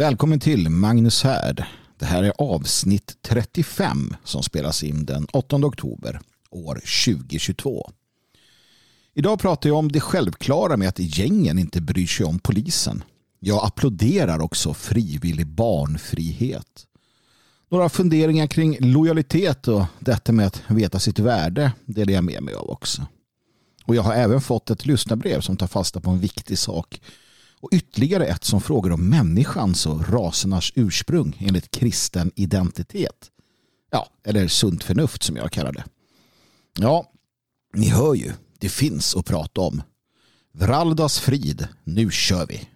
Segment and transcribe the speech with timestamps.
[0.00, 1.64] Välkommen till Magnus Härd.
[1.98, 7.90] Det här är avsnitt 35 som spelas in den 8 oktober år 2022.
[9.14, 13.04] Idag pratar jag om det självklara med att gängen inte bryr sig om polisen.
[13.38, 16.86] Jag applåderar också frivillig barnfrihet.
[17.70, 22.54] Några funderingar kring lojalitet och detta med att veta sitt värde delar jag med mig
[22.54, 23.06] av också.
[23.84, 27.00] Och jag har även fått ett lyssnarbrev som tar fasta på en viktig sak
[27.60, 33.30] och ytterligare ett som frågar om människans och rasernas ursprung enligt kristen identitet.
[33.90, 35.84] Ja, eller sunt förnuft som jag kallar det.
[36.78, 37.12] Ja,
[37.74, 39.82] ni hör ju, det finns att prata om.
[40.52, 42.68] Vraldas frid, nu kör vi.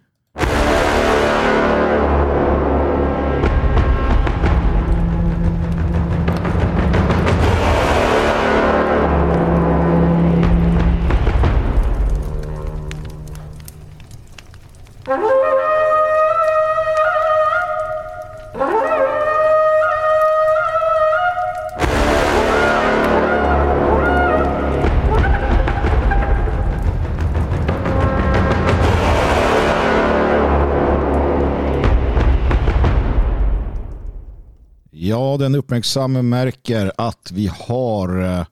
[35.37, 38.45] Den uppmärksamme märker att vi har eh,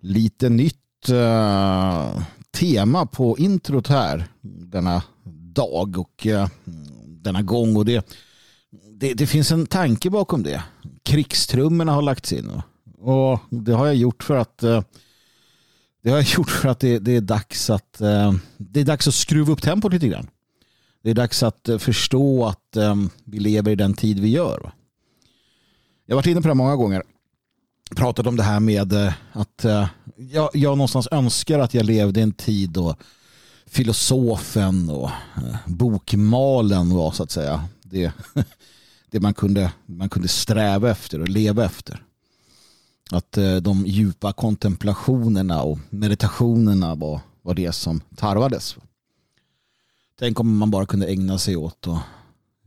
[0.00, 0.76] lite nytt
[1.10, 5.02] uh, tema på introt här denna
[5.54, 6.46] dag och uh,
[7.06, 7.76] denna gång.
[7.76, 8.06] Och det,
[8.92, 10.62] det, det, finns en tanke bakom det.
[11.02, 12.62] Krigstrummorna har lagts in.
[12.98, 14.58] Och det har jag gjort för att
[16.02, 17.92] det har jag gjort för att det, det är dags att
[18.58, 20.26] det är dags att skruva upp tempot lite grann.
[21.02, 22.76] Det är dags att förstå att
[23.24, 24.72] vi lever i den tid vi gör.
[26.10, 27.02] Jag har varit inne på det många gånger.
[27.96, 32.20] Pratat om det här med eh, att eh, jag, jag någonstans önskar att jag levde
[32.20, 32.96] i en tid då
[33.66, 38.12] filosofen och eh, bokmalen var så att säga det,
[39.10, 42.02] det man, kunde, man kunde sträva efter och leva efter.
[43.10, 48.76] Att de djupa kontemplationerna och meditationerna var, var det som tarvades.
[50.18, 52.02] Tänk om man bara kunde ägna sig åt att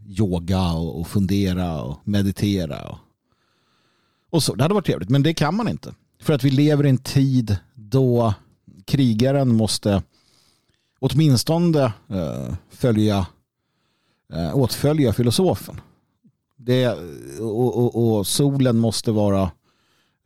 [0.08, 2.98] yoga och, och fundera och meditera och
[4.34, 4.56] och så.
[4.56, 5.94] Det hade varit trevligt, men det kan man inte.
[6.20, 8.34] För att vi lever i en tid då
[8.86, 10.04] krigaren måste
[11.00, 13.28] åtminstone eh, följa,
[14.34, 15.82] eh, åtfölja filosofen.
[16.56, 16.88] Det,
[17.40, 19.52] och, och, och solen måste vara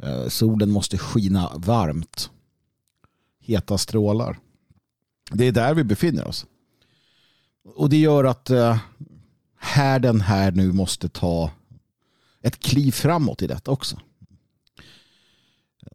[0.03, 2.29] eh, solen måste skina varmt.
[3.39, 4.37] Heta strålar.
[5.31, 6.45] Det är där vi befinner oss.
[7.75, 8.77] Och det gör att eh,
[9.59, 11.51] härden här nu måste ta
[12.47, 13.99] ett kliv framåt i detta också.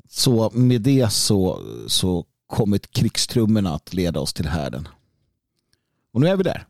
[0.09, 4.89] Så med det så, så kommer krigstrummorna att leda oss till härden.
[6.13, 6.67] Och nu är vi där.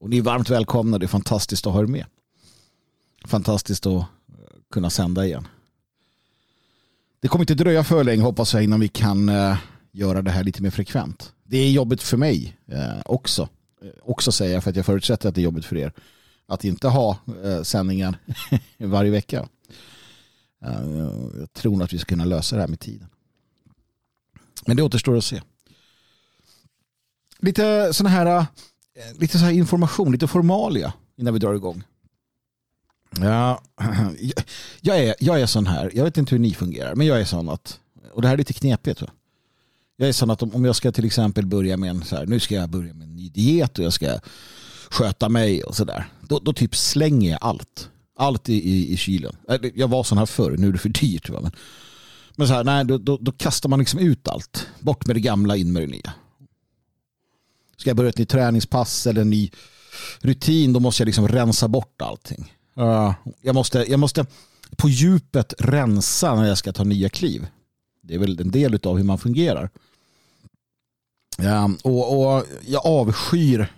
[0.00, 0.98] Och ni är varmt välkomna.
[0.98, 2.06] Det är fantastiskt att ha er med.
[3.24, 4.04] Fantastiskt att eh,
[4.70, 5.46] kunna sända igen.
[7.20, 9.56] Det kommer inte dröja för länge hoppas jag innan vi kan eh,
[9.92, 11.32] göra det här lite mer frekvent.
[11.44, 13.48] Det är jobbigt för mig eh, också.
[14.02, 15.92] Också säger jag för att jag förutsätter att det är jobbigt för er
[16.48, 18.18] att inte ha eh, sändningar
[18.78, 19.48] varje vecka.
[20.64, 20.90] Eh,
[21.38, 23.08] jag tror nog att vi ska kunna lösa det här med tiden.
[24.66, 25.42] Men det återstår att se.
[27.38, 28.44] Lite sån här, eh,
[29.18, 31.82] lite så här information, lite formalia innan vi drar igång.
[33.20, 33.62] Ja,
[34.80, 37.24] jag, är, jag är sån här, jag vet inte hur ni fungerar, men jag är
[37.24, 37.80] sån att,
[38.12, 39.02] och det här är lite knepigt.
[39.02, 39.08] Va?
[39.96, 42.40] Jag är sån att om jag ska till exempel börja med en, så här, nu
[42.40, 44.20] ska jag börja med en ny diet och jag ska
[44.90, 46.08] sköta mig och sådär.
[46.20, 47.88] Då, då typ slänger jag allt.
[48.16, 49.36] Allt i, i, i kylen.
[49.48, 51.28] Äh, jag var sån här förr, nu är det för dyrt.
[51.28, 51.40] Va?
[51.42, 51.52] Men,
[52.36, 54.66] men så här, nej, då, då, då, kastar man liksom ut allt.
[54.80, 56.12] Bort med det gamla, in med det nya.
[57.76, 59.50] Ska jag börja ett nytt träningspass eller en ny
[60.20, 62.54] rutin, då måste jag liksom rensa bort allting.
[62.78, 64.26] Uh, jag, måste, jag måste
[64.76, 67.46] på djupet rensa när jag ska ta nya kliv.
[68.02, 69.70] Det är väl en del av hur man fungerar.
[71.38, 73.72] Ehm, och, och jag avskyr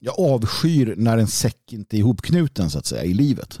[0.00, 3.58] jag avskyr när en säck inte är ihopknuten så att säga i livet.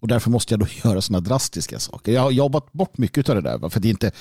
[0.00, 2.12] Och därför måste jag då göra sådana drastiska saker.
[2.12, 3.68] Jag har jobbat bort mycket av det där.
[3.68, 4.12] För det är inte,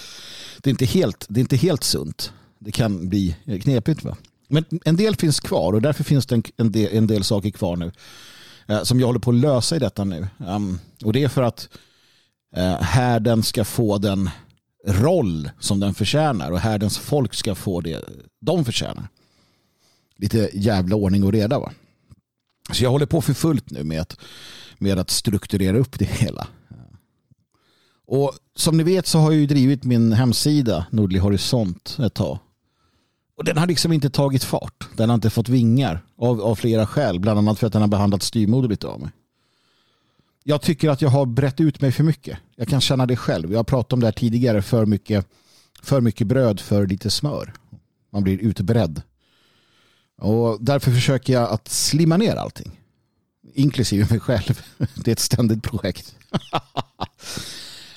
[0.62, 2.33] det är inte, helt, det är inte helt sunt.
[2.59, 4.03] Det kan bli knepigt.
[4.03, 4.18] Va?
[4.48, 7.50] Men en del finns kvar och därför finns det en, en, del, en del saker
[7.51, 7.92] kvar nu.
[8.68, 10.27] Eh, som jag håller på att lösa i detta nu.
[10.38, 11.69] Um, och det är för att
[12.56, 14.30] eh, härden ska få den
[14.88, 16.51] roll som den förtjänar.
[16.51, 18.04] Och härdens folk ska få det
[18.42, 19.07] de förtjänar
[20.21, 21.59] lite jävla ordning och reda.
[21.59, 21.71] Va?
[22.71, 24.19] Så jag håller på för fullt nu med att,
[24.77, 26.47] med att strukturera upp det hela.
[28.07, 32.39] Och som ni vet så har jag ju drivit min hemsida Nordlig Horisont ett tag.
[33.38, 34.88] Och den har liksom inte tagit fart.
[34.97, 37.19] Den har inte fått vingar av, av flera skäl.
[37.19, 39.09] Bland annat för att den har behandlat styrmoderligt av mig.
[40.44, 42.38] Jag tycker att jag har brett ut mig för mycket.
[42.56, 43.51] Jag kan känna det själv.
[43.51, 44.62] Jag har pratat om det här tidigare.
[44.62, 45.27] För mycket,
[45.81, 47.53] för mycket bröd för lite smör.
[48.12, 49.01] Man blir utbredd.
[50.21, 52.79] Och därför försöker jag att slimma ner allting.
[53.53, 54.62] Inklusive mig själv.
[54.95, 56.15] Det är ett ständigt projekt.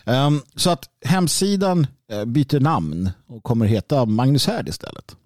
[0.04, 5.16] um, så att hemsidan eh, byter namn och kommer heta Magnus Härd istället.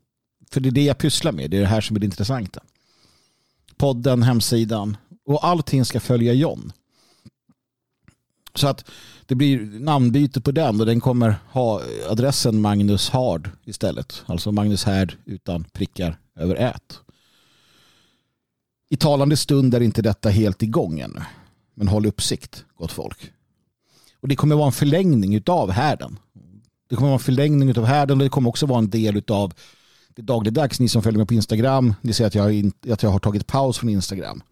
[0.50, 1.50] För det är det jag pysslar med.
[1.50, 2.60] Det är det här som är det intressanta.
[3.76, 4.96] Podden, hemsidan
[5.26, 6.72] och allting ska följa John.
[8.54, 8.90] Så att
[9.26, 14.22] det blir namnbyte på den och den kommer ha adressen Magnus Hard istället.
[14.26, 17.00] Alltså Magnus Härd utan prickar över ät.
[18.90, 21.22] I talande stund är inte detta helt igång ännu.
[21.74, 23.32] Men håll uppsikt, gott folk.
[24.20, 26.18] Och det kommer vara en förlängning av härden.
[26.88, 29.54] Det kommer vara en förlängning av härden och det kommer också vara en del av
[30.14, 30.80] det dagligdags.
[30.80, 33.46] Ni som följer mig på Instagram, ni ser att jag, in, att jag har tagit
[33.46, 34.42] paus från Instagram.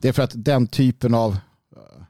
[0.00, 1.32] Det är för att den typen av
[1.76, 2.04] eh,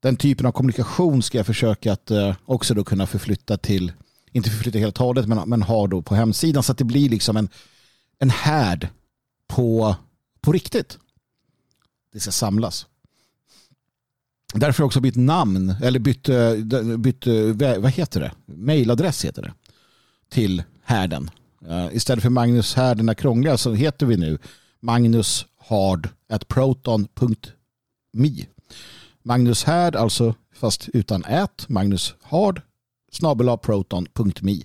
[0.00, 3.92] den typen av kommunikation ska jag försöka att eh, också då kunna förflytta till,
[4.32, 7.08] inte förflytta helt och hållet, men, men ha då på hemsidan så att det blir
[7.08, 7.48] liksom en,
[8.18, 8.88] en härd
[9.46, 9.96] på,
[10.40, 10.98] på riktigt.
[12.12, 12.86] Det ska samlas.
[14.54, 16.28] Därför har jag också bytt namn, eller bytt,
[16.98, 17.26] bytt
[17.78, 18.32] vad heter det?
[18.46, 19.52] Mailadress heter det.
[20.28, 21.30] Till härden.
[21.66, 24.38] Uh, istället för Magnus Härden är krångliga så heter vi nu
[24.80, 28.44] Magnus Hard at proton.me.
[29.22, 32.62] Magnus Härd, alltså fast utan ät, Magnus Hard,
[33.12, 34.62] snabel proton.me.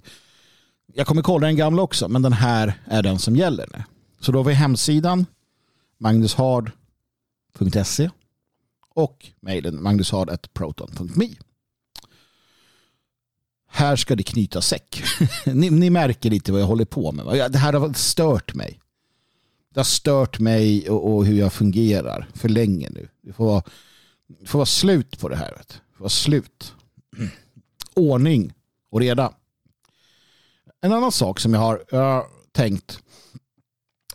[0.96, 3.84] Jag kommer kolla den gamla också, men den här är den som gäller nu.
[4.20, 5.26] Så då har vi hemsidan
[5.98, 8.10] magnushard.se
[8.90, 11.30] och mejlen magnushard.proton.me.
[13.68, 15.04] Här ska det knyta säck.
[15.46, 17.52] ni, ni, märker lite vad jag håller på med.
[17.52, 18.80] Det här har stört mig.
[19.74, 23.08] Det har stört mig och, och hur jag fungerar för länge nu.
[23.22, 23.64] Det får vara
[24.40, 25.62] det får vara slut på det här.
[25.68, 26.74] Det får vara slut.
[27.94, 28.54] Ordning
[28.90, 29.34] och reda.
[30.84, 33.00] En annan sak som jag har uh, tänkt,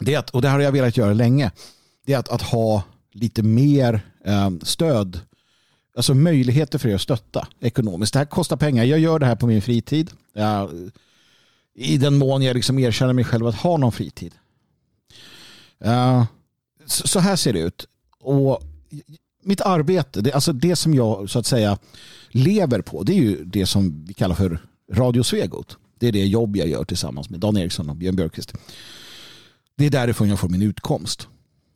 [0.00, 1.50] det är att, och det har jag velat göra länge,
[2.06, 2.82] det är att, att ha
[3.12, 5.20] lite mer um, stöd,
[5.96, 8.12] alltså möjligheter för er att stötta ekonomiskt.
[8.12, 8.84] Det här kostar pengar.
[8.84, 10.10] Jag gör det här på min fritid.
[10.32, 10.70] Jag,
[11.74, 14.34] I den mån jag liksom erkänner mig själv att ha någon fritid.
[15.86, 16.24] Uh,
[16.86, 17.86] så, så här ser det ut.
[18.20, 18.62] Och
[19.42, 21.78] mitt arbete, det, alltså det som jag så att säga
[22.28, 24.58] lever på, det är ju det som vi kallar för
[24.92, 25.78] Radio Svegot.
[25.98, 28.52] Det är det jobb jag gör tillsammans med Dan Eriksson och Björn Björkqvist.
[29.76, 31.28] Det är därifrån jag får min utkomst.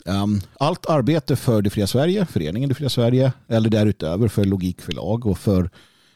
[0.06, 5.26] Ehm, allt arbete för Det fria Sverige, föreningen Det fria Sverige eller därutöver för Logikförlag
[5.26, 5.70] och för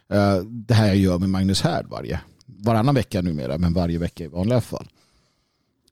[0.08, 4.24] eh, det här jag gör med Magnus Härd varje, varannan vecka numera, men varje vecka
[4.24, 4.88] i vanliga fall.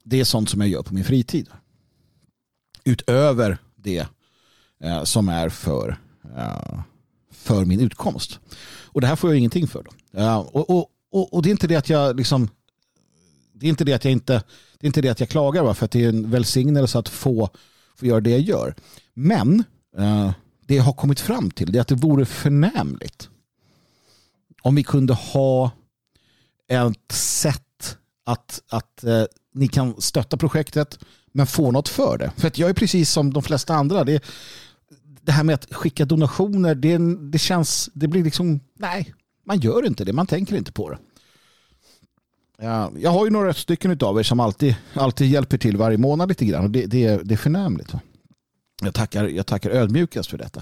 [0.03, 1.49] Det är sånt som jag gör på min fritid.
[2.83, 4.07] Utöver det
[4.83, 5.97] eh, som är för,
[6.37, 6.79] eh,
[7.31, 8.39] för min utkomst.
[8.85, 9.83] Och det här får jag ingenting för.
[9.83, 10.19] Då.
[10.21, 12.49] Ehm, och, och, och, och, det är inte det att jag liksom
[13.53, 14.43] det är inte det att jag inte
[14.79, 15.73] det är inte det att jag klagar va?
[15.73, 17.49] för att det är en välsignelse att få,
[17.95, 18.75] få göra det jag gör.
[19.13, 19.63] Men
[19.97, 20.31] eh,
[20.67, 23.29] det jag har kommit fram till är att det vore förnämligt
[24.61, 25.71] om vi kunde ha
[26.67, 29.23] ett sätt att, att eh,
[29.53, 30.99] ni kan stötta projektet
[31.31, 32.31] men få något för det.
[32.37, 34.03] För att jag är precis som de flesta andra.
[34.03, 34.23] Det,
[35.21, 36.97] det här med att skicka donationer, det,
[37.31, 39.13] det känns, det blir liksom, nej,
[39.45, 40.97] man gör inte det, man tänker inte på det.
[42.99, 46.45] Jag har ju några stycken av er som alltid, alltid hjälper till varje månad lite
[46.45, 47.93] grann och det, det, det är förnämligt.
[48.81, 50.61] Jag tackar, jag tackar ödmjukast för detta.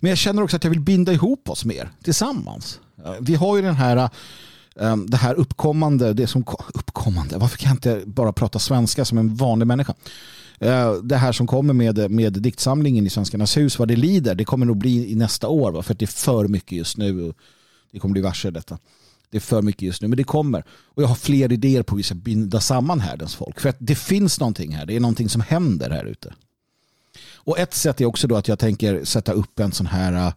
[0.00, 2.80] Men jag känner också att jag vill binda ihop oss mer tillsammans.
[3.20, 3.96] Vi har ju den här
[4.76, 6.44] eh, det här uppkommande, det som
[6.74, 9.94] uppkommande, varför kan jag inte bara prata svenska som en vanlig människa?
[10.58, 14.44] Eh, det här som kommer med, med diktsamlingen i Svenskarnas hus, vad det lider, det
[14.44, 15.72] kommer nog bli i nästa år.
[15.72, 15.82] Va?
[15.82, 17.32] För det är för mycket just nu.
[17.92, 18.78] Det kommer bli varse detta.
[19.30, 20.64] Det är för mycket just nu, men det kommer.
[20.70, 23.60] Och jag har fler idéer på hur vi ska binda samman härdens folk.
[23.60, 24.86] För att det finns någonting här.
[24.86, 26.34] Det är någonting som händer här ute.
[27.34, 30.32] Och ett sätt är också då att jag tänker sätta upp en sån här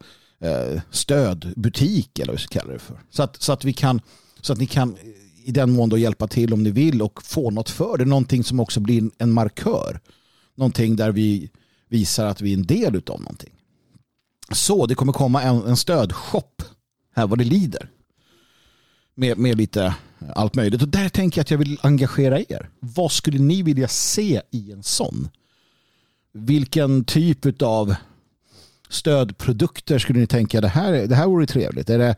[0.46, 3.02] uh, stödbutik eller vad vi ska kalla det för.
[3.10, 4.02] Så att, så att vi kan
[4.42, 4.98] så att ni kan
[5.44, 8.06] i den mån då hjälpa till om ni vill och få något för det.
[8.06, 10.00] Någonting som också blir en markör.
[10.56, 11.50] Någonting där vi
[11.90, 13.54] visar att vi är en del av någonting.
[14.52, 16.64] Så det kommer komma en, en stödshop
[17.16, 17.90] här vad det lider.
[19.16, 19.96] Med, med lite
[20.36, 20.82] allt möjligt.
[20.82, 22.70] Och där tänker jag att jag vill engagera er.
[22.80, 25.30] Vad skulle ni vilja se i en sån?
[26.34, 27.96] Vilken typ av
[28.90, 31.90] stödprodukter skulle ni tänka det här, det här vore trevligt?
[31.90, 32.16] Är det,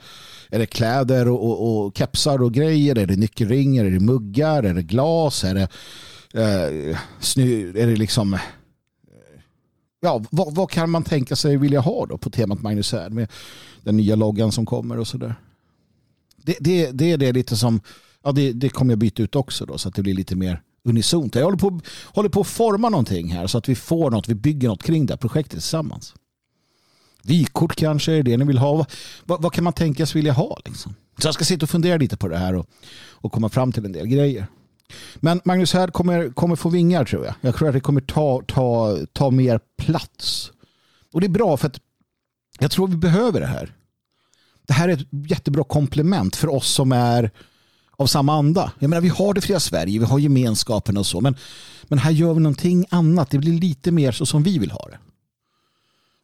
[0.49, 2.97] är det kläder och, och, och kepsar och grejer?
[2.97, 3.85] Är det nyckelringar?
[3.85, 4.63] Är det muggar?
[4.63, 5.43] Är det glas?
[5.43, 5.67] Är det,
[6.41, 7.43] eh, snö,
[7.75, 8.33] är det liksom...
[8.33, 8.39] Eh,
[10.01, 13.31] ja, vad, vad, kan man tänka sig vilja ha då på temat Magnus Härd med
[13.85, 15.35] den nya loggan som kommer och sådär?
[16.37, 17.81] Det, det, det är det lite som,
[18.23, 20.61] ja det, det kommer jag byta ut också då så att det blir lite mer
[20.83, 21.35] unisont.
[21.35, 24.35] Jag håller på, håller på att forma någonting här så att vi får något, vi
[24.35, 26.13] bygger något kring det här projektet tillsammans.
[27.23, 28.85] Vykort kanske är det ni vill ha.
[29.25, 30.59] Vad, vad kan man tänkas vilja ha?
[30.65, 30.95] Liksom?
[31.17, 32.69] Så jag ska sitta och fundera lite på det här och,
[33.11, 34.47] och komma fram till en del grejer.
[35.15, 37.35] Men Magnus här kommer, kommer få vingar tror jag.
[37.41, 40.51] Jag tror att det kommer ta, ta, ta mer plats.
[41.13, 41.79] Och det är bra för att
[42.59, 43.74] jag tror vi behöver det här.
[44.67, 47.31] Det här är ett jättebra komplement för oss som är
[47.97, 48.71] av samma anda.
[48.79, 51.21] Jag menar, vi har det fria Sverige, vi har gemenskapen och så.
[51.21, 51.35] Men,
[51.83, 53.29] men här gör vi någonting annat.
[53.29, 54.97] Det blir lite mer så som vi vill ha det.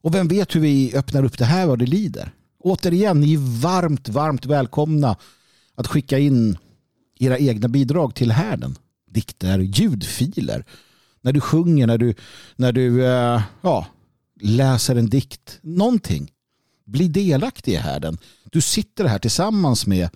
[0.02, 2.32] Och vem vet hur vi öppnar upp det här vad det lider.
[2.60, 5.16] Återigen, ni är varmt, varmt välkomna
[5.76, 6.58] att skicka in
[7.20, 8.76] era egna bidrag till härden.
[9.10, 10.66] Dikter, ljudfiler.
[11.22, 12.14] När du sjunger, när du,
[12.56, 13.88] när du eh, ja,
[14.42, 15.60] läser en dikt.
[15.62, 16.32] Någonting.
[16.86, 18.18] Bli delaktig i härden.
[18.52, 20.10] Du sitter här tillsammans med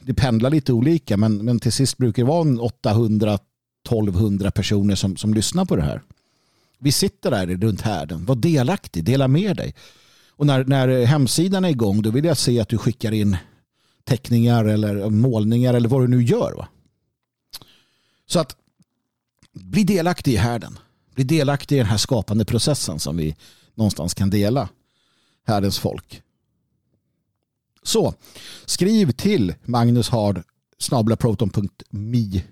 [0.00, 2.44] det pendlar lite olika men, men till sist brukar det vara
[3.88, 6.02] 800-1200 personer som, som lyssnar på det här.
[6.78, 8.24] Vi sitter där runt härden.
[8.24, 9.74] Var delaktig, dela med dig.
[10.28, 13.36] Och när, när hemsidan är igång då vill jag se att du skickar in
[14.04, 16.52] teckningar eller målningar eller vad du nu gör.
[16.56, 16.68] Va?
[18.26, 18.56] Så att
[19.52, 20.78] bli delaktig i härden.
[21.14, 23.36] Bli delaktig i den här skapande processen som vi
[23.74, 24.68] någonstans kan dela.
[25.46, 26.22] Härdens folk.
[27.82, 28.14] Så
[28.64, 30.42] skriv till magnushard
[30.78, 32.42] snablaproton.me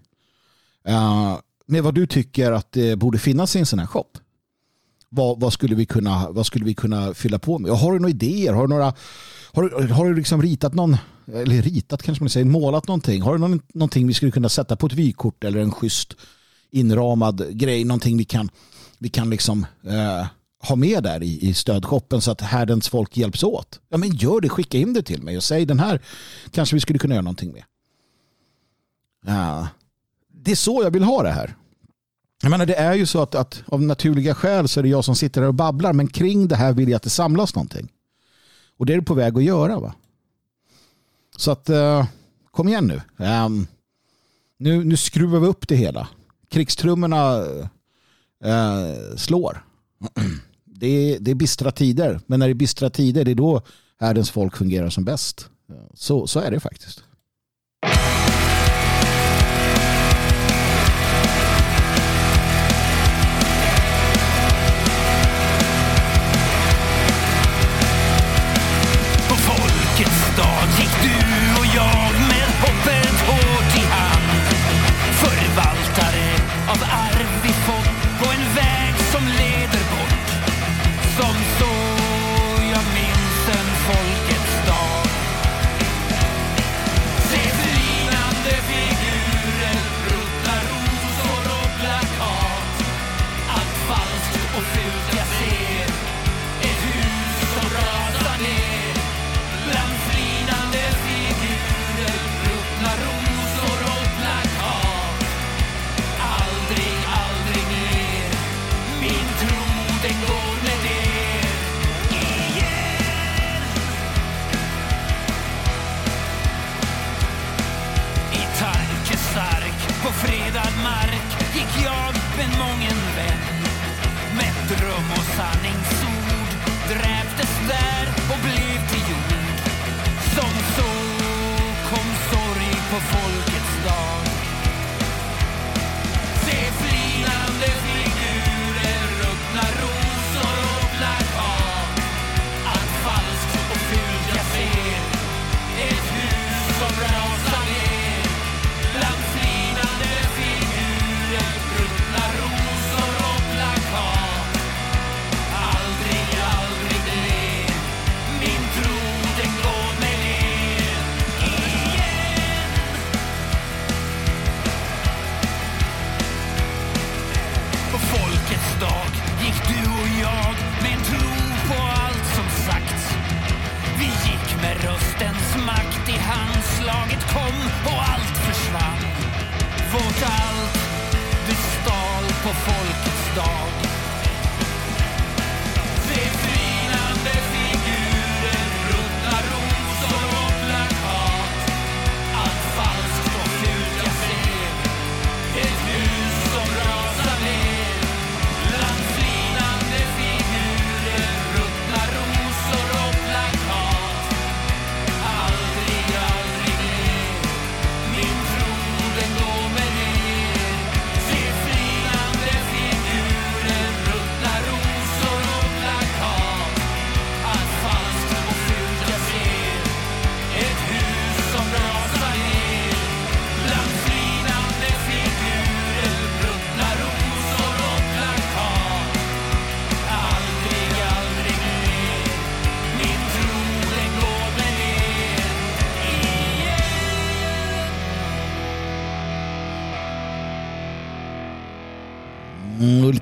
[0.88, 4.10] uh, med vad du tycker att det borde finnas i en sån här shop.
[5.08, 7.70] Vad, vad, skulle vi kunna, vad skulle vi kunna fylla på med?
[7.70, 8.52] Har du några idéer?
[8.52, 8.94] Har du, några,
[9.52, 10.96] har, har du liksom ritat någon,
[11.34, 13.22] eller ritat kanske man säger, målat någonting?
[13.22, 16.16] Har du någon, någonting vi skulle kunna sätta på ett vykort eller en schysst
[16.70, 17.84] inramad grej?
[17.84, 18.50] Någonting vi kan,
[18.98, 20.26] vi kan liksom eh,
[20.60, 23.80] ha med där i, i stödshoppen så att härdens folk hjälps åt.
[23.88, 26.00] Ja men gör det, skicka in det till mig och säg den här
[26.50, 27.64] kanske vi skulle kunna göra någonting med.
[29.26, 29.68] Ja.
[30.32, 31.56] Det är så jag vill ha det här.
[32.42, 35.04] Jag menar, det är ju så att, att av naturliga skäl så är det jag
[35.04, 37.92] som sitter här och babblar men kring det här vill jag att det samlas någonting.
[38.76, 39.80] Och det är det på väg att göra.
[39.80, 39.94] va.
[41.36, 42.06] Så att eh,
[42.50, 43.24] kom igen nu.
[43.26, 43.66] Um,
[44.56, 44.84] nu.
[44.84, 46.08] Nu skruvar vi upp det hela.
[46.48, 47.46] Krigstrummorna
[48.44, 49.64] eh, slår.
[50.64, 52.20] det är, det är bistra tider.
[52.26, 53.62] Men när det är bistra tider det är då
[54.00, 55.48] världens folk fungerar som bäst.
[55.94, 57.04] Så, så är det faktiskt.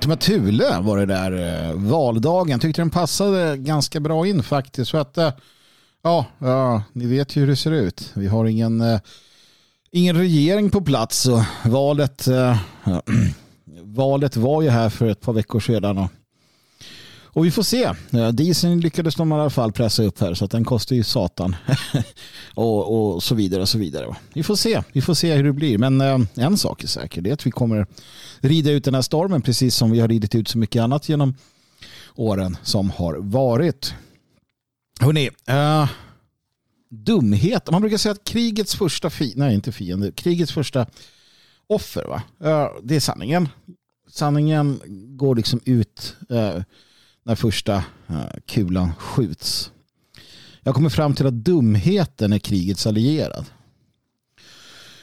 [0.06, 1.32] Ultima Thule var det där
[1.68, 2.60] eh, valdagen.
[2.60, 4.90] Tyckte den passade ganska bra in faktiskt.
[4.90, 5.32] För att, eh,
[6.02, 8.12] ja, ja, ni vet ju hur det ser ut.
[8.14, 9.00] Vi har ingen, eh,
[9.90, 12.58] ingen regering på plats och valet, ja,
[13.82, 15.98] valet var ju här för ett par veckor sedan.
[15.98, 16.10] Och,
[17.36, 17.84] och vi får se.
[18.10, 21.04] Eh, Dieseln lyckades de i alla fall pressa upp här så att den kostar ju
[21.04, 21.56] satan.
[22.54, 24.16] och, och så vidare och så vidare.
[24.32, 24.82] Vi får se.
[24.92, 25.78] Vi får se hur det blir.
[25.78, 27.22] Men eh, en sak är säker.
[27.22, 27.86] Det är att vi kommer
[28.40, 31.34] rida ut den här stormen precis som vi har ridit ut så mycket annat genom
[32.14, 33.94] åren som har varit.
[35.00, 35.90] Hörrni, uh,
[36.90, 37.70] dumhet.
[37.70, 40.86] Man brukar säga att krigets första fiende, nej inte fiende, krigets första
[41.66, 42.22] offer, va?
[42.44, 43.48] Uh, det är sanningen.
[44.08, 44.80] Sanningen
[45.16, 46.62] går liksom ut uh,
[47.26, 47.76] när första
[48.08, 49.70] eh, kulan skjuts.
[50.62, 53.46] Jag kommer fram till att dumheten är krigets allierad.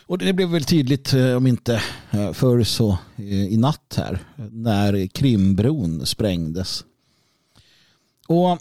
[0.06, 4.20] Och det blev väl tydligt, eh, om inte eh, förr så i natt här,
[4.52, 6.84] när Krimbron sprängdes.
[8.28, 8.60] Och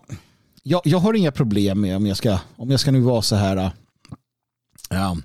[0.63, 3.37] jag, jag har inga problem med om jag ska, om jag ska nu vara så
[3.37, 3.71] här,
[4.91, 5.17] ja,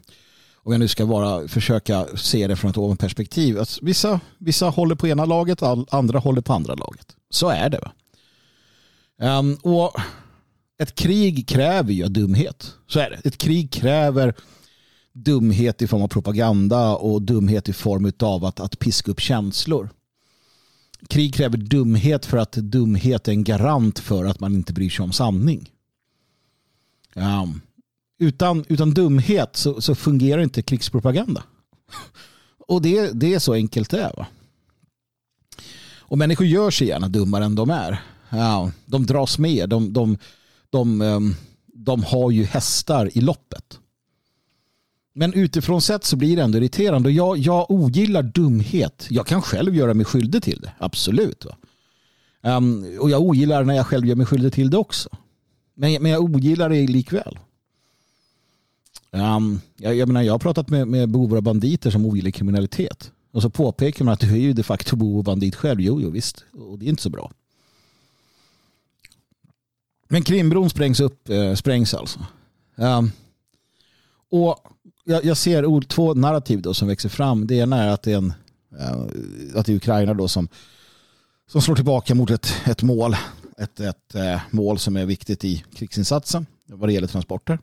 [0.56, 3.56] om jag nu ska vara, försöka se det från ett ovanperspektiv.
[3.56, 7.15] Att alltså, vissa, vissa håller på ena laget, andra håller på andra laget.
[7.29, 7.79] Så är det.
[7.79, 7.91] Va?
[9.22, 9.96] Um, och
[10.78, 12.74] ett krig kräver ju dumhet.
[12.88, 13.28] Så är det.
[13.28, 14.34] Ett krig kräver
[15.13, 19.89] dumhet i form av propaganda och dumhet i form av att, att piska upp känslor.
[21.10, 25.04] Krig kräver dumhet för att dumhet är en garant för att man inte bryr sig
[25.04, 25.72] om sanning.
[27.13, 27.62] Um,
[28.20, 31.44] utan, utan dumhet så, så, fungerar inte krigspropaganda.
[32.68, 34.13] Och det, det är så enkelt det är.
[34.18, 34.28] Va?
[36.00, 38.02] Och människor gör sig gärna dummare än de är.
[38.30, 39.70] Ja, de dras med.
[39.70, 40.18] De, de,
[40.70, 41.36] de, ehm,
[41.66, 43.80] de, har ju hästar i loppet.
[45.13, 47.12] Men utifrån sett så blir det ändå irriterande.
[47.12, 49.08] Jag, jag ogillar dumhet.
[49.10, 50.72] Jag kan själv göra mig skyldig till det.
[50.78, 51.46] Absolut.
[52.42, 55.10] Um, och jag ogillar när jag själv gör mig skyldig till det också.
[55.74, 57.40] Men, men jag ogillar det likväl.
[59.12, 63.12] Um, jag, jag, menar, jag har pratat med, med bovar och banditer som ogillar kriminalitet.
[63.32, 65.82] Och så påpekar man att du är ju de facto bov och bandit själv.
[65.82, 66.46] Jo, jo visst.
[66.54, 67.32] Och det är inte så bra.
[70.08, 72.20] Men Krimbron sprängs upp, eh, sprängs alltså.
[72.76, 73.12] Um,
[74.30, 74.60] och
[75.06, 77.48] jag, jag ser två narrativ då som växer fram.
[77.48, 78.34] Det ena är att det är, en,
[78.80, 80.48] eh, att det är Ukraina då som,
[81.52, 83.15] som slår tillbaka mot ett, ett mål.
[83.58, 87.60] Ett, ett eh, mål som är viktigt i krigsinsatsen vad det gäller transporter.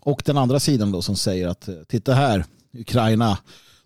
[0.00, 3.38] Och den andra sidan då som säger att eh, titta här, Ukraina,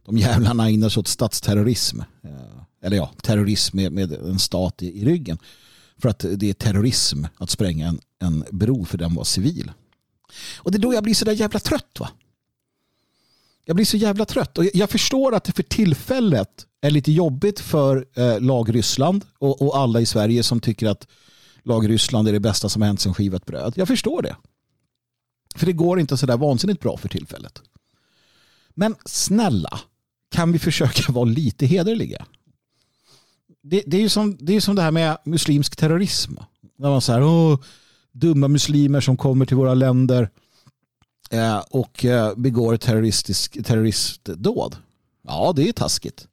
[0.05, 2.01] de jävlarna ägnar sig åt statsterrorism.
[2.83, 5.39] Eller ja, terrorism med, med en stat i, i, ryggen.
[5.99, 9.73] För att det är terrorism att spränga en, en bro för den var civil.
[10.57, 12.11] Och det är då jag blir så där jävla trött va.
[13.65, 14.59] Jag blir så jävla trött.
[14.59, 19.63] Och jag förstår att det för tillfället är lite jobbigt för eh, lag Ryssland och,
[19.63, 21.07] och, alla i Sverige som tycker att
[21.63, 23.73] lag Ryssland är det bästa som har hänt sedan skivat bröd.
[23.77, 24.37] Jag förstår det.
[25.55, 27.63] För det går inte så där vansinnigt bra för tillfället.
[28.75, 29.81] Men snälla,
[30.31, 32.27] kan vi försöka vara lite hederliga?
[33.63, 36.35] Det, det är ju som, det, är som det här med muslimsk terrorism.
[36.79, 37.59] När man säger,
[38.13, 40.31] dumma muslimer som kommer till våra länder
[41.31, 44.77] Eh, och eh, begår terroristisk, terroristdåd.
[45.27, 46.27] Ja, det är taskigt.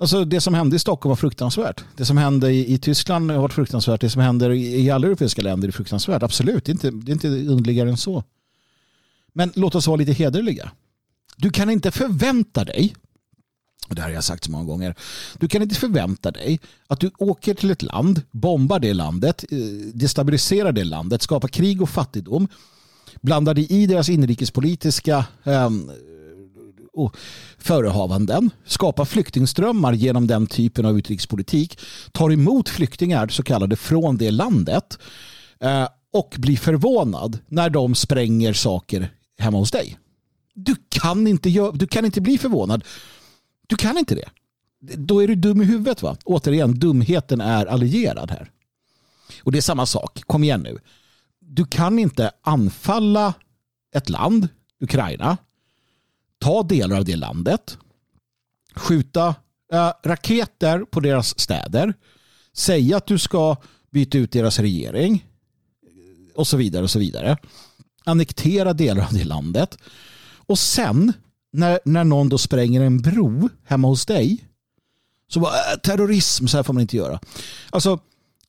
[0.00, 1.84] Alltså det som hände i Stockholm var fruktansvärt.
[1.96, 4.00] Det som hände i, i Tyskland har varit fruktansvärt.
[4.00, 6.22] Det som händer i, i alla europeiska länder är fruktansvärt.
[6.22, 8.24] Absolut, det är inte, det är inte underligare än så.
[9.32, 10.70] Men låt oss vara lite hederliga.
[11.36, 12.94] Du kan inte förvänta dig,
[13.92, 14.94] och det här har jag sagt så många gånger,
[15.38, 19.58] du kan inte förvänta dig att du åker till ett land, bombar det landet, eh,
[19.94, 22.48] destabiliserar det landet, skapar krig och fattigdom
[23.20, 25.70] blandar dig i deras inrikespolitiska eh,
[27.58, 31.78] förehavanden, skapar flyktingströmmar genom den typen av utrikespolitik,
[32.12, 34.98] tar emot flyktingar så kallade från det landet
[35.60, 39.98] eh, och blir förvånad när de spränger saker hemma hos dig.
[40.54, 42.84] Du kan inte, du kan inte bli förvånad.
[43.72, 44.28] Du kan inte det.
[44.96, 46.02] Då är du dum i huvudet.
[46.02, 46.16] va?
[46.24, 48.50] Återigen, dumheten är allierad här.
[49.42, 50.22] Och det är samma sak.
[50.26, 50.78] Kom igen nu
[51.54, 53.34] du kan inte anfalla
[53.94, 54.48] ett land,
[54.80, 55.36] Ukraina,
[56.38, 57.78] ta delar av det landet,
[58.74, 59.34] skjuta
[59.72, 61.94] äh, raketer på deras städer,
[62.52, 63.56] säga att du ska
[63.90, 65.26] byta ut deras regering
[66.34, 67.36] och så vidare och så vidare.
[68.04, 69.78] Annektera delar av det landet
[70.46, 71.12] och sen
[71.52, 74.48] när, när någon då spränger en bro hemma hos dig
[75.28, 77.20] så bara äh, terrorism, så här får man inte göra.
[77.70, 77.98] Alltså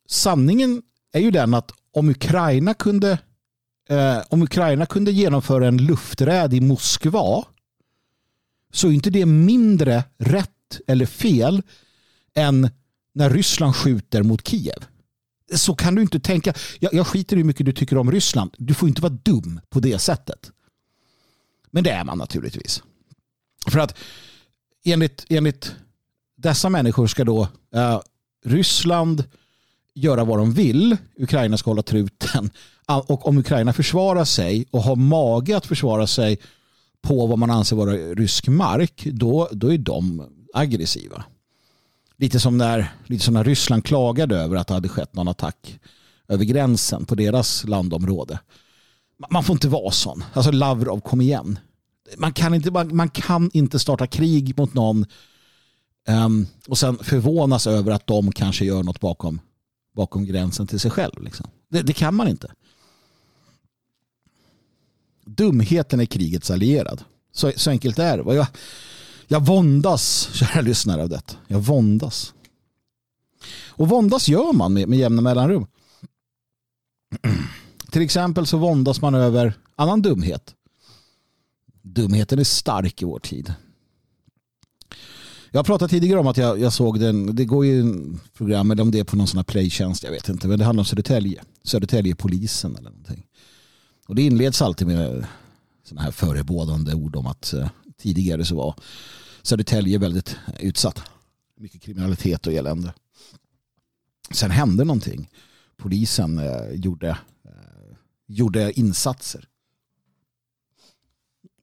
[0.08, 0.82] sanningen
[1.14, 3.18] är ju den att om Ukraina kunde
[3.90, 7.46] eh, om Ukraina kunde genomföra en lufträd i Moskva
[8.74, 10.50] så är inte det mindre rätt
[10.88, 11.62] eller fel
[12.36, 12.70] än
[13.14, 14.86] när Ryssland skjuter mot Kiev.
[15.56, 16.54] Så kan du inte tänka.
[16.80, 18.56] Jag, jag skiter i hur mycket du tycker om Ryssland.
[18.58, 20.52] Du får inte vara dum på det sättet.
[21.72, 22.84] Men det är man naturligtvis.
[23.72, 23.98] För att
[24.84, 25.76] enligt, enligt
[26.36, 28.00] dessa människor ska då eh,
[28.46, 29.24] Ryssland
[29.94, 30.98] göra vad de vill.
[31.18, 32.50] Ukraina ska hålla truten.
[32.88, 36.40] Och om Ukraina försvarar sig och har mage att försvara sig
[37.02, 41.24] på vad man anser vara rysk mark, då, då är de aggressiva.
[42.18, 45.80] Lite som, när, lite som när Ryssland klagade över att det hade skett någon attack
[46.28, 48.40] över gränsen på deras landområde.
[49.30, 50.24] Man får inte vara sån.
[50.34, 51.60] Alltså Lavrov, kom igen.
[52.18, 55.06] Man kan inte, man, man kan inte starta krig mot någon
[56.08, 59.42] um, och sen förvånas över att de kanske gör något bakom,
[59.96, 61.24] bakom gränsen till sig själv.
[61.24, 61.48] Liksom.
[61.70, 62.52] Det, det kan man inte.
[65.26, 67.04] Dumheten är krigets allierad.
[67.32, 68.36] Så, så enkelt är det.
[68.36, 68.48] Jag,
[69.28, 71.36] jag våndas, kära lyssnare, av detta.
[71.48, 72.34] Jag våndas.
[73.68, 75.68] Och våndas gör man med, med jämna mellanrum.
[77.92, 80.56] Till exempel så våndas man över annan dumhet.
[81.84, 83.54] Dumheten är stark i vår tid.
[85.52, 88.72] Jag har pratat tidigare om att jag, jag såg den, det går ju en program,
[88.72, 90.82] eller om det är på någon sån här playtjänst, jag vet inte, men det handlar
[90.82, 91.44] om Södertälje.
[91.64, 93.26] Södertäljepolisen eller någonting.
[94.08, 95.26] Och det inleds alltid med
[95.84, 98.76] sådana här förebådande ord om att eh, tidigare så var
[99.42, 101.02] Södertälje väldigt utsatt.
[101.60, 102.94] Mycket kriminalitet och elände.
[104.32, 105.30] Sen hände någonting.
[105.78, 107.10] Polisen eh, gjorde,
[107.46, 107.96] eh,
[108.28, 109.48] gjorde insatser.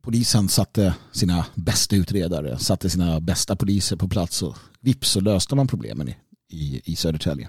[0.02, 5.54] Polisen satte sina bästa utredare, satte sina bästa poliser på plats och vips så löste
[5.54, 6.16] man problemen i,
[6.48, 7.48] i, i Södertälje.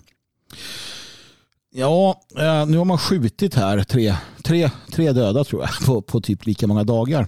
[1.74, 6.22] Ja, eh, nu har man skjutit här tre, tre, tre döda tror jag på, på
[6.22, 7.28] typ lika många dagar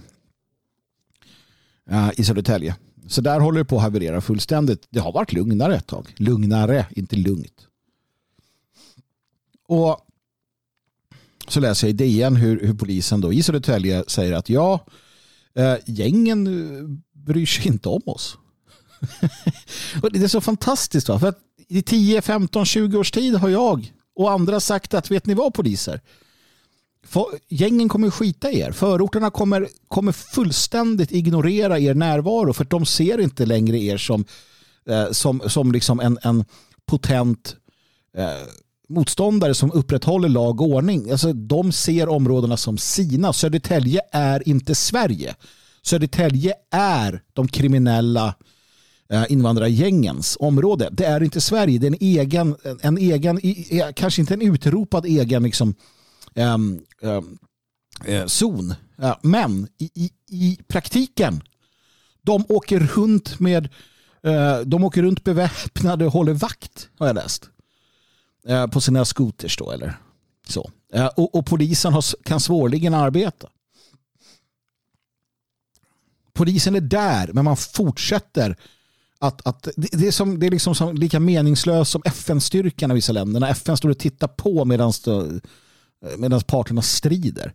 [1.90, 2.76] eh, i Södertälje.
[3.06, 4.86] Så där håller det på att haverera fullständigt.
[4.90, 6.14] Det har varit lugnare ett tag.
[6.16, 7.66] Lugnare, inte lugnt.
[9.68, 9.98] Och
[11.48, 14.86] så läser jag i DN hur, hur polisen då i Södertälje säger att ja,
[15.86, 16.44] gängen
[17.12, 18.38] bryr sig inte om oss.
[20.02, 21.08] och det är så fantastiskt.
[21.08, 21.18] Va?
[21.18, 21.38] För att
[21.68, 25.54] i 10, 15, 20 års tid har jag och andra sagt att vet ni vad
[25.54, 26.00] poliser?
[27.48, 28.72] Gängen kommer skita i er.
[28.72, 34.24] Förorterna kommer, kommer fullständigt ignorera er närvaro för de ser inte längre er som,
[34.88, 36.44] eh, som, som liksom en, en
[36.86, 37.56] potent
[38.16, 38.48] eh,
[38.88, 41.10] motståndare som upprätthåller lag och ordning.
[41.10, 43.32] Alltså, de ser områdena som sina.
[43.32, 45.34] Södertälje är inte Sverige.
[45.82, 48.34] Södertälje är de kriminella
[49.10, 50.88] eh, invandrargängens område.
[50.92, 53.40] Det är inte Sverige, det är en egen, en egen
[53.94, 55.74] kanske inte en utropad egen liksom,
[56.34, 57.38] äm, um,
[58.26, 58.74] zon.
[59.22, 61.42] Men i, i, i, praktiken,
[62.22, 63.68] de åker runt med
[64.22, 67.50] eh, de åker runt beväpnade och håller vakt har jag läst.
[68.48, 69.98] Eh, på sina scooters då eller
[70.48, 70.70] så.
[70.92, 73.48] Eh, och, och, polisen har, kan svårligen arbeta.
[76.32, 78.56] Polisen är där men man fortsätter
[79.18, 83.12] att, att det, är som, det är liksom som, lika meningslöst som FN-styrkan i vissa
[83.12, 83.40] länder.
[83.40, 84.92] När FN står och tittar på medan
[86.32, 87.54] eh, parterna strider.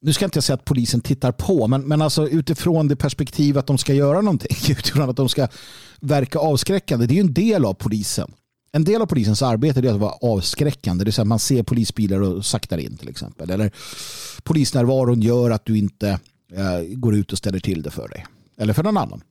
[0.00, 3.58] Nu ska jag inte säga att polisen tittar på, men, men alltså utifrån det perspektiv
[3.58, 5.48] att de ska göra någonting, utifrån att de ska
[6.00, 7.06] verka avskräckande.
[7.06, 8.32] Det är ju en del av polisen.
[8.76, 11.04] En del av polisens arbete är att vara avskräckande.
[11.04, 13.50] Det är så att man ser polisbilar och saktar in till exempel.
[13.50, 13.72] Eller
[14.42, 16.08] polisnärvaron gör att du inte
[16.52, 18.26] eh, går ut och ställer till det för dig.
[18.56, 19.22] Eller för någon annan.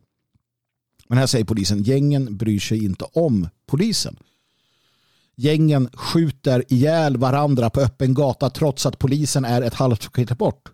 [1.08, 4.15] Men här säger polisen, gängen bryr sig inte om polisen.
[5.36, 10.69] Gängen skjuter ihjäl varandra på öppen gata trots att polisen är ett halvt kilometer bort.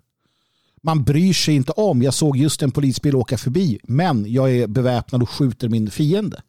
[0.81, 4.67] Man bryr sig inte om, jag såg just en polisbil åka förbi, men jag är
[4.67, 6.41] beväpnad och skjuter min fiende.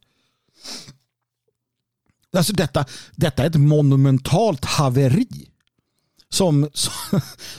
[2.36, 2.84] Alltså detta,
[3.16, 5.50] detta är ett monumentalt haveri
[6.28, 6.68] som,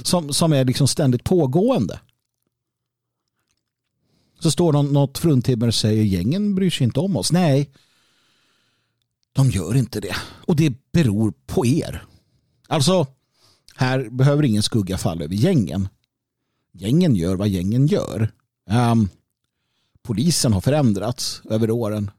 [0.04, 2.00] som, som är liksom ständigt pågående.
[4.40, 7.32] Så står någon, något fruntimmer och säger gängen bryr sig inte om oss.
[7.32, 7.70] Nej,
[9.34, 10.16] de gör inte det.
[10.46, 12.06] Och det beror på er.
[12.68, 13.08] Alltså,
[13.76, 15.90] här behöver ingen skugga falla över gängen.
[16.74, 18.32] Gängen gör vad gängen gör.
[18.70, 19.10] Um,
[20.04, 22.12] polisen har förändrats över åren.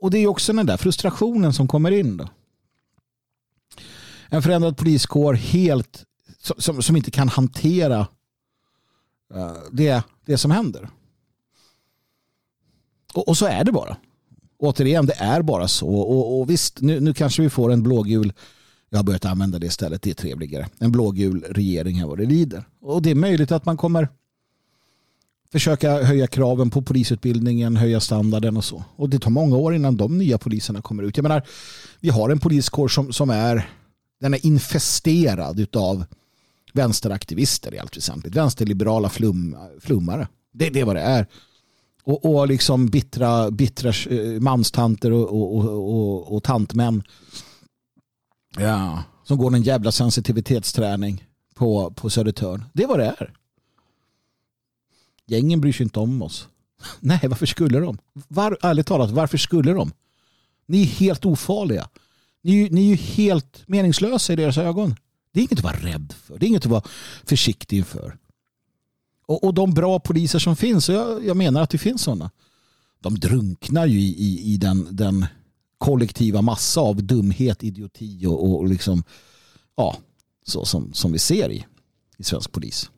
[0.00, 2.16] Och det är också den där frustrationen som kommer in.
[2.16, 2.28] Då.
[4.28, 6.04] En förändrad poliskår helt
[6.58, 8.06] som, som inte kan hantera
[9.34, 10.88] eh, det, det som händer.
[13.14, 13.96] Och, och, så är det bara.
[14.58, 15.88] Återigen, det är bara så.
[15.88, 18.32] Och, och visst, nu, nu kanske vi får en blågul
[18.90, 20.68] jag har börjat använda det istället, det är trevligare.
[20.78, 22.64] En blågul regering här vad det lider.
[22.80, 24.08] Och det är möjligt att man kommer
[25.52, 28.84] försöka höja kraven på polisutbildningen, höja standarden och så.
[28.96, 31.16] Och det tar många år innan de nya poliserna kommer ut.
[31.16, 31.42] Jag menar,
[32.00, 33.70] vi har en poliskår som, som är,
[34.20, 36.04] den är infesterad av
[36.72, 38.34] vänsteraktivister i allt väsentligt.
[38.34, 40.28] Vänsterliberala flum, flummare.
[40.52, 41.26] Det, det är vad det är.
[42.04, 47.02] Och, och liksom bittra, bittra eh, manstanter och, och, och, och, och tantmän.
[48.58, 52.64] Ja, som går en jävla sensitivitetsträning på, på Södertörn.
[52.72, 53.32] Det är vad det är.
[55.30, 56.48] Gängen bryr sig inte om oss.
[57.00, 57.98] Nej, varför skulle de?
[58.28, 59.92] Var, ärligt talat, varför skulle de?
[60.66, 61.88] Ni är helt ofarliga.
[62.42, 64.94] Ni, ni är ju helt meningslösa i deras ögon.
[65.32, 66.38] Det är inget att vara rädd för.
[66.38, 66.82] Det är inget att vara
[67.24, 68.16] försiktig inför.
[69.26, 72.30] Och, och de bra poliser som finns, och jag, jag menar att det finns sådana,
[73.00, 75.26] de drunknar ju i, i, i den, den
[75.78, 79.04] kollektiva massa av dumhet, idioti och, och liksom,
[79.76, 79.96] ja,
[80.46, 81.66] så som, som vi ser i,
[82.16, 82.90] i svensk polis.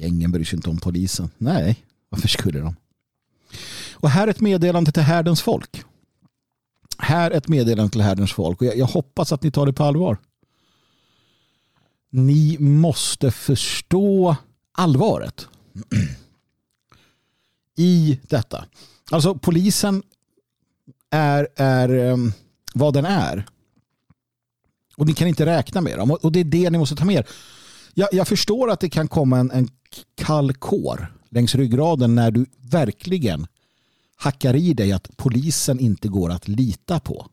[0.00, 1.30] Gängen bryr sig inte om polisen.
[1.38, 2.76] Nej, varför skulle de?
[3.92, 5.84] Och här är ett meddelande till härdens folk.
[6.98, 9.72] Här är ett meddelande till härdens folk och jag, jag hoppas att ni tar det
[9.72, 10.18] på allvar.
[12.10, 14.36] Ni måste förstå
[14.72, 15.48] allvaret
[17.76, 18.64] i detta.
[19.10, 20.02] Alltså polisen
[21.10, 22.32] är, är um,
[22.74, 23.46] vad den är.
[24.96, 26.10] Och ni kan inte räkna med dem.
[26.10, 27.26] Och det är det ni måste ta med er.
[27.94, 29.68] Jag, jag förstår att det kan komma en, en
[30.14, 33.46] kall kår längs ryggraden när du verkligen
[34.16, 37.26] hackar i dig att polisen inte går att lita på.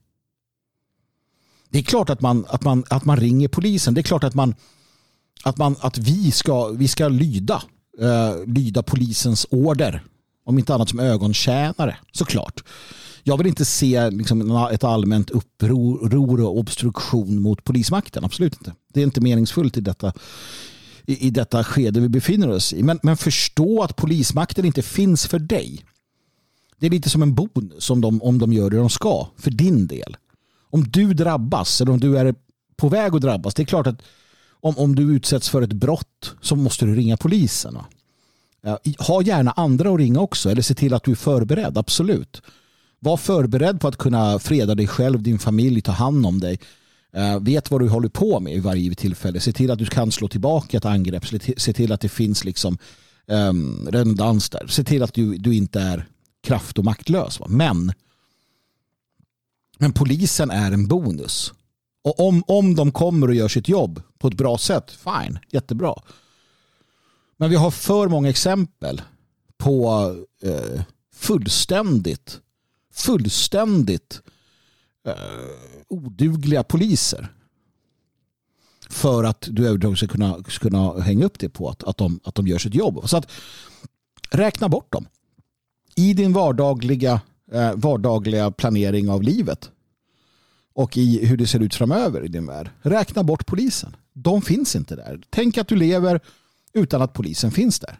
[1.70, 3.94] Det är klart att man, att man, att man ringer polisen.
[3.94, 4.56] Det är klart att, man,
[5.44, 7.62] att, man, att vi, ska, vi ska lyda,
[8.02, 10.04] uh, lyda polisens order.
[10.48, 12.64] Om inte annat som ögontjänare, såklart.
[13.24, 18.26] Jag vill inte se liksom, ett allmänt uppror och obstruktion mot polismakten.
[18.26, 18.74] Absolut inte.
[18.94, 20.14] Det är inte meningsfullt i detta,
[21.06, 22.84] i, i detta skede vi befinner oss i.
[22.84, 25.86] Men, men förstå att polismakten inte finns för dig.
[26.80, 29.52] Det är lite som en bonus om de, om de gör det de ska för
[29.52, 30.18] din del.
[30.70, 32.36] Om du drabbas eller om du är
[32.78, 33.54] på väg att drabbas.
[33.54, 34.02] Det är klart att
[34.50, 37.78] om, om du utsätts för ett brott så måste du ringa polisen.
[39.00, 41.78] Ha gärna andra att ringa också eller se till att du är förberedd.
[41.78, 42.42] Absolut.
[43.00, 46.60] Var förberedd på att kunna freda dig själv, din familj, ta hand om dig.
[47.14, 49.40] Eh, vet vad du håller på med i varje tillfälle.
[49.40, 51.26] Se till att du kan slå tillbaka ett angrepp.
[51.58, 52.78] Se till att det finns liksom
[53.28, 54.68] um, redundans där.
[54.68, 56.08] Se till att du, du inte är
[56.44, 57.40] kraft och maktlös.
[57.40, 57.46] Va?
[57.50, 57.94] Men,
[59.78, 61.54] men polisen är en bonus.
[62.04, 65.96] Och om, om de kommer och gör sitt jobb på ett bra sätt, fine, jättebra.
[67.38, 69.02] Men vi har för många exempel
[69.58, 70.82] på eh,
[71.16, 72.42] fullständigt
[72.98, 74.22] fullständigt
[75.08, 75.14] eh,
[75.88, 77.28] odugliga poliser
[78.90, 82.20] för att du överhuvudtaget ska kunna, ska kunna hänga upp det på att, att, de,
[82.24, 83.10] att de gör sitt jobb.
[83.10, 83.32] Så att
[84.32, 85.08] räkna bort dem
[85.96, 87.22] i din vardagliga,
[87.52, 89.72] eh, vardagliga planering av livet
[90.74, 92.70] och i hur det ser ut framöver i din värld.
[92.82, 93.96] Räkna bort polisen.
[94.14, 95.22] De finns inte där.
[95.30, 96.22] Tänk att du lever
[96.78, 98.00] utan att polisen finns där.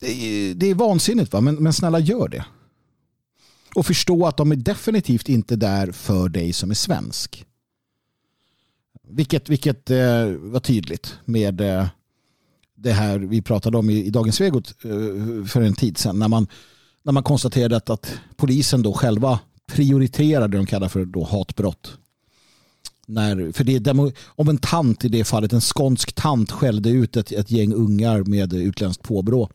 [0.00, 1.40] Det är, det är vansinnigt va?
[1.40, 2.44] Men, men snälla gör det.
[3.74, 7.46] Och förstå att de är definitivt inte där för dig som är svensk.
[9.08, 11.86] Vilket, vilket eh, var tydligt med eh,
[12.74, 16.18] det här vi pratade om i, i Dagens Svegot eh, för en tid sedan.
[16.18, 16.46] När man,
[17.02, 21.98] när man konstaterade att, att polisen då själva prioriterade det de kallar för då hatbrott.
[23.06, 27.16] När, för det demo, om en tant i det fallet, en skånsk tant skällde ut
[27.16, 29.50] ett, ett gäng ungar med utländskt påbrå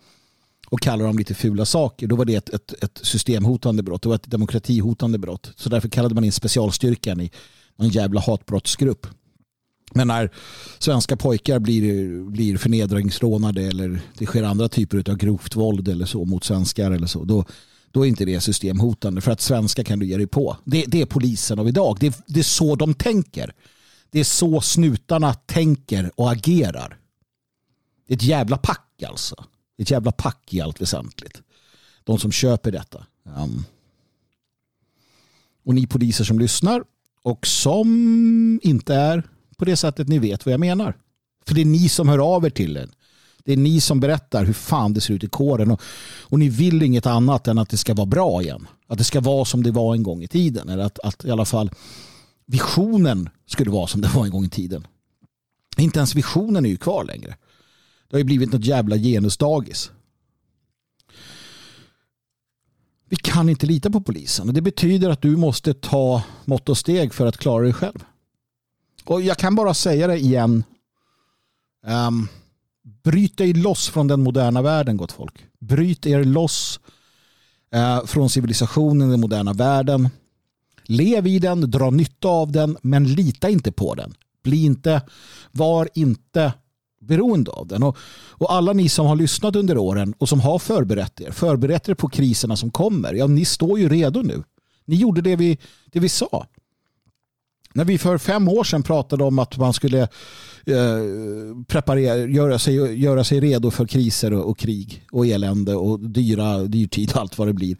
[0.71, 4.01] och kallade dem lite fula saker, då var det ett, ett, ett systemhotande brott.
[4.01, 5.51] Det var ett demokratihotande brott.
[5.55, 7.31] Så därför kallade man in specialstyrkan i
[7.75, 9.07] någon jävla hatbrottsgrupp.
[9.93, 10.31] Men när
[10.79, 16.25] svenska pojkar blir, blir förnedringsrånade eller det sker andra typer av grovt våld eller så
[16.25, 17.45] mot svenskar eller så, då,
[17.91, 19.21] då är inte det systemhotande.
[19.21, 20.57] För att svenska kan du ge dig på.
[20.63, 21.97] Det, det är polisen av idag.
[21.99, 23.53] Det, det är så de tänker.
[24.09, 26.97] Det är så snutarna tänker och agerar.
[28.07, 29.45] Det är ett jävla pack alltså.
[29.77, 31.41] Ett jävla pack i allt väsentligt.
[32.03, 33.05] De som köper detta.
[33.23, 33.65] Um.
[35.63, 36.83] Och ni poliser som lyssnar
[37.21, 39.23] och som inte är
[39.57, 40.97] på det sättet ni vet vad jag menar.
[41.45, 42.91] För det är ni som hör av er till en.
[43.45, 45.71] Det är ni som berättar hur fan det ser ut i kåren.
[45.71, 45.81] Och,
[46.21, 48.67] och ni vill inget annat än att det ska vara bra igen.
[48.87, 50.69] Att det ska vara som det var en gång i tiden.
[50.69, 51.71] Eller att, att i alla fall
[52.45, 54.87] visionen skulle vara som det var en gång i tiden.
[55.77, 57.35] Inte ens visionen är ju kvar längre.
[58.09, 59.91] Det har ju blivit något jävla genusdagis.
[63.09, 66.77] Vi kan inte lita på polisen och det betyder att du måste ta mått och
[66.77, 68.05] steg för att klara dig själv.
[69.05, 70.63] Och jag kan bara säga det igen
[71.87, 72.27] Um,
[73.03, 75.45] bryt dig loss från den moderna världen, gott folk.
[75.59, 76.79] Bryt er loss
[77.73, 80.09] eh, från civilisationen, den moderna världen.
[80.83, 84.13] Lev i den, dra nytta av den, men lita inte på den.
[84.43, 85.01] Bli inte,
[85.51, 86.53] var inte
[87.01, 87.83] beroende av den.
[87.83, 87.97] Och,
[88.29, 91.93] och alla ni som har lyssnat under åren och som har förberett er, förberett er
[91.93, 94.43] på kriserna som kommer, ja ni står ju redo nu.
[94.85, 96.45] Ni gjorde det vi, det vi sa.
[97.73, 100.01] När vi för fem år sedan pratade om att man skulle
[100.65, 100.99] eh,
[101.67, 106.57] preparera, göra, sig, göra sig redo för kriser och, och, krig och elände och dyra
[106.57, 107.77] dyrtid och allt vad det blir.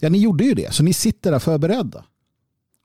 [0.00, 2.04] Ja, ni gjorde ju det, så ni sitter där förberedda.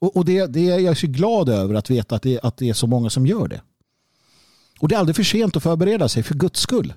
[0.01, 2.69] Och, och det, det är jag så glad över att veta att det, att det
[2.69, 3.61] är så många som gör det.
[4.79, 6.93] Och det är aldrig för sent att förbereda sig, för guds skull.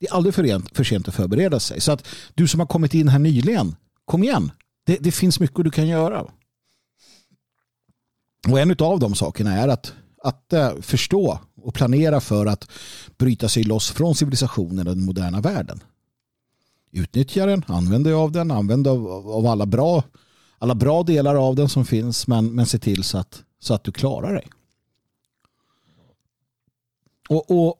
[0.00, 1.80] Det är aldrig för, för sent att förbereda sig.
[1.80, 4.52] Så att du som har kommit in här nyligen, kom igen.
[4.86, 6.26] Det, det finns mycket du kan göra.
[8.48, 12.68] Och en av de sakerna är att, att eh, förstå och planera för att
[13.18, 15.80] bryta sig loss från civilisationen och den moderna världen.
[16.90, 20.02] Utnyttja den, använd dig av den, använd av, av alla, bra,
[20.58, 23.84] alla bra delar av den som finns men, men se till så att, så att
[23.84, 24.48] du klarar dig.
[27.28, 27.76] Och, och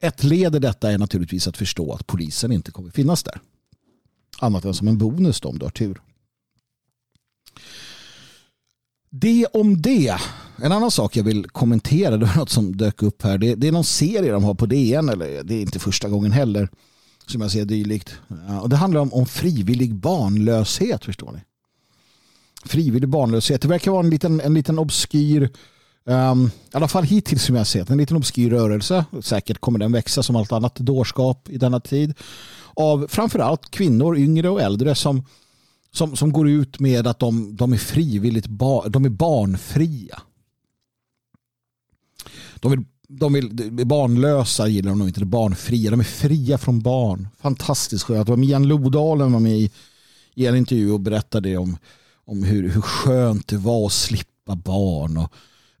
[0.00, 3.40] ett led i detta är naturligtvis att förstå att polisen inte kommer finnas där.
[4.38, 6.00] Annat än som en bonus då, om du har tur.
[9.20, 10.16] Det om det.
[10.62, 13.38] En annan sak jag vill kommentera, det var något som dök upp här.
[13.38, 16.32] Det, det är någon serie de har på DN, eller det är inte första gången
[16.32, 16.68] heller,
[17.26, 18.14] som jag ser dylikt.
[18.48, 21.38] Ja, och det handlar om, om frivillig barnlöshet, förstår ni.
[22.64, 23.62] Frivillig barnlöshet.
[23.62, 25.50] Det verkar vara en liten, en liten obskyr
[26.08, 29.04] Um, I alla fall hittills som jag sett en liten obskyr rörelse.
[29.22, 32.14] Säkert kommer den växa som allt annat dårskap i denna tid.
[32.74, 35.24] Av framförallt kvinnor, yngre och äldre som,
[35.96, 40.22] som, som går ut med att de, de är frivilligt bar, de är barnfria.
[42.60, 45.90] De vill, de vill barnlösa gillar de nog inte, barnfria.
[45.90, 47.28] De är fria från barn.
[47.40, 48.28] Fantastiskt skönt.
[48.28, 49.70] Mian Lodalen var med i,
[50.34, 51.76] i en intervju och berättade om,
[52.24, 55.16] om hur, hur skönt det var att slippa barn.
[55.16, 55.32] Och,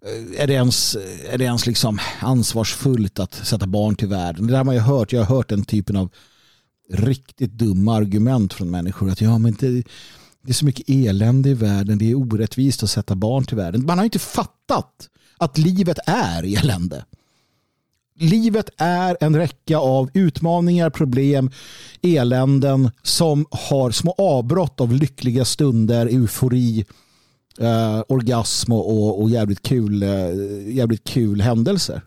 [0.06, 0.96] eh, är det ens,
[1.30, 4.46] är det ens liksom ansvarsfullt att sätta barn till världen?
[4.46, 5.12] Det där har man ju hört.
[5.12, 6.10] Jag har hört den typen av
[6.88, 9.10] riktigt dumma argument från människor.
[9.10, 9.70] Att ja, men det,
[10.42, 11.98] det är så mycket elände i världen.
[11.98, 13.86] Det är orättvist att sätta barn till världen.
[13.86, 17.04] Man har inte fattat att livet är elände.
[18.18, 21.50] Livet är en räcka av utmaningar, problem,
[22.02, 26.84] eländen som har små avbrott av lyckliga stunder, eufori,
[27.58, 30.08] eh, orgasm och, och jävligt, kul, eh,
[30.68, 32.02] jävligt kul händelser.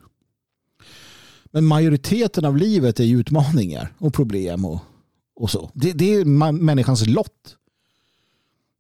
[1.51, 4.79] Men majoriteten av livet är utmaningar och problem och,
[5.35, 5.71] och så.
[5.73, 7.55] Det, det är människans lott.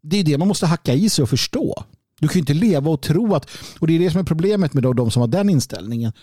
[0.01, 1.83] Det är det man måste hacka i sig och förstå.
[2.19, 4.73] Du kan ju inte leva och tro att, och det är det som är problemet
[4.73, 6.13] med de som har den inställningen.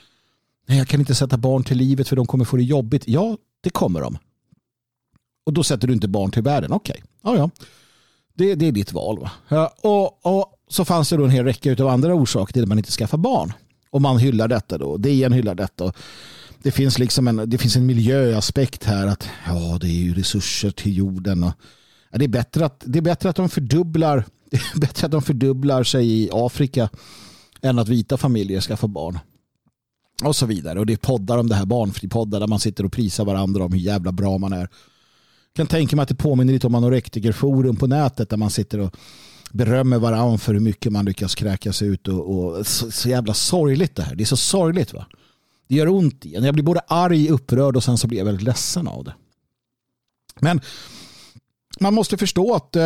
[0.66, 3.02] Nej, jag kan inte sätta barn till livet för de kommer få det jobbigt.
[3.06, 4.18] Ja, det kommer de.
[5.46, 6.72] Och då sätter du inte barn till världen.
[6.72, 7.06] Okej, okay.
[7.22, 7.50] ja ja.
[8.34, 9.18] Det, det är ditt val.
[9.18, 9.30] Va?
[9.48, 12.68] Ja, och, och så fanns det då en hel räcka av andra orsaker till att
[12.68, 13.52] man inte skaffar barn.
[13.90, 14.96] Och man hyllar detta då.
[14.96, 15.92] DN hyllar detta.
[16.62, 19.06] Det finns, liksom en, det finns en miljöaspekt här.
[19.06, 21.44] att ja, Det är ju resurser till jorden.
[21.44, 21.52] Och,
[22.10, 25.12] ja, det, är bättre att, det är bättre att de fördubblar det är bättre att
[25.12, 26.88] de fördubblar sig i Afrika
[27.62, 29.18] än att vita familjer skaffar barn.
[30.24, 30.78] Och så vidare.
[30.78, 33.72] Och det är poddar om det här, Barnfripoddar där man sitter och prisar varandra om
[33.72, 34.68] hur jävla bra man är Jag
[35.54, 38.96] kan tänka mig att det påminner lite om anorektikerforum på nätet där man sitter och
[39.52, 43.96] berömmer varandra för hur mycket man lyckas kräkas ut och, och så, så, jävla sorgligt
[43.96, 44.14] det här.
[44.14, 45.06] Det är så sorgligt va.
[45.68, 46.44] Det gör ont i en.
[46.44, 49.14] Jag blir både arg, upprörd och sen så blir jag väldigt ledsen av det.
[50.40, 50.60] Men
[51.80, 52.82] man måste förstå att uh,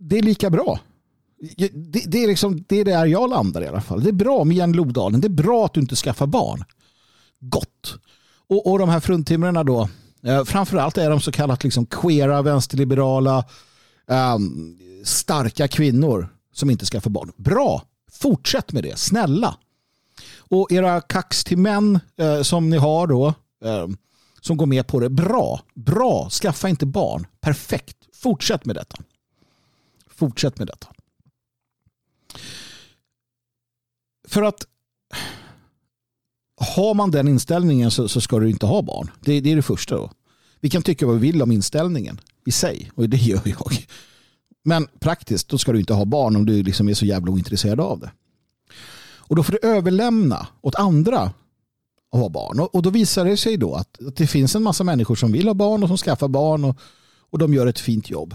[0.00, 0.80] det är lika bra.
[1.56, 1.70] Det,
[2.06, 4.02] det, är liksom, det är där jag landar i alla fall.
[4.02, 5.20] Det är bra med Jan Lodalen.
[5.20, 6.64] Det är bra att du inte skaffar barn.
[7.40, 7.98] Gott.
[8.46, 9.88] Och, och de här fruntimmerna då
[10.22, 13.44] Eh, framförallt är de så kallat liksom queera, vänsterliberala,
[14.06, 14.78] um,
[15.08, 17.32] starka kvinnor som inte ska få barn.
[17.36, 19.56] Bra, fortsätt med det, snälla.
[20.38, 23.34] Och era kax till män eh, som ni har då,
[23.64, 23.88] eh,
[24.40, 28.96] som går med på det, bra, bra, skaffa inte barn, perfekt, fortsätt med detta.
[30.10, 30.88] Fortsätt med detta.
[34.28, 34.66] För att
[36.60, 39.10] har man den inställningen så, så, ska du inte ha barn.
[39.20, 39.96] Det, det, är det första.
[39.96, 40.10] Då.
[40.60, 43.86] Vi kan tycka vad vi vill om inställningen i sig och det gör jag.
[44.68, 47.80] Men praktiskt då ska du inte ha barn om du liksom är så jävla ointresserad
[47.80, 48.10] av det.
[49.16, 51.20] Och då får du överlämna åt andra
[52.12, 52.60] att ha barn.
[52.60, 55.46] Och, då visar det sig då att, att, det finns en massa människor som vill
[55.46, 56.76] ha barn och som skaffar barn och,
[57.30, 58.34] och de gör ett fint jobb.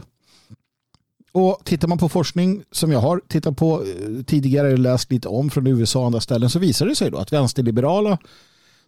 [1.31, 5.49] Och tittar man på forskning som jag har tittat på eh, tidigare, läst lite om
[5.49, 8.17] från USA och andra ställen så visar det sig då att vänsterliberala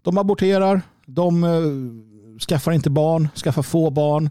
[0.02, 4.30] De aborterar, de eh, skaffar inte barn, skaffar få barn.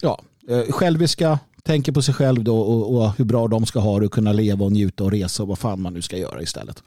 [0.00, 4.00] Ja, eh, själviska, tänker på sig själv då och, och, hur bra de ska ha
[4.00, 6.42] det och kunna leva och njuta och resa och vad fan man nu ska göra
[6.42, 6.82] istället.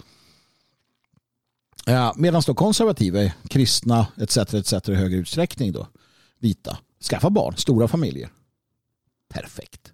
[1.85, 4.37] Ja, Medan då konservativa, kristna etc.
[4.37, 4.89] etc.
[4.89, 5.87] i högre utsträckning då,
[6.39, 6.77] vita,
[7.09, 8.29] skaffa barn, stora familjer.
[9.33, 9.91] Perfekt.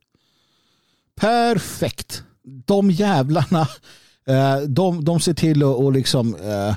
[1.16, 2.24] Perfekt.
[2.44, 3.68] De jävlarna,
[4.28, 6.76] eh, de, de ser till att och liksom, eh,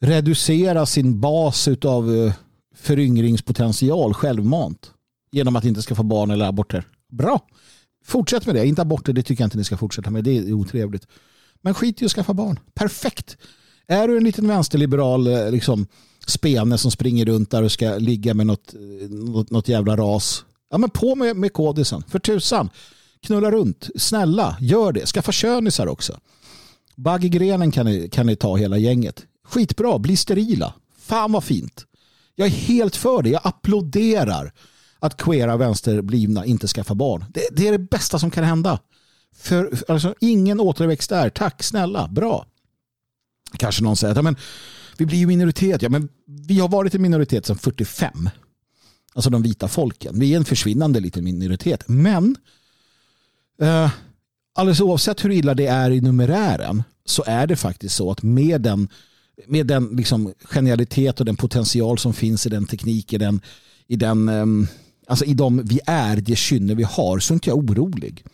[0.00, 2.32] reducera sin bas av eh,
[2.74, 4.92] föryngringspotential självmant
[5.32, 6.84] genom att inte skaffa barn eller aborter.
[7.08, 7.40] Bra.
[8.04, 8.66] Fortsätt med det.
[8.66, 10.24] Inte aborter, det tycker jag inte ni ska fortsätta med.
[10.24, 11.06] Det är otrevligt.
[11.62, 12.58] Men skit i att skaffa barn.
[12.74, 13.36] Perfekt.
[13.86, 15.86] Är du en liten vänsterliberal eh, liksom,
[16.26, 20.44] spene som springer runt där och ska ligga med något, eh, något, något jävla ras.
[20.70, 22.02] Ja men på med, med kodisen.
[22.08, 22.70] För tusan.
[23.20, 23.88] Knulla runt.
[23.96, 25.06] Snälla, gör det.
[25.06, 26.20] Skaffa könisar också.
[26.96, 29.26] Bagge grenen kan ni, kan ni ta hela gänget.
[29.44, 30.74] Skitbra, bli sterila.
[30.98, 31.86] Fan vad fint.
[32.34, 33.30] Jag är helt för det.
[33.30, 34.52] Jag applåderar
[35.02, 37.24] att queera vänsterblivna inte skaffar barn.
[37.34, 38.78] Det, det, är det bästa som kan hända.
[39.36, 41.30] För alltså, ingen återväxt där.
[41.30, 42.46] Tack snälla, bra.
[43.56, 44.36] Kanske någon säger att men,
[44.96, 45.82] vi blir ju minoritet.
[45.82, 48.30] Ja, men vi har varit en minoritet sedan 45.
[49.14, 50.18] Alltså de vita folken.
[50.20, 51.88] Vi är en försvinnande liten minoritet.
[51.88, 52.36] Men
[53.62, 53.90] eh,
[54.54, 58.60] alldeles oavsett hur illa det är i numerären så är det faktiskt så att med
[58.60, 58.88] den,
[59.46, 63.40] med den liksom genialitet och den potential som finns i den teknik, i den,
[63.86, 64.46] i den eh,
[65.12, 68.24] alltså i de vi är, det kynne vi har, så är inte jag orolig.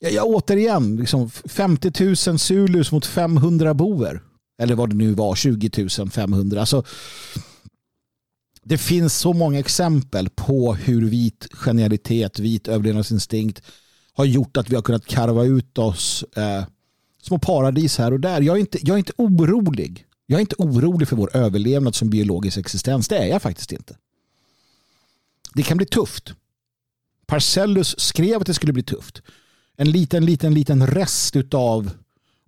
[0.00, 4.22] Jag, jag återigen, liksom 50 000 Zulus mot 500 boer.
[4.58, 6.60] Eller vad det nu var, 20 500.
[6.60, 6.84] Alltså,
[8.64, 13.62] det finns så många exempel på hur vit genialitet, vit överlevnadsinstinkt
[14.12, 16.64] har gjort att vi har kunnat karva ut oss eh,
[17.22, 18.40] små paradis här och där.
[18.40, 20.06] Jag är, inte, jag är inte orolig.
[20.26, 23.08] Jag är inte orolig för vår överlevnad som biologisk existens.
[23.08, 23.96] Det är jag faktiskt inte.
[25.54, 26.34] Det kan bli tufft.
[27.26, 29.22] Parcellus skrev att det skulle bli tufft.
[29.76, 31.90] En liten, liten, liten rest av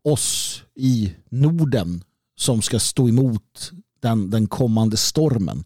[0.03, 2.05] oss i Norden
[2.37, 5.65] som ska stå emot den, den kommande stormen.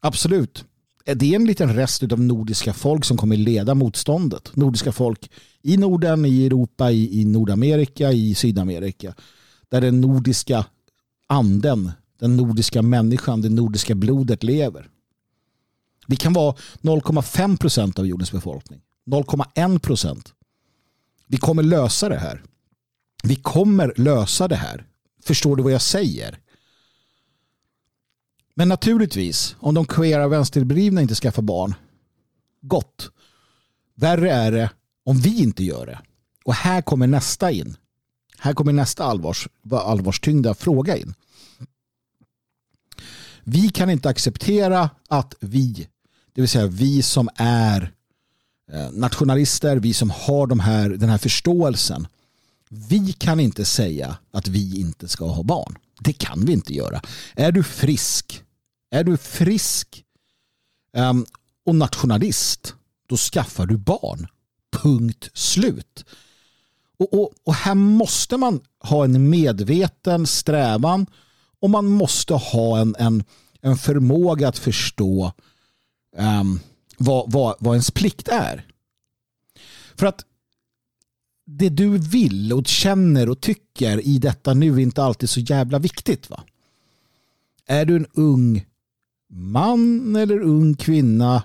[0.00, 0.64] Absolut.
[1.04, 4.56] Det är en liten rest av nordiska folk som kommer leda motståndet.
[4.56, 5.30] Nordiska folk
[5.62, 9.14] i Norden, i Europa, i, i Nordamerika, i Sydamerika.
[9.68, 10.66] Där den nordiska
[11.26, 14.88] anden, den nordiska människan, det nordiska blodet lever.
[16.06, 18.80] Vi kan vara 0,5 procent av jordens befolkning.
[19.06, 20.32] 0,1 procent.
[21.26, 22.42] Vi kommer lösa det här.
[23.22, 24.86] Vi kommer lösa det här.
[25.24, 26.38] Förstår du vad jag säger?
[28.54, 31.74] Men naturligtvis, om de queera vänsterdrivna inte skaffar barn,
[32.60, 33.10] gott.
[33.94, 34.70] Värre är det
[35.04, 35.98] om vi inte gör det.
[36.44, 37.76] Och här kommer nästa in.
[38.38, 41.14] Här kommer nästa allvars, allvarstyngda fråga in.
[43.44, 45.88] Vi kan inte acceptera att vi,
[46.32, 47.92] det vill säga vi som är
[48.72, 52.06] eh, nationalister, vi som har de här, den här förståelsen.
[52.68, 55.78] Vi kan inte säga att vi inte ska ha barn.
[56.00, 57.02] Det kan vi inte göra.
[57.36, 58.42] Är du frisk,
[58.90, 60.04] är du frisk
[60.96, 61.26] um,
[61.66, 62.74] och nationalist,
[63.06, 64.26] då skaffar du barn.
[64.82, 66.04] Punkt slut.
[66.98, 71.06] Och, och, och här måste man ha en medveten strävan
[71.62, 73.24] och man måste ha en, en,
[73.60, 75.32] en förmåga att förstå
[76.16, 76.60] um,
[76.98, 78.66] vad, vad, vad ens plikt är.
[79.94, 80.24] För att
[81.46, 85.78] det du vill och känner och tycker i detta nu är inte alltid så jävla
[85.78, 86.30] viktigt.
[86.30, 86.44] va?
[87.66, 88.66] Är du en ung
[89.30, 91.42] man eller ung kvinna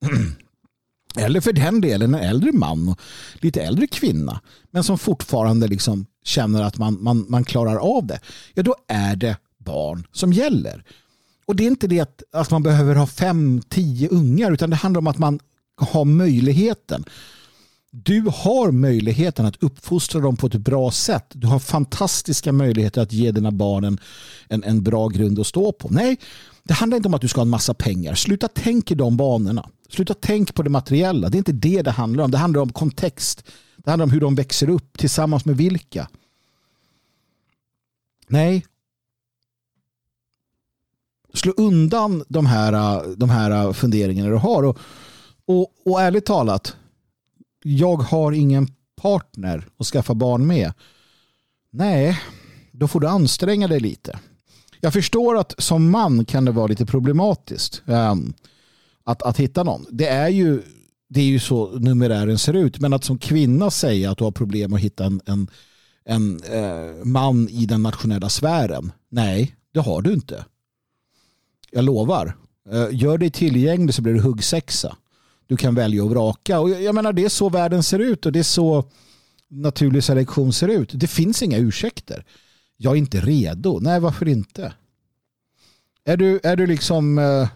[1.16, 3.00] eller för den delen en äldre man och
[3.34, 4.40] lite äldre kvinna
[4.70, 8.20] men som fortfarande liksom känner att man, man, man klarar av det,
[8.54, 9.36] ja då är det
[9.68, 10.84] barn som gäller.
[11.46, 14.76] Och det är inte det att, att man behöver ha fem, tio ungar utan det
[14.76, 15.40] handlar om att man
[15.76, 17.04] har möjligheten.
[17.90, 21.26] Du har möjligheten att uppfostra dem på ett bra sätt.
[21.32, 23.98] Du har fantastiska möjligheter att ge dina barn en,
[24.48, 25.88] en, en bra grund att stå på.
[25.88, 26.16] Nej,
[26.62, 28.14] det handlar inte om att du ska ha en massa pengar.
[28.14, 29.68] Sluta tänk i de banorna.
[29.88, 31.28] Sluta tänk på det materiella.
[31.28, 32.30] Det är inte det det handlar om.
[32.30, 33.44] Det handlar om kontext.
[33.76, 36.08] Det handlar om hur de växer upp tillsammans med vilka.
[38.28, 38.66] Nej,
[41.34, 44.62] slå undan de här, de här funderingarna du har.
[44.62, 44.78] Och,
[45.46, 46.76] och, och ärligt talat,
[47.62, 48.68] jag har ingen
[49.02, 50.72] partner att skaffa barn med.
[51.70, 52.20] Nej,
[52.72, 54.18] då får du anstränga dig lite.
[54.80, 58.34] Jag förstår att som man kan det vara lite problematiskt um,
[59.04, 59.86] att, att hitta någon.
[59.90, 60.62] Det är ju
[61.08, 62.80] det är ju så numerären ser ut.
[62.80, 65.50] Men att som kvinna säga att du har problem att hitta en, en,
[66.04, 68.92] en uh, man i den nationella sfären.
[69.10, 70.44] Nej, det har du inte.
[71.70, 72.36] Jag lovar.
[72.70, 74.96] Eh, gör dig tillgänglig så blir du huggsexa.
[75.46, 76.60] Du kan välja och vraka.
[76.60, 78.84] Och jag menar, det är så världen ser ut och det är så
[79.48, 80.90] naturlig selektion ser ut.
[80.92, 82.24] Det finns inga ursäkter.
[82.76, 83.78] Jag är inte redo.
[83.80, 84.72] Nej, varför inte?
[86.04, 87.48] Är du, är du liksom eh,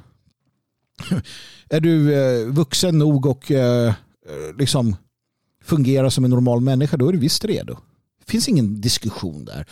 [1.68, 3.52] är du eh, vuxen nog och
[4.58, 4.96] liksom
[5.64, 7.78] fungerar som en normal människa då är du visst redo.
[8.24, 9.66] Det finns ingen diskussion där.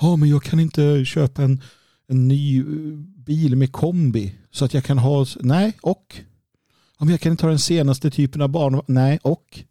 [0.00, 1.62] Ja, men jag kan inte köpa en,
[2.08, 2.64] en ny eh,
[2.98, 5.26] bil med kombi så att jag kan ha...
[5.40, 6.20] Nej, och?
[6.98, 8.82] om jag kan inte ha den senaste typen av barn.
[8.86, 9.64] Nej, och?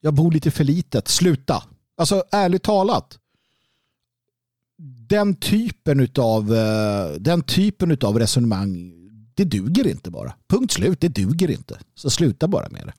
[0.00, 1.08] Jag bor lite för litet.
[1.08, 1.64] Sluta.
[1.96, 3.18] Alltså ärligt talat.
[5.08, 8.96] Den typen av eh, den typen av resonemang
[9.34, 10.34] det duger inte bara.
[10.48, 11.78] Punkt slut, det duger inte.
[11.94, 12.92] Så sluta bara med det.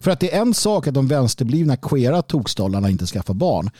[0.00, 3.70] För att det är en sak att de vänsterblivna queera tokstollarna inte skaffar barn.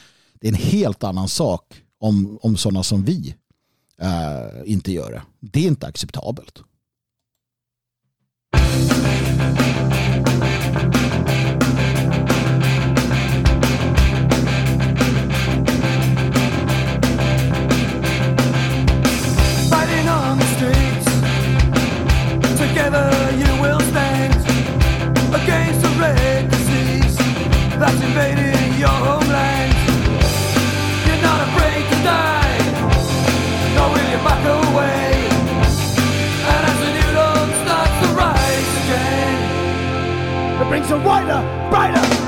[0.40, 3.34] Det är en helt annan sak om, om sådana som vi
[4.00, 5.22] eh, inte gör det.
[5.40, 6.62] Det är inte acceptabelt.
[27.84, 28.43] that's
[40.86, 42.23] future wider, brighter.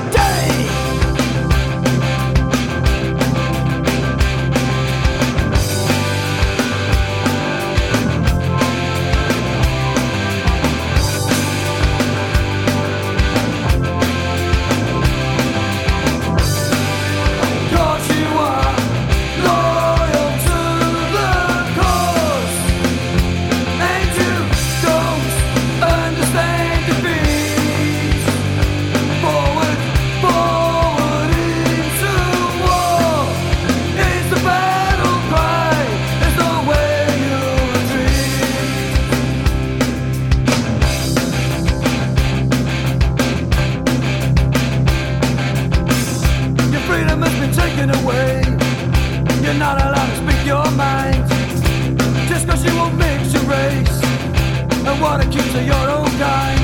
[55.00, 56.55] what a kiss of your own kind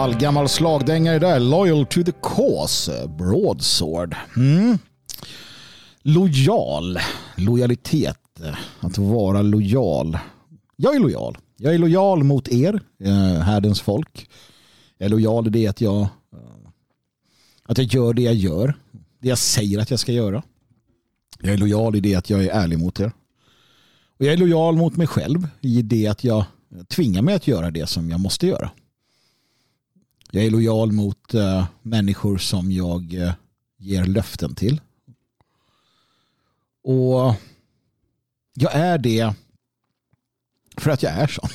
[0.00, 1.40] Gammal, gammal slagdängare där.
[1.40, 3.08] Loyal to the cause.
[3.18, 4.16] Broadsword.
[4.36, 4.78] Mm.
[6.02, 6.98] Lojal.
[7.36, 8.16] Lojalitet.
[8.80, 10.18] Att vara lojal.
[10.76, 11.38] Jag är lojal.
[11.56, 14.30] Jag är lojal mot er, eh, härdens folk.
[14.98, 16.08] Jag är lojal i det att jag, eh,
[17.64, 18.74] att jag gör det jag gör.
[19.18, 20.42] Det jag säger att jag ska göra.
[21.40, 23.12] Jag är lojal i det att jag är ärlig mot er.
[24.18, 26.44] Och jag är lojal mot mig själv i det att jag
[26.88, 28.70] tvingar mig att göra det som jag måste göra.
[30.32, 33.32] Jag är lojal mot eh, människor som jag eh,
[33.78, 34.80] ger löften till.
[36.82, 37.34] Och
[38.54, 39.34] jag är det
[40.76, 41.50] för att jag är sån.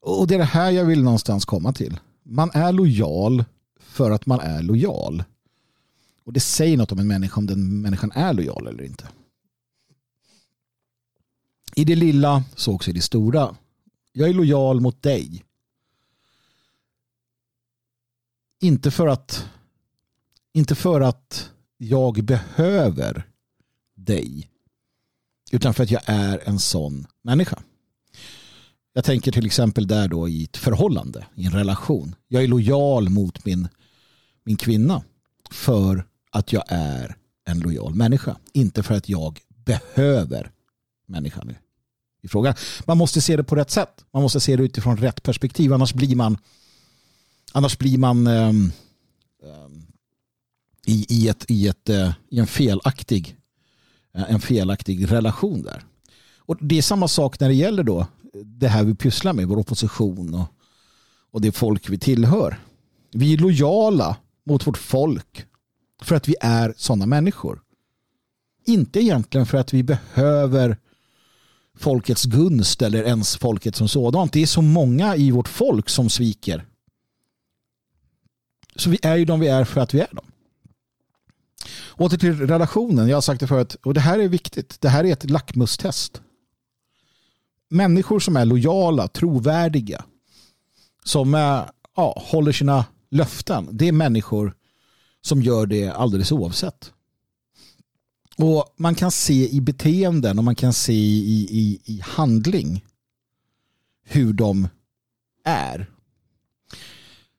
[0.00, 2.00] Och det är det här jag vill någonstans komma till.
[2.22, 3.44] Man är lojal
[3.78, 5.24] för att man är lojal.
[6.24, 9.08] Och det säger något om en människa om den människan är lojal eller inte.
[11.74, 13.56] I det lilla så också i det stora.
[14.12, 15.45] Jag är lojal mot dig.
[18.60, 19.48] Inte för att
[20.52, 23.26] inte för att jag behöver
[23.94, 24.50] dig.
[25.52, 27.58] Utan för att jag är en sån människa.
[28.92, 32.14] Jag tänker till exempel där då i ett förhållande, i en relation.
[32.28, 33.68] Jag är lojal mot min,
[34.44, 35.02] min kvinna
[35.50, 38.36] för att jag är en lojal människa.
[38.52, 40.50] Inte för att jag behöver
[41.06, 41.56] människan
[42.22, 42.54] i fråga.
[42.84, 44.04] Man måste se det på rätt sätt.
[44.12, 45.72] Man måste se det utifrån rätt perspektiv.
[45.72, 46.38] Annars blir man,
[47.56, 48.72] annars blir man um,
[50.86, 53.36] i, i, ett, i, ett, uh, i en, felaktig,
[54.18, 55.84] uh, en felaktig relation där.
[56.38, 58.06] Och Det är samma sak när det gäller då
[58.44, 60.46] det här vi pysslar med, vår opposition och,
[61.30, 62.60] och det folk vi tillhör.
[63.12, 65.44] Vi är lojala mot vårt folk
[66.02, 67.62] för att vi är sådana människor.
[68.66, 70.78] Inte egentligen för att vi behöver
[71.78, 74.32] folkets gunst eller ens folket som sådant.
[74.32, 76.64] Det är så många i vårt folk som sviker.
[78.76, 80.24] Så vi är ju de vi är för att vi är dem.
[81.96, 83.08] Åter till relationen.
[83.08, 84.80] Jag har sagt det förut och det här är viktigt.
[84.80, 86.20] Det här är ett lackmustest.
[87.68, 90.04] Människor som är lojala, trovärdiga,
[91.04, 93.68] som är, ja, håller sina löften.
[93.72, 94.54] Det är människor
[95.22, 96.92] som gör det alldeles oavsett.
[98.38, 102.84] Och Man kan se i beteenden och man kan se i, i, i handling
[104.04, 104.68] hur de
[105.44, 105.90] är.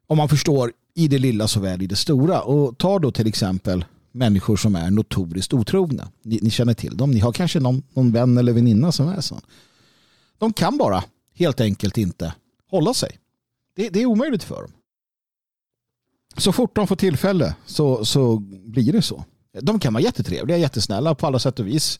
[0.07, 2.41] Om man förstår i det lilla såväl i det stora.
[2.41, 6.11] Och ta då till exempel människor som är notoriskt otrogna.
[6.23, 7.11] Ni, ni känner till dem.
[7.11, 9.41] Ni har kanske någon, någon vän eller väninna som är sån.
[10.37, 11.03] De kan bara
[11.35, 12.33] helt enkelt inte
[12.71, 13.19] hålla sig.
[13.75, 14.71] Det, det är omöjligt för dem.
[16.37, 19.23] Så fort de får tillfälle så, så blir det så.
[19.61, 21.99] De kan vara jättetrevliga, jättesnälla på alla sätt och vis.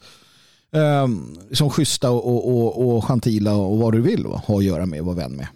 [0.72, 4.42] Um, som schyssta och, och, och, och gentila och vad du vill va?
[4.46, 5.48] ha att göra med och vara vän med.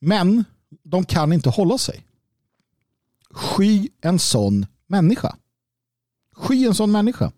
[0.00, 0.44] Men
[0.84, 2.04] de kan inte hålla sig.
[3.38, 5.36] Sky en sån människa.
[6.32, 7.32] Sky en sån människa.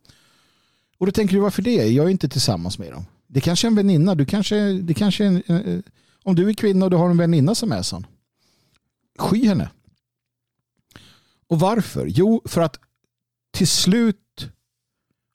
[0.98, 1.88] Och då tänker du varför det?
[1.88, 3.06] Jag är inte tillsammans med dem.
[3.26, 4.14] Det kanske är en väninna.
[4.14, 5.80] Du kanske, det kanske en, eh, eh,
[6.22, 8.06] om du är kvinna och du har en väninna som är sån.
[9.18, 9.70] Sky henne.
[11.46, 12.06] Och varför?
[12.06, 12.80] Jo, för att
[13.50, 14.50] till slut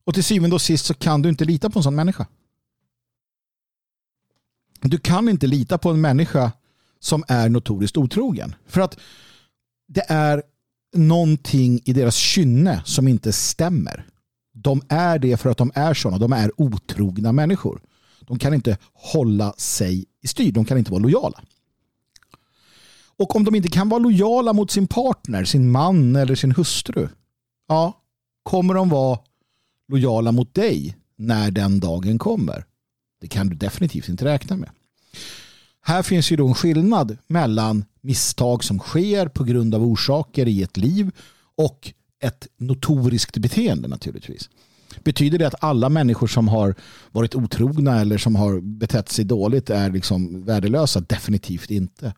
[0.04, 2.28] och till syvende och sist så kan du inte lita på en sån människa.
[4.82, 6.52] Du kan inte lita på en människa
[7.00, 8.56] som är notoriskt otrogen.
[8.68, 9.00] För att
[9.88, 10.44] det är
[10.98, 14.06] någonting i deras kynne som inte stämmer.
[14.54, 16.18] De är det för att de är sådana.
[16.18, 17.82] De är otrogna människor.
[18.20, 20.52] De kan inte hålla sig i styr.
[20.52, 21.42] De kan inte vara lojala.
[23.18, 27.08] Och om de inte kan vara lojala mot sin partner, sin man eller sin hustru.
[27.68, 28.02] Ja,
[28.44, 29.20] kommer de vara
[29.88, 32.66] lojala mot dig när den dagen kommer?
[33.22, 34.70] Det kan du definitivt inte räkna med.
[35.88, 40.64] Här finns ju då en skillnad mellan misstag som sker på grund av orsaker i
[40.64, 41.12] ett liv
[41.56, 44.50] och ett notoriskt beteende naturligtvis.
[45.04, 46.76] Betyder det att alla människor som har
[47.12, 51.00] varit otrogna eller som har betett sig dåligt är liksom värdelösa?
[51.00, 52.14] Definitivt inte.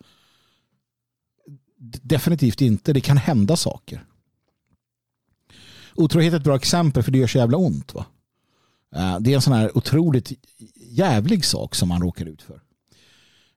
[2.01, 2.93] Definitivt inte.
[2.93, 4.05] Det kan hända saker.
[5.95, 7.93] Otrohet är ett bra exempel för det gör så jävla ont.
[7.93, 8.05] Va?
[8.95, 10.31] Eh, det är en sån här otroligt
[10.75, 12.66] jävlig sak som man råkar ut för.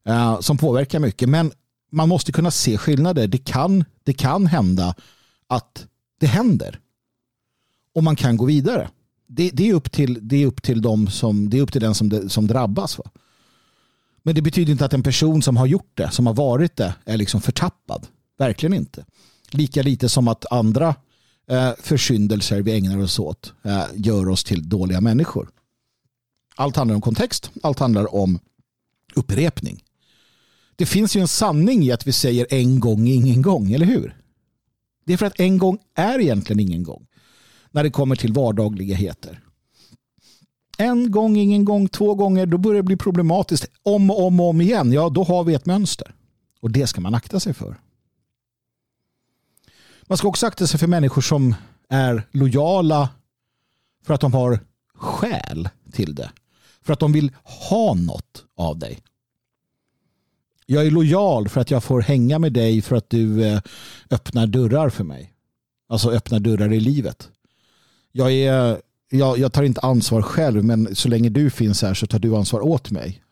[0.05, 1.29] Eh, som påverkar mycket.
[1.29, 1.53] Men
[1.91, 3.27] man måste kunna se skillnader.
[3.27, 4.95] Det kan, det kan hända
[5.47, 5.87] att
[6.21, 6.81] det händer.
[7.95, 8.91] Och man kan gå vidare.
[9.27, 11.81] Det, det, är, upp till, det är upp till dem som, det är upp till
[11.81, 12.99] den som, som drabbas.
[12.99, 13.05] Va?
[14.23, 16.95] Men det betyder inte att en person som har gjort det, som har varit det,
[17.05, 18.07] är liksom förtappad.
[18.39, 19.05] Verkligen inte.
[19.51, 20.95] Lika lite som att andra
[21.49, 25.51] eh, försyndelser vi ägnar oss åt eh, gör oss till dåliga människor.
[26.57, 27.51] Allt handlar om kontext.
[27.63, 28.39] Allt handlar om
[29.15, 29.83] upprepning.
[30.81, 34.17] Det finns ju en sanning i att vi säger en gång, ingen gång, eller hur?
[35.05, 37.07] Det är för att en gång är egentligen ingen gång
[37.71, 39.41] när det kommer till vardagligheter.
[40.79, 43.67] En gång, ingen gång, två gånger, då börjar det bli problematiskt.
[43.83, 46.15] Om och om och om igen, ja då har vi ett mönster.
[46.61, 47.81] Och det ska man akta sig för.
[50.07, 51.55] Man ska också akta sig för människor som
[51.89, 53.09] är lojala
[54.05, 54.61] för att de har
[54.95, 56.31] skäl till det.
[56.83, 58.99] För att de vill ha något av dig.
[60.73, 63.61] Jag är lojal för att jag får hänga med dig för att du eh,
[64.11, 65.33] öppnar dörrar för mig.
[65.89, 67.29] Alltså öppnar dörrar i livet.
[68.13, 72.07] Jag, är, jag, jag tar inte ansvar själv men så länge du finns här så
[72.07, 73.23] tar du ansvar åt mig.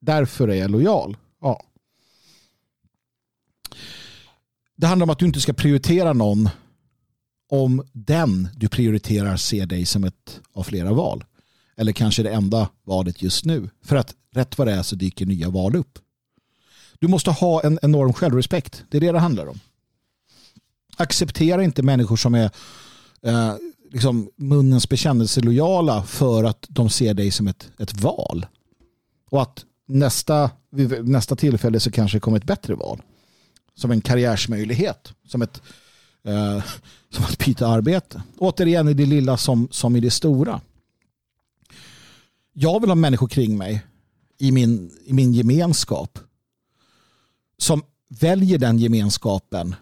[0.00, 1.16] Därför är jag lojal.
[1.40, 1.62] Ja.
[4.76, 6.48] Det handlar om att du inte ska prioritera någon
[7.48, 11.24] om den du prioriterar ser dig som ett av flera val.
[11.76, 13.70] Eller kanske det enda valet just nu.
[13.84, 15.98] För att rätt vad det är så dyker nya val upp.
[16.98, 18.84] Du måste ha en enorm självrespekt.
[18.90, 19.60] Det är det det handlar om.
[20.96, 22.50] Acceptera inte människor som är
[23.22, 23.54] eh,
[23.92, 28.46] liksom munnens bekännelselojala för att de ser dig som ett, ett val.
[29.30, 33.02] Och att nästa, vid nästa tillfälle så kanske det kommer ett bättre val.
[33.74, 35.12] Som en karriärsmöjlighet.
[35.28, 35.62] Som ett,
[36.24, 36.64] eh,
[37.10, 38.22] som att byta arbete.
[38.38, 40.60] Återigen i det lilla som, som i det stora.
[42.52, 43.84] Jag vill ha människor kring mig
[44.38, 46.18] i min, i min gemenskap
[47.58, 49.74] som väljer den gemenskapen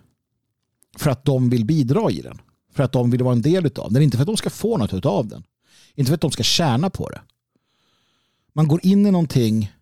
[0.97, 2.41] för att de vill bidra i den.
[2.73, 4.03] För att de vill vara en del av den.
[4.03, 5.45] Inte för att de ska få något av den.
[5.95, 7.21] Inte för att de ska tjäna på det.
[8.53, 9.73] Man går in i någonting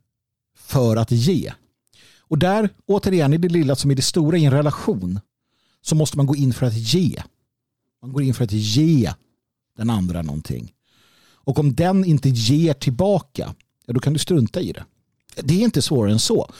[0.55, 1.53] för att ge.
[2.18, 5.20] Och där, återigen, i det lilla som i det stora i en relation
[5.81, 7.23] så måste man gå in för att ge.
[8.03, 9.12] Man går in för att ge
[9.77, 10.73] den andra någonting.
[11.45, 13.55] Och om den inte ger tillbaka,
[13.87, 14.85] ja, då kan du strunta i det.
[15.43, 16.51] Det är inte svårare än så.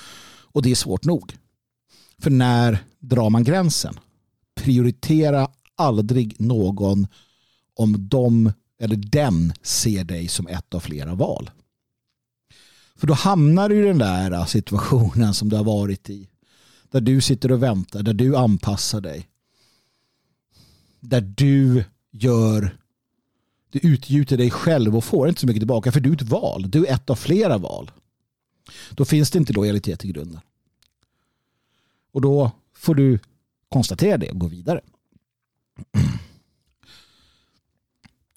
[0.53, 1.37] Och det är svårt nog.
[2.19, 3.99] För när drar man gränsen?
[4.55, 7.07] Prioritera aldrig någon
[7.75, 11.51] om de eller den ser dig som ett av flera val.
[12.97, 16.29] För då hamnar du i den där äh, situationen som du har varit i.
[16.91, 19.29] Där du sitter och väntar, där du anpassar dig.
[21.01, 22.77] Där du gör
[23.73, 26.71] du utgjuter dig själv och får inte så mycket tillbaka för du är ett val.
[26.71, 27.91] Du är ett av flera val.
[28.91, 30.41] Då finns det inte lojalitet i grunden.
[32.13, 33.19] Och då får du
[33.69, 34.81] konstatera det och gå vidare.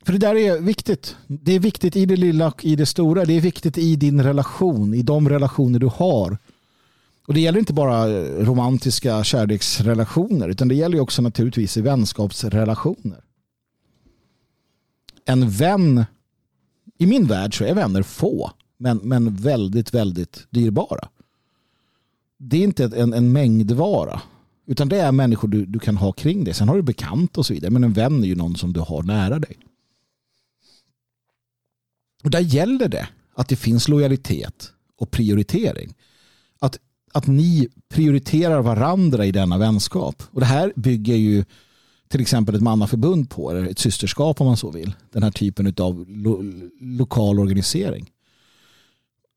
[0.06, 1.16] För det där är viktigt.
[1.28, 3.26] Det är viktigt i det lilla och i det stora.
[3.26, 6.38] Det är viktigt i din relation, i de relationer du har.
[7.28, 13.25] Och det gäller inte bara eh, romantiska kärleksrelationer utan det gäller också naturligtvis i vänskapsrelationer.
[15.26, 16.06] En vän,
[16.98, 21.10] i min värld så är vänner få men, men väldigt, väldigt dyrbara.
[22.38, 24.22] Det är inte en, en mängdvara.
[24.68, 26.54] Utan det är människor du, du kan ha kring dig.
[26.54, 27.72] Sen har du bekant och så vidare.
[27.72, 29.58] Men en vän är ju någon som du har nära dig.
[32.24, 35.94] Och där gäller det att det finns lojalitet och prioritering.
[36.60, 36.80] Att,
[37.12, 40.24] att ni prioriterar varandra i denna vänskap.
[40.32, 41.46] Och det här bygger ju
[42.10, 44.94] till exempel ett mannaförbund på, eller ett systerskap om man så vill.
[45.12, 46.44] Den här typen av lo
[46.80, 48.12] lokal organisering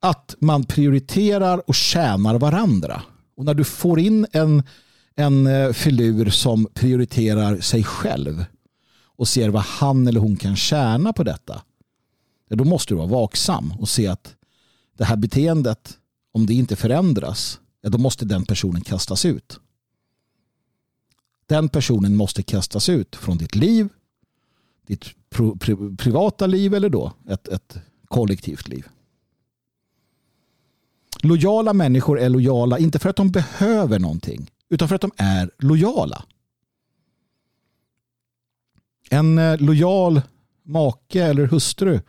[0.00, 3.02] att man prioriterar och tjänar varandra.
[3.36, 4.62] Och när du får in en,
[5.16, 8.44] en eh, filur som prioriterar sig själv
[9.16, 11.62] och ser vad han eller hon kan tjäna på detta.
[12.50, 14.34] Då måste du vara vaksam och se att
[14.98, 15.98] det här beteendet,
[16.32, 19.60] om det inte förändras, då måste den personen kastas ut.
[21.48, 23.88] Den personen måste kastas ut från ditt liv,
[24.86, 25.04] ditt
[25.98, 27.78] privata liv eller då ett, ett
[28.08, 28.86] kollektivt liv.
[31.22, 35.50] Lojala människor är lojala inte för att de behöver någonting utan för att de är
[35.58, 36.24] lojala.
[39.10, 40.22] En eh, lojal
[40.62, 42.00] make eller hustru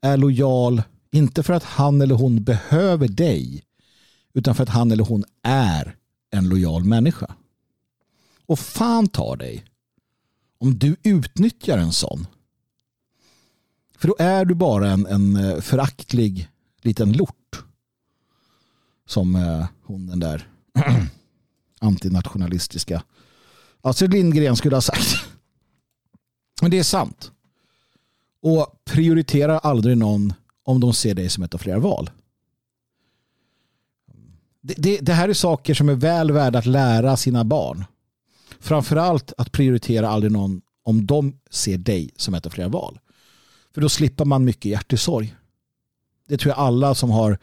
[0.00, 3.64] är lojal inte för att han eller hon behöver dig
[4.32, 5.96] utan för att han eller hon är
[6.30, 7.34] en lojal människa.
[8.46, 9.64] Och fan tar dig
[10.58, 12.26] om du utnyttjar en sån.
[13.98, 16.48] För då är du bara en, en eh, föraktlig
[16.82, 17.64] liten lort
[19.06, 20.48] som eh, hon den där
[21.80, 23.02] antinationalistiska
[23.84, 25.16] Astrid Lindgren skulle ha sagt.
[26.62, 27.32] Men det är sant.
[28.42, 30.32] Och prioritera aldrig någon
[30.62, 32.10] om de ser dig som ett av flera val.
[34.60, 37.84] Det, det, det, här är saker som är väl värda att lära sina barn.
[38.64, 42.98] Framförallt att prioritera aldrig någon om de ser dig som ett av flera val.
[43.74, 45.34] För då slipper man mycket hjärtesorg.
[46.28, 47.38] Det tror jag alla som har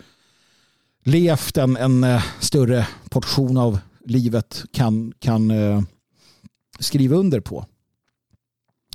[1.03, 5.81] levt en, en eh, större portion av livet kan, kan eh,
[6.79, 7.65] skriva under på.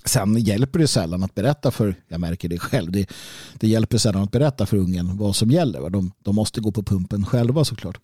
[0.05, 3.11] Sen hjälper det sällan att berätta för, jag märker det själv, det,
[3.55, 5.91] det hjälper sällan att berätta för ungen vad som gäller.
[5.91, 8.01] De, de måste gå på pumpen själva såklart.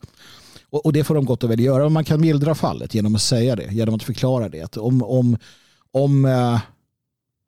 [0.73, 1.83] Och, och det får de gott och väl göra.
[1.83, 4.61] Men Man kan mildra fallet genom att säga det, genom att förklara det.
[4.61, 5.39] Att om om,
[5.91, 6.61] om uh,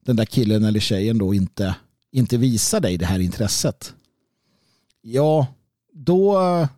[0.05, 1.75] den där killen eller tjejen då inte,
[2.13, 3.95] inte visar dig det här intresset,
[5.03, 5.47] ja,
[5.93, 6.69] då, eh,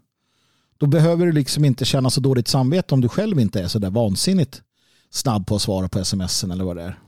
[0.79, 3.79] då behöver du liksom inte känna så dåligt samvete om du själv inte är så
[3.79, 4.63] där vansinnigt
[5.11, 6.99] snabb på att svara på sms eller vad det är.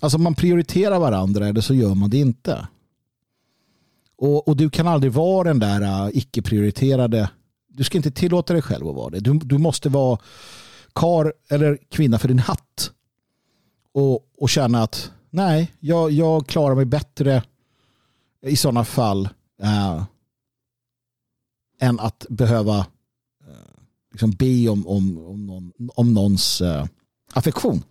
[0.00, 2.68] Alltså man prioriterar varandra eller så gör man det inte.
[4.16, 7.28] Och, och du kan aldrig vara den där uh, icke-prioriterade.
[7.78, 9.20] Du ska inte tillåta dig själv att vara det.
[9.20, 10.18] Du, du måste vara
[10.92, 12.92] kar eller kvinna för din hatt.
[13.92, 17.42] Och, och känna att nej, jag, jag klarar mig bättre
[18.42, 19.28] i sådana fall
[19.62, 20.04] äh,
[21.80, 22.84] än att behöva äh,
[24.12, 26.86] liksom be om, om, om, någon, om någons äh,
[27.32, 27.82] affektion.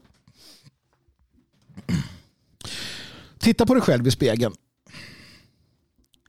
[3.38, 4.54] Titta på dig själv i spegeln.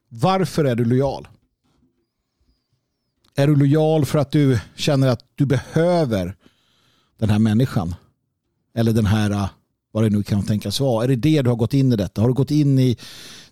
[0.09, 1.29] Varför är du lojal?
[3.39, 6.36] Är du lojal för att du känner att du behöver
[7.18, 7.95] den här människan?
[8.74, 9.49] Eller den här, äh,
[9.93, 11.05] vad det nu kan tänkas vara.
[11.05, 12.20] Är det det du har gått in i detta?
[12.20, 12.97] Har du gått in i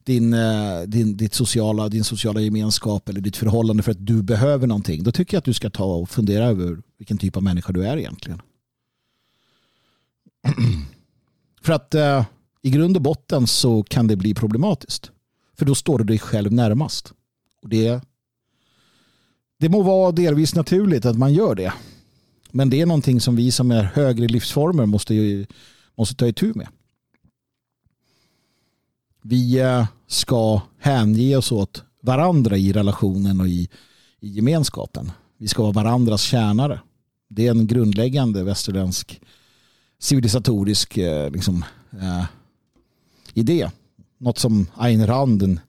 [0.05, 4.67] din, äh, din, ditt sociala, din sociala gemenskap eller ditt förhållande för att du behöver
[4.67, 5.03] någonting?
[5.03, 7.87] Då tycker jag att du ska ta och fundera över vilken typ av människa du
[7.87, 8.43] är egentligen.
[11.63, 12.25] För att eh,
[12.63, 15.11] i grund och botten så kan det bli problematiskt.
[15.59, 17.13] För då står du dig själv närmast.
[17.63, 18.01] Och det,
[19.59, 21.73] det må vara delvis naturligt att man gör det.
[22.51, 25.47] Men det är någonting som vi som är högre livsformer måste,
[25.95, 26.69] måste ta itu med.
[29.23, 33.69] Vi eh, ska hänge oss åt varandra i relationen och i,
[34.21, 35.13] i gemenskapen.
[35.39, 36.81] Vi ska vara varandras tjänare.
[37.29, 39.21] Det är en grundläggande västerländsk
[39.99, 42.25] civilisatorisk eh, liksom, eh,
[43.35, 43.71] idé.
[44.19, 45.61] Något som Ayn Rand, den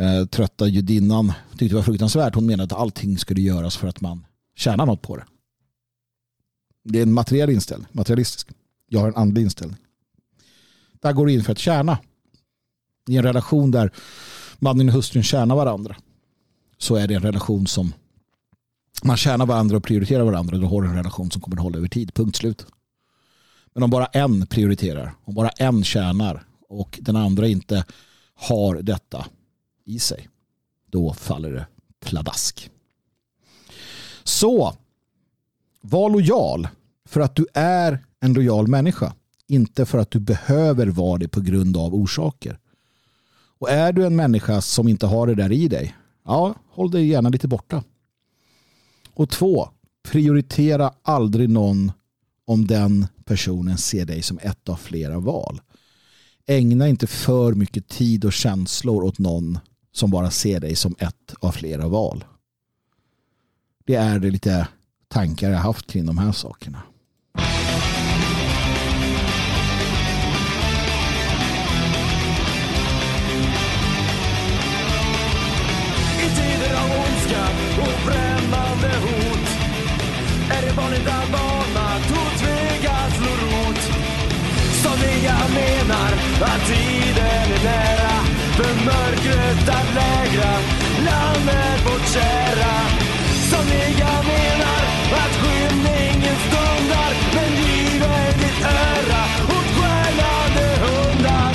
[0.00, 2.34] eh, trötta judinnan, tyckte det var fruktansvärt.
[2.34, 4.26] Hon menade att allting skulle göras för att man
[4.56, 5.24] tjänar något på det.
[6.84, 8.48] Det är en materiell inställning, materialistisk.
[8.88, 9.78] Jag har en andlig inställning.
[11.00, 11.98] Där går du in för att tjäna.
[13.08, 13.92] I en relation där
[14.58, 15.96] mannen och hustrun tjänar varandra
[16.78, 17.92] så är det en relation som
[19.02, 20.58] man tjänar varandra och prioriterar varandra.
[20.58, 22.14] Då har du en relation som kommer att hålla över tid.
[22.14, 22.66] Punkt slut.
[23.74, 27.84] Men om bara en prioriterar, om bara en tjänar och den andra inte
[28.34, 29.26] har detta
[29.90, 30.28] i sig,
[30.86, 31.66] då faller det
[32.00, 32.70] pladask.
[34.24, 34.74] Så,
[35.80, 36.68] var lojal
[37.04, 39.14] för att du är en lojal människa.
[39.46, 42.58] Inte för att du behöver vara det på grund av orsaker.
[43.58, 47.06] Och är du en människa som inte har det där i dig, ja, håll dig
[47.06, 47.84] gärna lite borta.
[49.14, 49.68] Och två,
[50.02, 51.92] prioritera aldrig någon
[52.44, 55.60] om den personen ser dig som ett av flera val.
[56.46, 59.58] Ägna inte för mycket tid och känslor åt någon
[59.92, 62.24] som bara ser dig som ett av flera val.
[63.86, 64.68] Det är det lite
[65.08, 66.82] tankar jag haft kring de här sakerna.
[76.18, 77.44] I tider av ondska
[77.82, 79.48] och främmande hot
[80.50, 81.60] är det vanligt att barn
[85.24, 90.52] jag menar att tiden är nära för mörkret att lägra
[91.08, 92.74] landet vårt kära.
[93.50, 94.82] Somliga menar
[95.22, 99.22] att skymningen stundar men giver ditt öra
[99.56, 101.54] åt stjärnande hundar.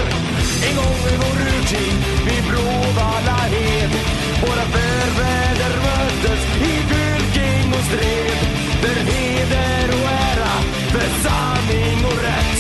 [0.67, 1.97] En gång i vår urtid
[2.27, 3.93] vid Bråvalla hed
[4.41, 6.41] våra förfäder möttes
[6.71, 8.47] i fylking och stred
[8.81, 10.55] för heder och ära,
[10.93, 12.59] för sanning och rätt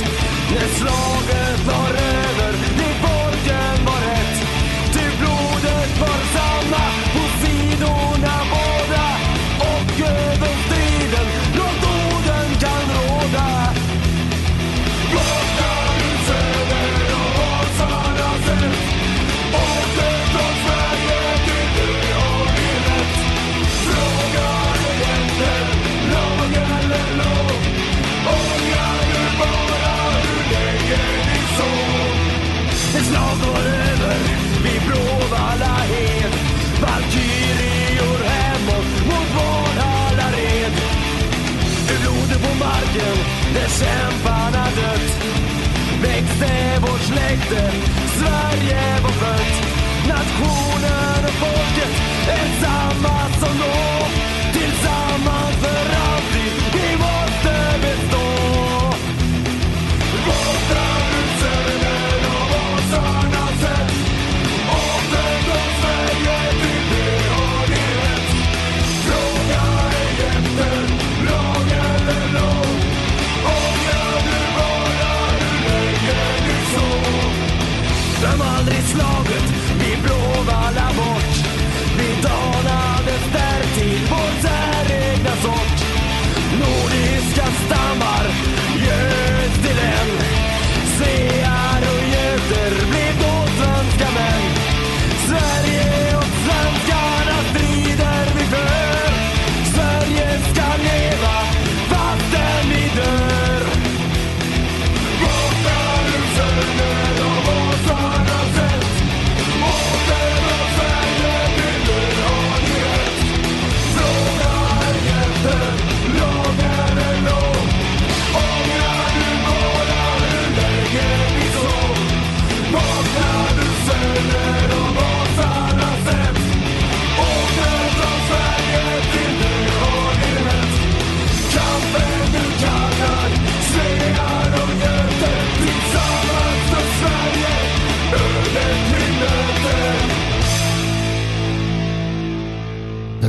[0.53, 1.84] när slaget
[43.79, 45.23] kämparna dött.
[46.01, 47.71] Växte vårt släkte
[48.19, 49.55] Sverige var fött.
[50.07, 51.91] Nationen och folket
[52.27, 54.24] är samma som då.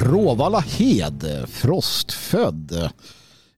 [0.06, 2.90] Råvalla Hed, frostfödd.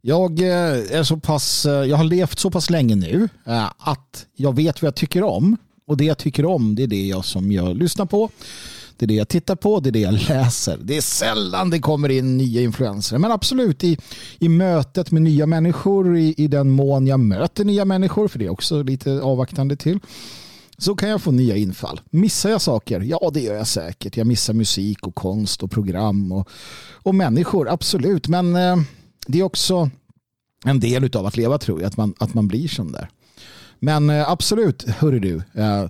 [0.00, 4.26] Jag eh, är så pass, eh, jag har levt så pass länge nu eh, att
[4.36, 5.56] jag vet vad jag tycker om.
[5.86, 8.30] Och det jag tycker om det är det jag som jag lyssnar på.
[8.96, 10.78] Det är det jag tittar på, det är det jag läser.
[10.82, 13.18] Det är sällan det kommer in nya influenser.
[13.18, 13.98] Men absolut i,
[14.38, 18.44] i mötet med nya människor, i, i den mån jag möter nya människor, för det
[18.44, 20.00] är också lite avvaktande till
[20.78, 22.00] så kan jag få nya infall.
[22.10, 23.00] Missar jag saker?
[23.00, 24.16] Ja, det gör jag säkert.
[24.16, 26.48] Jag missar musik och konst och program och,
[26.92, 28.28] och människor, absolut.
[28.28, 28.76] Men eh,
[29.26, 29.90] det är också
[30.64, 33.08] en del av att leva tror jag, att man, att man blir sån där.
[33.78, 35.36] Men eh, absolut, hörru du.
[35.36, 35.86] Eh,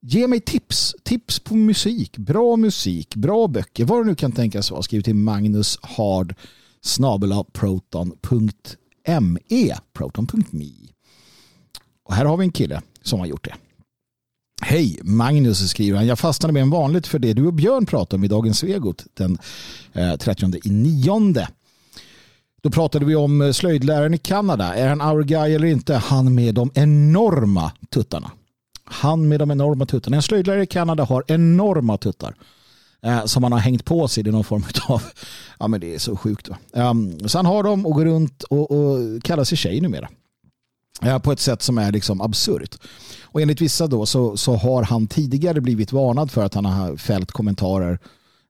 [0.00, 0.94] ge mig tips.
[1.02, 2.18] Tips på musik.
[2.18, 4.82] Bra musik, bra böcker, vad du nu kan tänkas vara.
[4.82, 6.34] Skriv till Magnus Hard
[7.52, 8.50] proton.me
[9.92, 10.70] proton.me
[12.04, 13.54] Och här har vi en kille som har gjort det.
[14.60, 16.06] Hej, Magnus skriver han.
[16.06, 19.04] Jag fastnade med en vanligt för det du och Björn pratade om i dagens Svegot
[19.14, 19.38] den
[19.92, 21.48] eh, 30 i nionde.
[22.62, 24.74] Då pratade vi om eh, slöjdläraren i Kanada.
[24.74, 25.94] Är han our guy eller inte?
[25.94, 28.30] Han med de enorma tuttarna.
[28.84, 30.16] Han med de enorma tuttarna.
[30.16, 32.34] En slöjdlärare i Kanada har enorma tuttar.
[33.02, 35.02] Eh, som han har hängt på sig i någon form av...
[35.58, 36.56] Ja men det är så sjukt va.
[36.74, 40.08] Ehm, så han har dem och går runt och, och kallar sig tjej numera.
[41.22, 42.78] På ett sätt som är liksom absurt.
[43.32, 46.96] Och enligt vissa då så, så har han tidigare blivit varnad för att han har
[46.96, 47.98] fällt kommentarer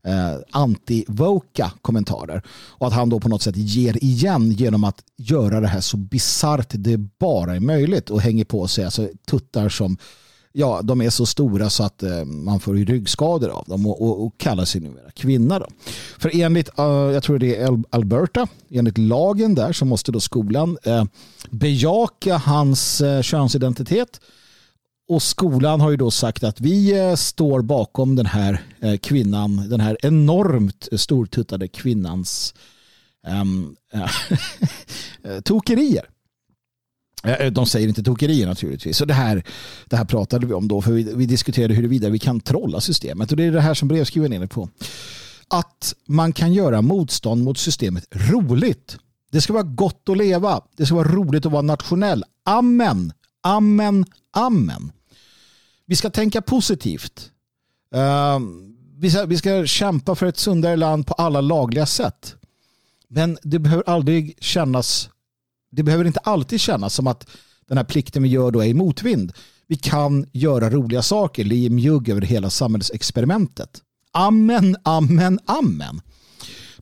[0.07, 2.43] eh, anti-voka kommentarer.
[2.51, 5.97] Och att han då på något sätt ger igen genom att göra det här så
[5.97, 9.97] bisarrt det bara är möjligt och hänger på sig alltså, tuttar som
[10.53, 14.26] ja, de är så stora så att eh, man får ryggskador av dem och, och,
[14.26, 15.59] och kallar sig numera kvinna.
[15.59, 15.66] Då.
[16.18, 20.78] För enligt, uh, jag tror det är Alberta, enligt lagen där så måste då skolan
[20.83, 21.05] eh,
[21.51, 24.20] bejaka hans eh, könsidentitet
[25.11, 29.69] och skolan har ju då sagt att vi eh, står bakom den här eh, kvinnan,
[29.69, 32.55] den här enormt stortuttade kvinnans
[33.27, 33.77] um,
[35.45, 36.05] tokerier.
[37.53, 38.97] De säger inte tokerier naturligtvis.
[38.97, 39.45] Så det här,
[39.87, 43.31] det här pratade vi om då, för vi, vi diskuterade huruvida vi kan trolla systemet.
[43.31, 44.69] Och det är det här som brevskrivaren är inne på.
[45.49, 48.99] Att man kan göra motstånd mot systemet roligt.
[49.33, 50.61] Det ska vara gott att leva.
[50.77, 52.25] Det ska vara roligt att vara nationell.
[52.45, 54.93] Amen, amen, amen.
[55.91, 57.30] Vi ska tänka positivt.
[57.95, 62.34] Ehm, vi, ska, vi ska kämpa för ett sundare land på alla lagliga sätt.
[63.09, 65.11] Men det behöver aldrig kännas
[65.70, 67.26] det behöver inte alltid kännas som att
[67.68, 69.32] den här plikten vi gör då är i motvind.
[69.66, 73.80] Vi kan göra roliga saker, li mjugg över hela samhällsexperimentet.
[74.12, 76.01] Amen, amen, amen.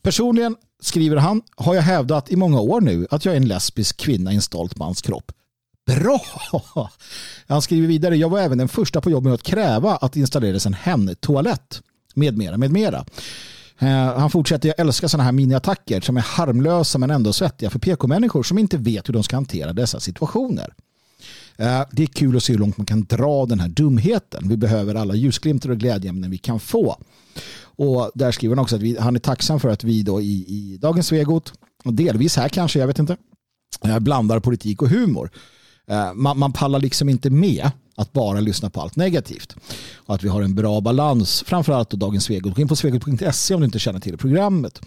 [0.02, 3.96] Personligen, skriver han, har jag hävdat i många år nu att jag är en lesbisk
[3.96, 5.32] kvinna i en stolt mans kropp.
[5.89, 6.20] Bra!
[7.47, 10.20] Han skriver vidare, jag var även den första på jobbet med att kräva att det
[10.20, 11.82] installerades en hemtoalett
[12.14, 13.05] med mera, med mera.
[13.78, 17.78] Eh, han fortsätter, jag älskar sådana här miniattacker som är harmlösa men ändå svettiga för
[17.78, 20.74] PK-människor som inte vet hur de ska hantera dessa situationer.
[21.57, 24.49] Eh, det är kul att se hur långt man kan dra den här dumheten.
[24.49, 26.97] Vi behöver alla ljusglimtar och glädjeämnen vi kan få.
[27.61, 30.45] Och där skriver han också att vi, han är tacksam för att vi då i,
[30.49, 31.53] i dagens Svegot,
[31.84, 33.16] och delvis här kanske, jag vet inte,
[33.84, 35.30] eh, blandar politik och humor.
[35.89, 39.57] Eh, man, man pallar liksom inte med att bara lyssna på allt negativt.
[39.97, 42.55] Och att vi har en bra balans, framförallt Dagens Svegot.
[42.55, 44.80] Gå in på svegot.se om du inte känner till programmet.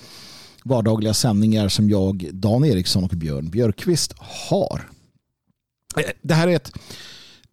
[0.64, 4.14] Vardagliga sändningar som jag, Dan Eriksson och Björn Björkqvist
[4.49, 4.89] har.
[5.97, 6.72] Eh, det här är ett,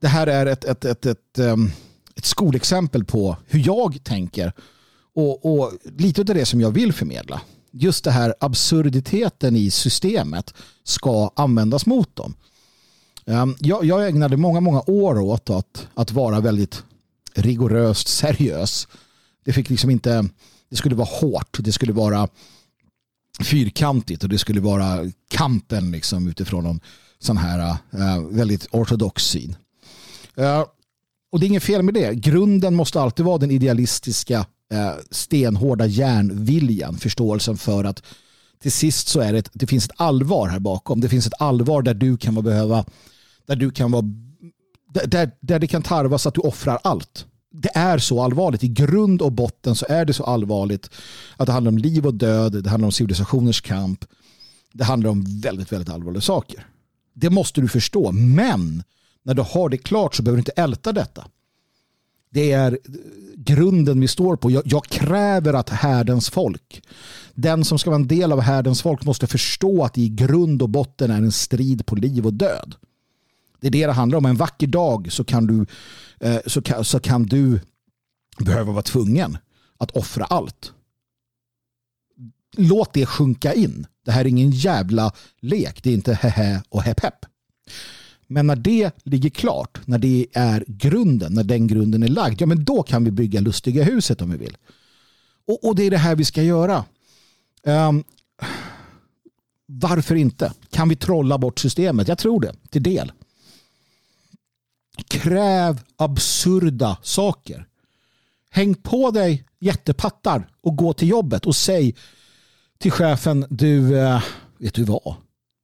[0.01, 1.70] det här är ett, ett, ett, ett, ehm,
[2.16, 4.53] ett skolexempel på hur jag tänker
[5.14, 7.40] och, och lite av det som jag vill förmedla.
[7.70, 12.34] Just det här absurditeten i systemet ska användas mot dem.
[13.28, 16.82] Ehm, jag, jag ägnade många, många år åt att, att vara väldigt
[17.34, 18.88] rigoröst seriös.
[19.44, 20.28] Det fick liksom inte,
[20.70, 22.28] det skulle vara hårt, det skulle vara
[23.44, 26.80] fyrkantigt och det skulle vara kampen liksom utifrån någon
[27.18, 29.56] sån här uh, väldigt ortodox syn.
[30.38, 30.64] Uh,
[31.32, 32.14] och det är inget fel med det.
[32.14, 34.38] Grunden måste alltid vara den idealistiska
[34.74, 38.02] uh, stenhårda järnviljan, förståelsen för att
[38.62, 41.00] till sist så är det, det finns ett allvar här bakom.
[41.00, 42.84] Det finns ett allvar där du kan behöva,
[43.49, 44.05] där du kan vara,
[45.07, 47.26] där, där det kan tarvas att du offrar allt.
[47.53, 48.64] Det är så allvarligt.
[48.64, 50.90] I grund och botten så är det så allvarligt
[51.36, 54.05] att det handlar om liv och död, det handlar om civilisationers kamp.
[54.72, 56.66] Det handlar om väldigt, väldigt allvarliga saker.
[57.14, 58.12] Det måste du förstå.
[58.12, 58.82] Men
[59.22, 61.26] när du har det klart så behöver du inte älta detta.
[62.30, 62.78] Det är
[63.36, 64.51] grunden vi står på.
[64.51, 66.82] Jag, jag, kräver att härdens folk,
[67.34, 70.62] den som ska vara en del av härdens folk måste förstå att det i grund
[70.62, 72.74] och botten är en strid på liv och död.
[73.61, 74.26] Det är det det handlar om.
[74.26, 75.66] En vacker dag så kan du,
[76.20, 77.61] eh, så kan, så kan du
[78.38, 79.38] behöva vara tvungen
[79.78, 80.72] att offra allt.
[82.56, 83.86] Låt det sjunka in.
[84.04, 85.82] Det här är ingen jävla lek.
[85.82, 87.26] Det är inte hehe och hepp hepp.
[88.26, 92.46] Men när det ligger klart, när det är grunden, när den grunden är lagd, ja
[92.46, 94.56] men då kan vi bygga lustiga huset om vi vill.
[95.46, 96.84] Och, och det är det här vi ska göra.
[97.62, 98.04] Um,
[99.66, 100.52] varför inte?
[100.70, 102.09] Kan vi trolla bort systemet?
[102.09, 103.12] Jag tror det, till del.
[105.07, 107.68] Kräv absurda saker.
[108.51, 111.94] Häng på dig jättepattar och gå till jobbet och säg
[112.78, 114.22] till chefen, du, eh,
[114.59, 115.14] vet du vad?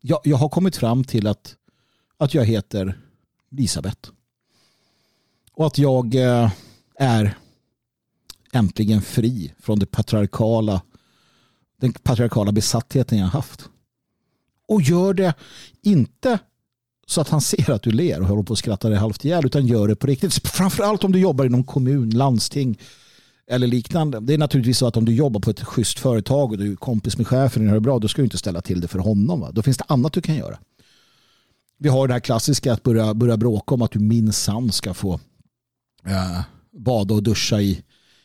[0.00, 1.56] Jag, jag har kommit fram till att
[2.16, 2.98] att jag heter
[3.52, 4.10] Elisabeth.
[5.52, 6.50] Och att jag eh,
[6.98, 7.38] är
[8.52, 10.82] äntligen fri från det patriarkala,
[11.80, 13.68] den patriarkala besattheten jag haft.
[14.68, 15.34] Och gör det
[15.82, 16.38] inte
[17.06, 19.46] så att han ser att du ler och håller på att skratta dig halvt ihjäl
[19.46, 20.48] utan gör det på riktigt.
[20.48, 22.78] Framförallt om du jobbar inom kommun, landsting
[23.46, 24.20] eller liknande.
[24.20, 26.76] Det är naturligtvis så att om du jobbar på ett schysst företag och du är
[26.76, 28.98] kompis med chefen och gör det bra, då ska du inte ställa till det för
[28.98, 29.40] honom.
[29.40, 29.50] Va?
[29.52, 30.58] Då finns det annat du kan göra.
[31.78, 35.20] Vi har det här klassiska att börja, börja bråka om att du minsann ska få
[36.06, 36.40] eh,
[36.72, 37.82] bada och duscha i,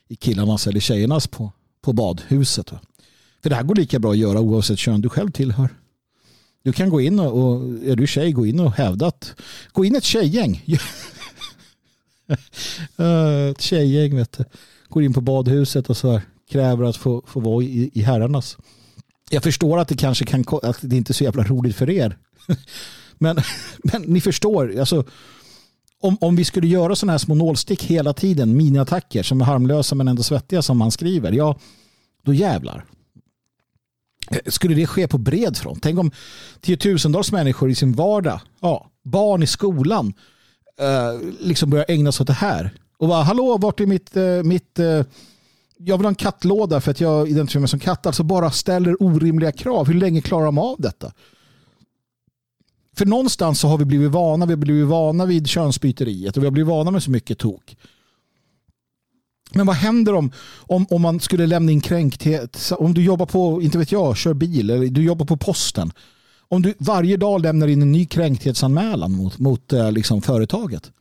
[0.08, 1.52] i killarnas eller tjejernas på,
[1.82, 2.70] på badhuset.
[3.44, 5.70] För det här går lika bra att göra oavsett kön du själv tillhör.
[6.64, 9.36] Du kan gå in och, och är du tjej, gå in och hävda att
[9.72, 10.64] gå in ett tjejgäng.
[12.98, 14.44] Eh, ett tjejgäng vet du.
[14.90, 16.22] Går in på badhuset och så här,
[16.52, 18.58] kräver att få, få vara i, i herrarnas.
[19.30, 22.18] Jag förstår att det kanske kan, att det inte är så jävla roligt för er.
[23.18, 23.38] Men,
[23.84, 25.06] men ni förstår, alltså,
[26.02, 29.96] om, om vi skulle göra sådana här små nålstick hela tiden, miniattacker som är harmlösa
[29.96, 31.60] men ändå svettiga som man skriver, ja,
[32.24, 32.86] då jävlar.
[34.30, 35.84] Eh, skulle det ske på bred front?
[35.84, 36.12] Tänk om
[36.62, 40.14] tiotusentals människor i sin vardag, ja, barn i skolan,
[40.82, 42.72] eh, liksom börjar ägna sig åt det här.
[42.98, 45.04] Och bara, hallå, vart är mitt, eh, mitt eh,
[45.78, 48.06] jag vill ha en kattlåda för att jag identifierar mig som katt.
[48.06, 49.88] Alltså bara ställer orimliga krav.
[49.88, 51.12] Hur länge klarar de av detta?
[52.96, 56.48] För någonstans så har vi blivit vana, vi har blivit vana vid könsbyteriet och vi
[56.48, 57.78] har blivit vana med så mycket tok.
[59.54, 62.72] Men vad händer om, om, om man skulle lämna in kränkthet?
[62.78, 65.92] Om du jobbar på, inte vet jag, kör bil eller du jobbar på posten.
[66.48, 70.92] Om du varje dag lämnar in en ny kränkthetsanmälan mot, mot eh, liksom, företaget.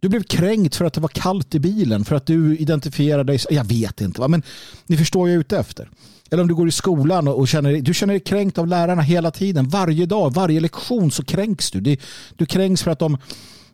[0.00, 3.40] Du blev kränkt för att det var kallt i bilen, för att du identifierade dig.
[3.50, 4.28] Jag vet inte, va?
[4.28, 4.42] men
[4.86, 5.88] ni förstår vad jag är ute efter.
[6.30, 9.30] Eller om du går i skolan och känner, du känner dig kränkt av lärarna hela
[9.30, 9.68] tiden.
[9.68, 11.96] Varje dag, varje lektion så kränks du.
[12.36, 13.18] Du kränks för att de,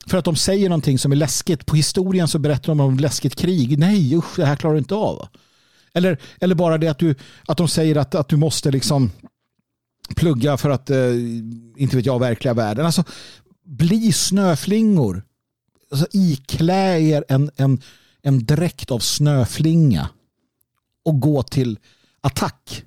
[0.07, 1.67] för att de säger någonting som är läskigt.
[1.67, 3.79] På historien så berättar de om läskigt krig.
[3.79, 5.29] Nej, usch, det här klarar du inte av.
[5.95, 7.15] Eller, eller bara det att, du,
[7.47, 9.11] att de säger att, att du måste liksom
[10.17, 11.15] plugga för att, eh,
[11.77, 12.87] inte vet jag, verkliga världen.
[12.87, 13.05] Alltså,
[13.65, 15.23] bli snöflingor.
[15.91, 17.83] Alltså, iklä er en, en,
[18.23, 20.09] en dräkt av snöflinga
[21.05, 21.79] och gå till
[22.21, 22.85] attack.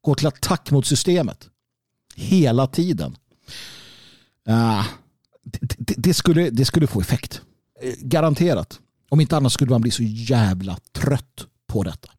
[0.00, 1.48] Gå till attack mot systemet.
[2.14, 3.16] Hela tiden.
[4.48, 4.86] Uh,
[5.42, 7.42] det, det, skulle, det skulle få effekt.
[7.82, 8.80] Eh, garanterat.
[9.08, 12.10] Om inte annat skulle man bli så jävla trött på detta.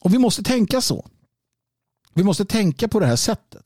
[0.00, 1.06] Och vi måste tänka så.
[2.14, 3.64] Vi måste tänka på det här sättet.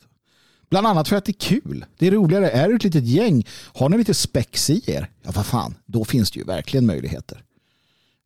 [0.70, 1.84] Bland annat för att det är kul.
[1.98, 2.50] Det är roligare.
[2.50, 6.04] Är du ett litet gäng, har ni lite spex i er, ja vad fan, då
[6.04, 7.44] finns det ju verkligen möjligheter.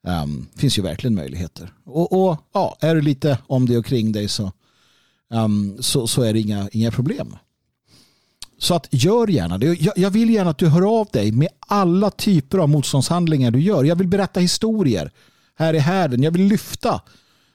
[0.06, 1.72] Um, finns ju verkligen möjligheter.
[1.84, 4.52] Och, och ja, är du lite om det och kring dig så,
[5.30, 7.36] um, så, så är det inga, inga problem.
[8.58, 9.66] Så att gör gärna det.
[9.66, 13.60] Jag, jag vill gärna att du hör av dig med alla typer av motståndshandlingar du
[13.60, 13.84] gör.
[13.84, 15.10] Jag vill berätta historier
[15.58, 16.22] här i härden.
[16.22, 17.00] Jag vill lyfta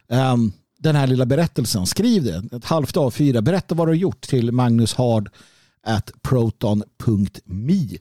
[0.07, 1.85] um, den här lilla berättelsen.
[1.85, 3.41] Skriv det, ett halvt A4.
[3.41, 5.29] Berätta vad du har gjort till magnushard.proton.me.
[5.83, 7.97] at proton.me.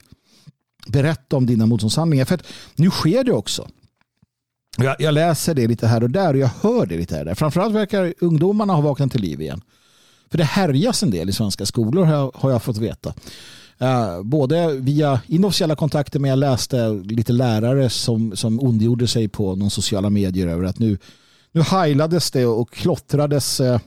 [0.87, 2.25] Berätta om dina motståndshandlingar.
[2.25, 2.43] För att
[2.75, 3.67] nu sker det också.
[4.77, 7.25] Jag, jag, läser det lite här och där och jag hör det lite här och
[7.25, 7.35] där.
[7.35, 9.61] Framförallt verkar ungdomarna ha vaknat till liv igen.
[10.31, 13.13] För det härjas en del i svenska skolor har jag fått veta.
[13.77, 19.55] Eh, både via inofficiella kontakter men jag läste lite lärare som, som ondgjorde sig på
[19.55, 20.97] någon sociala medier över att nu,
[21.51, 23.79] nu heilades det och klottrades eh,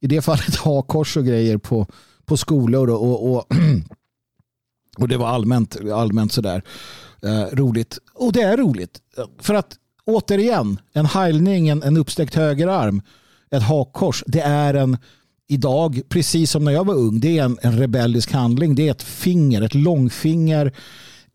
[0.00, 1.86] i det fallet hakors och grejer på,
[2.24, 3.46] på skolor och, och, och,
[4.98, 6.62] och det var allmänt, allmänt sådär
[7.22, 7.98] eh, roligt.
[8.14, 9.00] Och det är roligt.
[9.38, 13.02] För att återigen, en heilning, en, en uppsträckt högerarm,
[13.50, 14.98] ett hakkors, det är en
[15.48, 18.74] idag, precis som när jag var ung, det är en, en rebellisk handling.
[18.74, 20.72] Det är ett finger, ett långfinger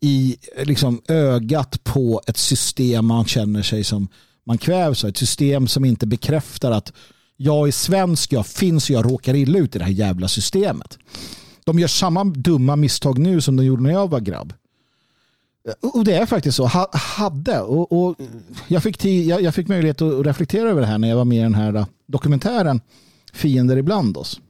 [0.00, 4.08] i liksom, ögat på ett system man känner sig som
[4.46, 5.10] man kvävs av.
[5.10, 6.92] Ett system som inte bekräftar att
[7.36, 10.98] jag är svensk, jag finns och jag råkar illa ut i det här jävla systemet.
[11.64, 14.52] De gör samma dumma misstag nu som de gjorde när jag var grabb.
[15.94, 16.66] Och det är faktiskt så.
[16.92, 17.60] hade.
[17.60, 18.16] Och, och
[18.68, 21.24] jag, fick tid, jag, jag, fick möjlighet att reflektera över det här när jag var
[21.24, 22.80] med i den här äh, dokumentären
[23.32, 24.40] Fiender ibland oss.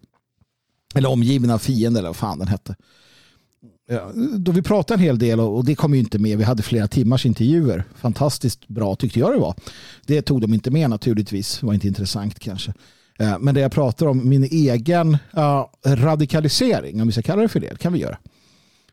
[0.95, 2.77] Eller omgivna av fiender eller vad fan den hette.
[3.91, 6.39] Ja, då vi pratade en hel del och det kom ju inte med.
[6.39, 7.85] Vi hade flera timmars intervjuer.
[7.95, 9.55] Fantastiskt bra tyckte jag det var.
[10.07, 11.59] Det tog de inte med naturligtvis.
[11.61, 12.73] Det var inte intressant kanske.
[13.19, 17.49] Eh, men det jag pratar om, min egen uh, radikalisering, om vi ska kalla det
[17.49, 18.19] för det, kan vi göra.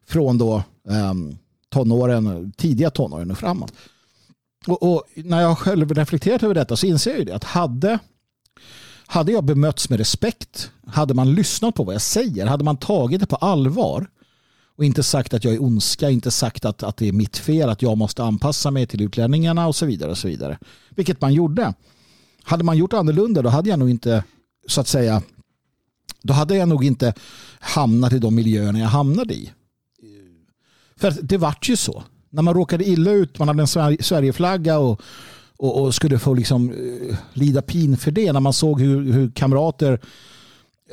[0.07, 0.63] Från då
[1.11, 1.37] um,
[1.69, 3.73] tonåren, tidiga tonåren och framåt.
[4.67, 7.99] Och, och, när jag själv reflekterat över detta så inser jag det att hade,
[9.07, 13.19] hade jag bemötts med respekt, hade man lyssnat på vad jag säger, hade man tagit
[13.19, 14.07] det på allvar
[14.77, 17.69] och inte sagt att jag är ondska, inte sagt att, att det är mitt fel,
[17.69, 20.11] att jag måste anpassa mig till utlänningarna och så vidare.
[20.11, 20.57] och så vidare.
[20.89, 21.73] Vilket man gjorde.
[22.43, 24.23] Hade man gjort annorlunda då hade jag nog inte
[24.67, 25.21] så att säga
[26.21, 27.13] då hade jag nog inte
[27.59, 29.51] hamnat i de miljöerna jag hamnade i.
[30.95, 32.03] För det vart ju så.
[32.29, 35.01] När man råkade illa ut, man hade en Sverigeflagga och,
[35.57, 38.33] och, och skulle få liksom, uh, lida pin för det.
[38.33, 39.99] När man såg hur, hur kamrater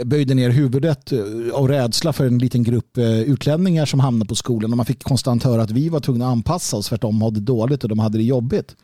[0.04, 1.20] böjde ner huvudet eh,
[1.52, 4.70] av rädsla för en liten grupp eh, utlänningar som hamnade på skolan.
[4.70, 7.22] Och man fick konstant höra att vi var tvungna att anpassa oss för att de
[7.22, 8.76] hade dåligt och de hade det jobbigt.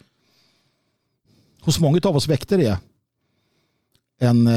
[1.60, 2.78] Hos många av oss väckte det
[4.20, 4.48] en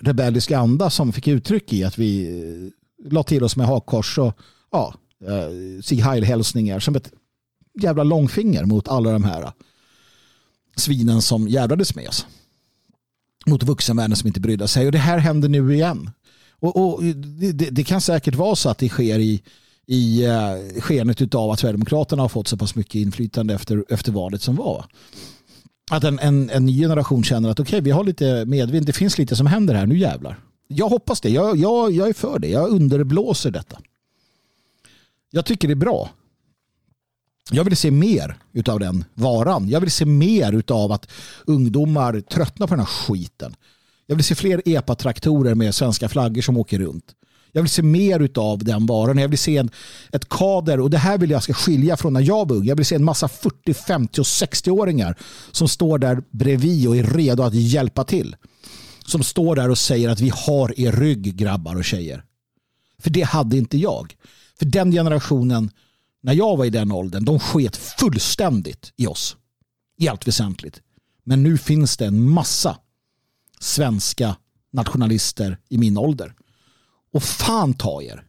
[0.00, 2.72] rebellisk anda som fick uttryck i att vi
[3.04, 4.32] la till oss med hakkors och
[4.70, 4.94] ja,
[5.82, 7.12] Sig Heil-hälsningar som ett
[7.82, 9.52] jävla långfinger mot alla de här
[10.80, 12.26] svinen som jävlades med oss.
[13.46, 14.86] Mot vuxenvärlden som inte brydde sig.
[14.86, 16.10] Och det här händer nu igen.
[16.60, 17.04] Och, och
[17.34, 19.42] det, det, kan säkert vara så att det sker i,
[19.86, 24.42] i uh, skenet av att Sverigedemokraterna har fått så pass mycket inflytande efter, efter valet
[24.42, 24.84] som var.
[25.90, 28.92] Att en, en, en ny generation känner att okej, okay, vi har lite medvind, det
[28.92, 30.38] finns lite som händer här, nu jävlar.
[30.68, 33.78] Jag hoppas det, jag, jag, jag är för det, jag underblåser detta.
[35.30, 36.10] Jag tycker det är bra.
[37.50, 38.36] Jag vill se mer
[38.68, 39.68] av den varan.
[39.68, 41.10] Jag vill se mer av att
[41.46, 43.54] ungdomar tröttnar på den här skiten.
[44.06, 47.04] Jag vill se fler EPA-traktorer med svenska flaggor som åker runt.
[47.52, 49.18] Jag vill se mer av den varan.
[49.18, 49.70] Jag vill se en,
[50.12, 52.64] ett kader och det här vill jag ska skilja från när jag var ung.
[52.64, 55.18] Jag vill se en massa 40, 50 och 60-åringar
[55.52, 58.36] som står där bredvid och är redo att hjälpa till.
[59.04, 62.24] Som står där och säger att vi har er rygg grabbar och tjejer.
[62.98, 64.16] För det hade inte jag.
[64.58, 65.70] För den generationen,
[66.20, 69.36] när jag var i den åldern, de sket fullständigt i oss.
[69.96, 70.80] I allt väsentligt.
[71.24, 72.78] Men nu finns det en massa
[73.60, 74.36] svenska
[74.72, 76.34] nationalister i min ålder.
[77.12, 78.24] Och fan ta er.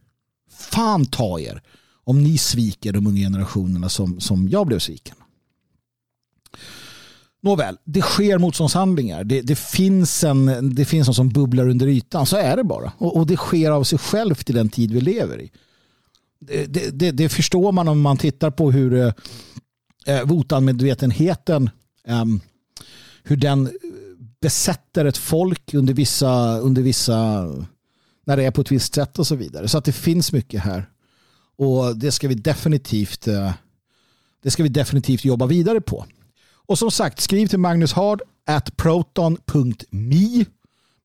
[0.50, 1.62] Fan ta er
[2.04, 5.16] om ni sviker de unga generationerna som, som jag blev sviken.
[7.40, 9.24] Nåväl, det sker motståndshandlingar.
[9.24, 12.26] Det, det, finns en, det finns något som bubblar under ytan.
[12.26, 12.92] Så är det bara.
[12.98, 15.50] Och, och det sker av sig självt i den tid vi lever i
[16.46, 18.94] det, det, det, förstår man om man tittar på hur
[20.06, 21.70] eh, votanmedvetenheten
[22.06, 22.40] eh, ehm,
[23.22, 23.72] hur den eh,
[24.40, 27.48] besätter ett folk under vissa, under vissa
[28.24, 29.68] när det är på ett visst sätt och så vidare.
[29.68, 30.88] Så att det finns mycket här.
[31.56, 33.52] Och det ska vi definitivt eh,
[34.42, 36.06] det ska vi definitivt jobba vidare på.
[36.66, 40.44] Och som sagt, skriv till Magnus Hard at proton.me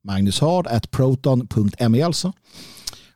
[0.04, 2.34] Magnus Hard at proton.me alltså.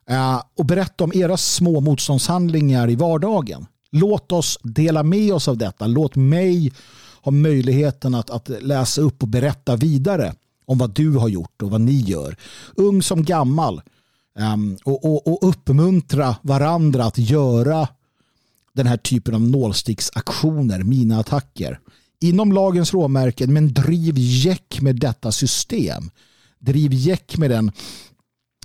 [0.06, 3.66] Eh, och berätta om era små motståndshandlingar i vardagen.
[3.90, 5.86] Låt oss dela med oss av detta.
[5.86, 6.72] Låt mig
[7.22, 10.34] ha möjligheten att, att läsa upp och berätta vidare
[10.66, 12.36] om vad du har gjort och vad ni gör.
[12.74, 13.82] Ung som gammal.
[14.38, 17.88] Ehm, och, och, och uppmuntra varandra att göra
[18.72, 21.78] den här typen av nålsticksaktioner, mina attacker
[22.22, 26.10] inom lagens råmärken men driv jäck med detta system.
[26.58, 27.72] Driv jäck med den,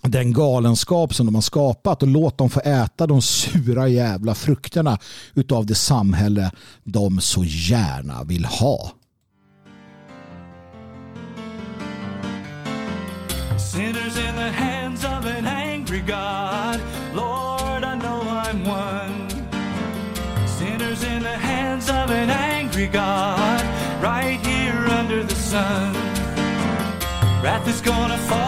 [0.01, 4.97] den galenskap som de har skapat och låt dem få äta de sura jävla frukterna
[5.33, 6.51] utav det samhälle
[6.83, 8.91] de så gärna vill ha.
[13.57, 16.79] Sinners in the hands of an angry God.
[17.13, 19.29] Lord I know I'm one.
[20.47, 23.61] Sinners in the hands of an angry God.
[24.01, 25.93] Right here under the sun.
[27.43, 28.46] Wrath is gonna fall.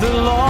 [0.00, 0.47] the law.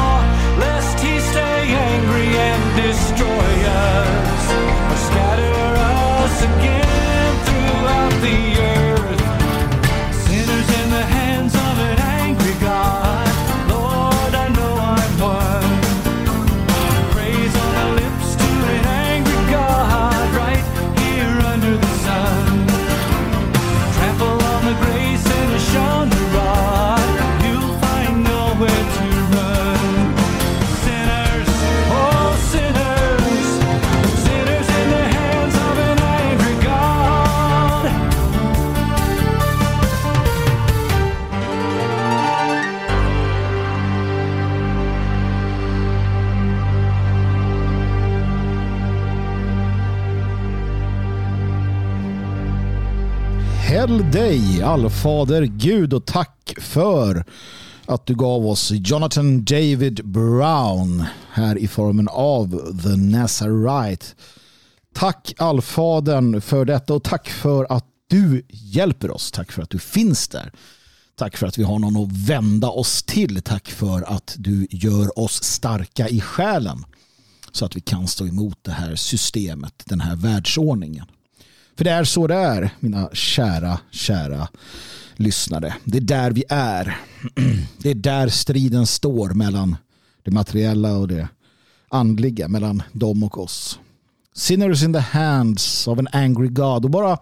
[53.98, 57.24] Till dig, allfader Gud och tack för
[57.86, 64.06] att du gav oss Jonathan David Brown här i formen av The Nazarite.
[64.94, 69.32] Tack allfadern för detta och tack för att du hjälper oss.
[69.32, 70.52] Tack för att du finns där.
[71.16, 73.42] Tack för att vi har någon att vända oss till.
[73.42, 76.84] Tack för att du gör oss starka i själen
[77.52, 81.06] så att vi kan stå emot det här systemet, den här världsordningen.
[81.78, 84.48] För det är så det är, mina kära, kära
[85.16, 85.74] lyssnare.
[85.84, 87.00] Det är där vi är.
[87.78, 89.76] Det är där striden står mellan
[90.22, 91.28] det materiella och det
[91.88, 93.78] andliga, mellan dem och oss.
[94.34, 96.84] Sinners in the hands of an angry God.
[96.84, 97.18] Och bara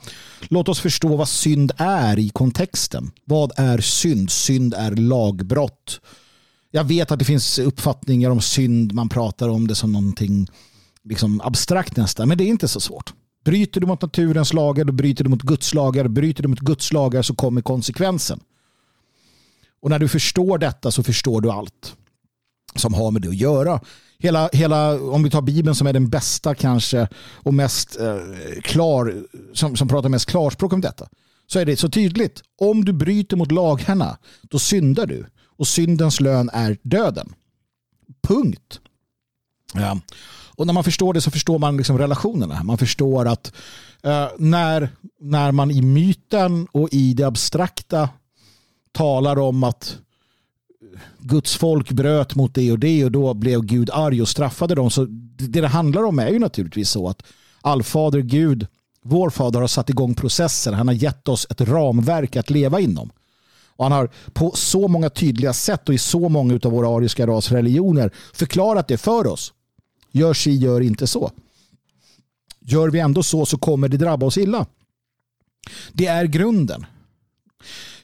[0.49, 3.11] låt oss förstå vad synd är i kontexten.
[3.25, 4.31] Vad är synd?
[4.31, 6.01] Synd är lagbrott.
[6.71, 8.93] Jag vet att det finns uppfattningar om synd.
[8.93, 10.49] Man pratar om det som någonting
[11.05, 12.29] liksom abstrakt nästan.
[12.29, 13.13] Men det är inte så svårt.
[13.47, 16.09] Bryter du mot naturens lagar, då bryter du mot Guds lagar.
[16.09, 18.41] Bryter du mot Guds lagar så kommer konsekvensen.
[19.83, 21.97] Och när du förstår detta så förstår du allt
[22.75, 23.81] som har med det att göra.
[24.19, 28.19] Hela, hela, om vi tar Bibeln som är den bästa kanske och mest eh,
[28.63, 31.09] klar, som, som pratar mest klarspråk om detta,
[31.47, 32.43] så är det så tydligt.
[32.61, 35.27] Om du bryter mot lagarna, då syndar du.
[35.59, 37.35] Och syndens lön är döden.
[38.29, 38.81] Punkt.
[39.75, 40.01] Ja.
[40.57, 42.63] Och när man förstår det så förstår man liksom relationerna.
[42.63, 43.53] Man förstår att
[44.03, 44.89] eh, när,
[45.21, 48.09] när man i myten och i det abstrakta
[48.93, 49.99] talar om att
[51.19, 54.91] Guds folk bröt mot det och det och då blev Gud arg och straffade dem.
[54.91, 55.07] Så
[55.39, 57.23] det det handlar om är ju naturligtvis så att
[57.61, 58.67] allfader Gud,
[59.03, 60.73] vår fader har satt igång processer.
[60.73, 63.11] Han har gett oss ett ramverk att leva inom.
[63.77, 67.27] Och han har på så många tydliga sätt och i så många av våra ariska
[67.27, 69.53] rasreligioner förklarat det för oss.
[70.13, 71.31] Gör si, gör inte så.
[72.61, 74.67] Gör vi ändå så så kommer det drabba oss illa.
[75.93, 76.87] Det är grunden.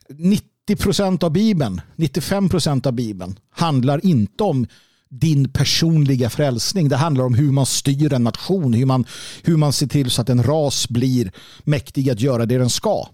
[0.08, 4.66] 90 procent av Bibeln, 95 procent av Bibeln handlar inte om
[5.08, 6.88] din personliga frälsning.
[6.88, 9.04] Det handlar om hur man styr en nation, hur man,
[9.42, 11.32] hur man ser till så att en ras blir
[11.64, 13.08] mäktig att göra det den ska.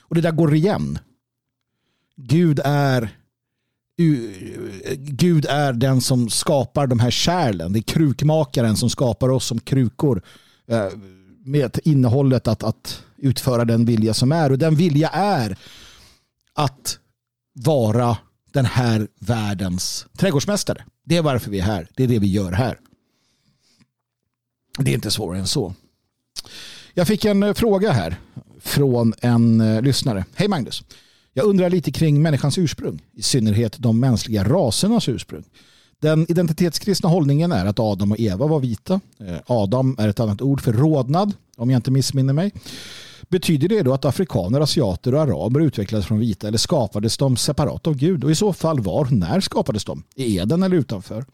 [0.00, 0.98] Och det där går igen.
[2.16, 3.19] Gud är
[4.96, 7.72] Gud är den som skapar de här kärlen.
[7.72, 10.22] Det är krukmakaren som skapar oss som krukor
[10.68, 10.88] eh,
[11.44, 14.52] med innehållet att, att utföra den vilja som är.
[14.52, 15.56] Och den vilja är
[16.54, 16.98] att
[17.52, 18.16] vara
[18.52, 20.84] den här världens trädgårdsmästare.
[21.04, 21.88] Det är varför vi är här.
[21.96, 22.78] Det är det vi gör här.
[24.78, 25.74] Det är inte svårare än så.
[26.94, 28.20] Jag fick en eh, fråga här
[28.60, 30.24] från en eh, lyssnare.
[30.34, 30.84] Hej Magnus.
[31.32, 35.44] Jag undrar lite kring människans ursprung, i synnerhet de mänskliga rasernas ursprung.
[36.00, 39.00] Den identitetskristna hållningen är att Adam och Eva var vita.
[39.20, 42.52] Eh, Adam är ett annat ord för rodnad, om jag inte missminner mig.
[43.28, 47.86] Betyder det då att afrikaner, asiater och araber utvecklades från vita eller skapades de separat
[47.86, 48.24] av Gud?
[48.24, 50.02] Och i så fall var, och när skapades de?
[50.14, 51.24] I Eden eller utanför?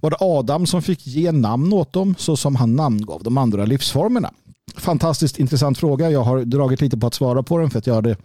[0.00, 3.64] Var det Adam som fick ge namn åt dem så som han namngav de andra
[3.64, 4.30] livsformerna?
[4.76, 6.10] Fantastiskt intressant fråga.
[6.10, 8.16] Jag har dragit lite på att svara på den för att jag det,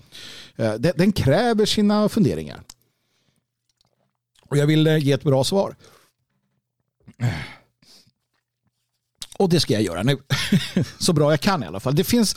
[0.58, 2.64] Eh, den, den kräver sina funderingar.
[4.50, 5.76] Och jag vill eh, ge ett bra svar.
[7.18, 7.30] Eh.
[9.38, 10.18] Och det ska jag göra nu.
[11.00, 11.96] Så bra jag kan i alla fall.
[11.96, 12.36] Det finns,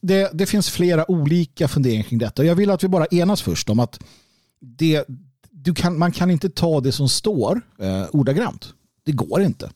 [0.00, 2.44] det, det finns flera olika funderingar kring detta.
[2.44, 4.00] Jag vill att vi bara enas först om att
[4.60, 5.04] det,
[5.50, 8.74] du kan, man kan inte ta det som står eh, ordagrant.
[9.04, 9.70] Det går inte.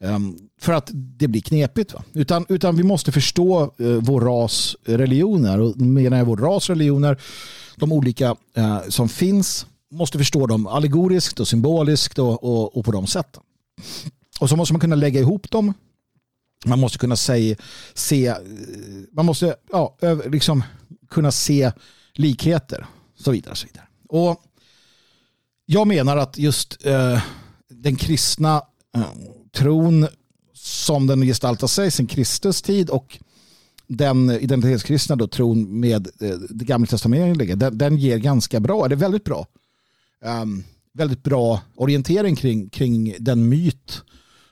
[0.00, 1.94] Ehm, för att det blir knepigt.
[1.94, 2.02] Va?
[2.12, 5.60] Utan, utan vi måste förstå eh, vår ras eh, religioner.
[5.60, 7.20] Och menar jag vår ras religioner,
[7.76, 12.92] de olika eh, som finns, måste förstå dem allegoriskt och symboliskt och, och, och, på
[12.92, 13.42] de sätten.
[14.40, 15.74] Och så måste man kunna lägga ihop dem.
[16.66, 17.56] Man måste kunna se,
[17.94, 18.34] se
[19.12, 19.96] man måste ja,
[20.26, 20.62] liksom
[21.10, 21.72] kunna se
[22.14, 22.86] likheter.
[23.18, 23.54] Så vidare.
[23.54, 23.86] Så vidare.
[24.08, 24.42] Och
[25.66, 27.22] jag menar att just eh,
[27.68, 28.62] den kristna
[29.52, 30.06] tron
[30.54, 33.18] som den gestaltar sig sen Kristus tid och
[33.86, 38.94] den identitetskristna då, tron med eh, det gamla testamentet, den, den ger ganska bra, det
[38.94, 39.46] är väldigt bra.
[40.24, 44.02] Um, väldigt bra orientering kring, kring den myt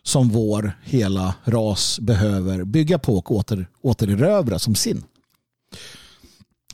[0.03, 5.05] som vår hela ras behöver bygga på och åter, återerövra som sin.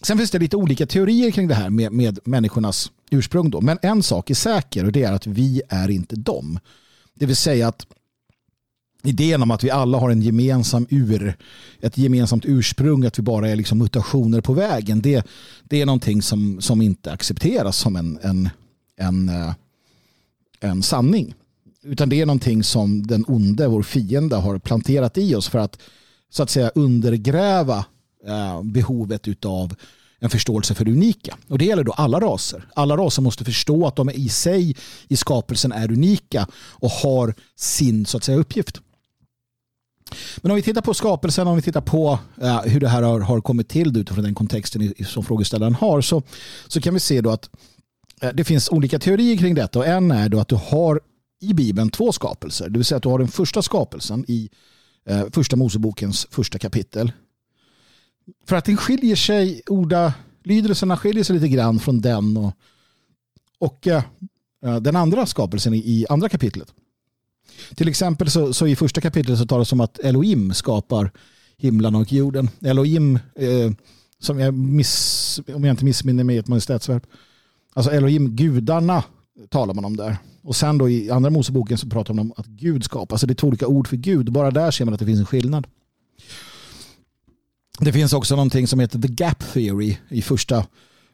[0.02, 3.50] Sen finns det lite olika teorier kring det här med, med människornas ursprung.
[3.50, 3.60] Då.
[3.60, 6.58] Men en sak är säker och det är att vi är inte dem.
[7.14, 7.86] Det vill säga att
[9.02, 11.36] idén om att vi alla har en gemensam ur,
[11.80, 15.26] ett gemensamt ursprung, att vi bara är liksom mutationer på vägen, det,
[15.64, 18.48] det är någonting som, som inte accepteras som en, en,
[18.96, 19.52] en, eh,
[20.60, 21.34] en sanning.
[21.84, 25.78] Utan det är någonting som den onde, vår fiende, har planterat i oss för att
[26.30, 27.84] så att säga undergräva
[28.26, 29.74] eh, behovet utav
[30.22, 31.36] en förståelse för det unika.
[31.48, 32.64] Och det gäller då alla raser.
[32.74, 34.76] Alla raser måste förstå att de i sig
[35.08, 38.80] i skapelsen är unika och har sin så att säga uppgift.
[40.36, 43.20] Men om vi tittar på skapelsen, om vi tittar på eh, hur det här har,
[43.20, 46.22] har kommit till utifrån den kontexten som frågeställaren har så,
[46.68, 47.50] så kan vi se då att
[48.20, 51.00] eh, det finns olika teorier kring detta och en är då att du har
[51.40, 52.68] i Bibeln två skapelser.
[52.68, 54.50] Det vill säga att du har den första skapelsen i
[55.06, 57.12] eh, första Mosebokens första kapitel.
[58.46, 62.52] För att den skiljer sig, ordalydelserna skiljer sig lite grann från den och,
[63.58, 64.02] och eh,
[64.64, 66.74] eh, den andra skapelsen i, i andra kapitlet.
[67.74, 71.10] Till exempel så, så i första kapitlet så talas det om att Elohim skapar
[71.56, 72.50] himlen och jorden.
[72.64, 73.72] Elohim, eh,
[74.18, 77.06] som jag miss, om jag inte missminner mig ett majestätsverb.
[77.74, 79.04] Alltså Elohim, gudarna
[79.48, 80.16] talar man om där.
[80.42, 83.16] Och sen då i andra Moseboken så pratar man om att Gud skapar.
[83.16, 84.32] Så det är två olika ord för Gud.
[84.32, 85.66] Bara där ser man att det finns en skillnad.
[87.80, 90.66] Det finns också någonting som heter the gap theory i första,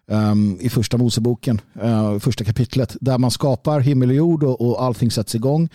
[0.06, 2.96] um, i första Moseboken, uh, första kapitlet.
[3.00, 5.68] Där man skapar himmel och jord och, och allting sätts igång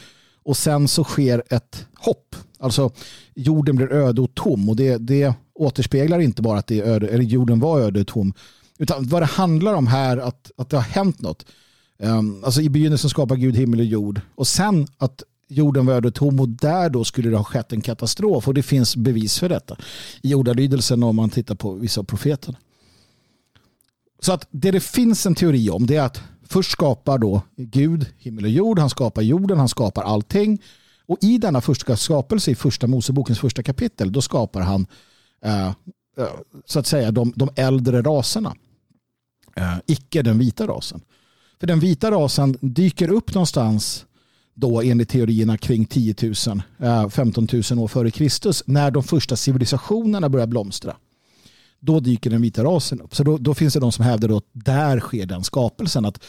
[0.44, 2.36] och sen så sker ett hopp.
[2.60, 2.92] Alltså
[3.36, 7.08] jorden blir öde och tom och det, det återspeglar inte bara att det är öde,
[7.08, 8.34] eller jorden var öde och tom.
[8.78, 11.46] Utan vad det handlar om här att, att det har hänt något.
[11.98, 16.08] Um, alltså i begynnelsen skapar Gud himmel och jord och sen att jorden var öde
[16.08, 19.40] och tom och där då skulle det ha skett en katastrof och det finns bevis
[19.40, 19.78] för detta
[20.22, 22.58] i ordalydelsen om man tittar på vissa av profeterna.
[24.20, 28.06] Så att det det finns en teori om det är att Först skapar då Gud
[28.18, 30.62] himmel och jord, han skapar jorden, han skapar allting.
[31.06, 34.86] Och i denna första skapelse, i första Mosebokens första kapitel, då skapar han
[35.46, 35.74] eh, eh
[36.66, 38.56] så att säga de, de äldre raserna.
[39.56, 41.02] Eh, icke den vita rasen.
[41.60, 44.06] För den vita rasen dyker upp någonstans
[44.54, 49.36] då enligt teorierna kring 10 000, eh, 15 000 år före Kristus när de första
[49.36, 50.96] civilisationerna börjar blomstra
[51.86, 53.16] då dyker den vita rasen upp.
[53.16, 56.06] Så då, då finns det de som hävdar att där sker den skapelsen.
[56.06, 56.24] Att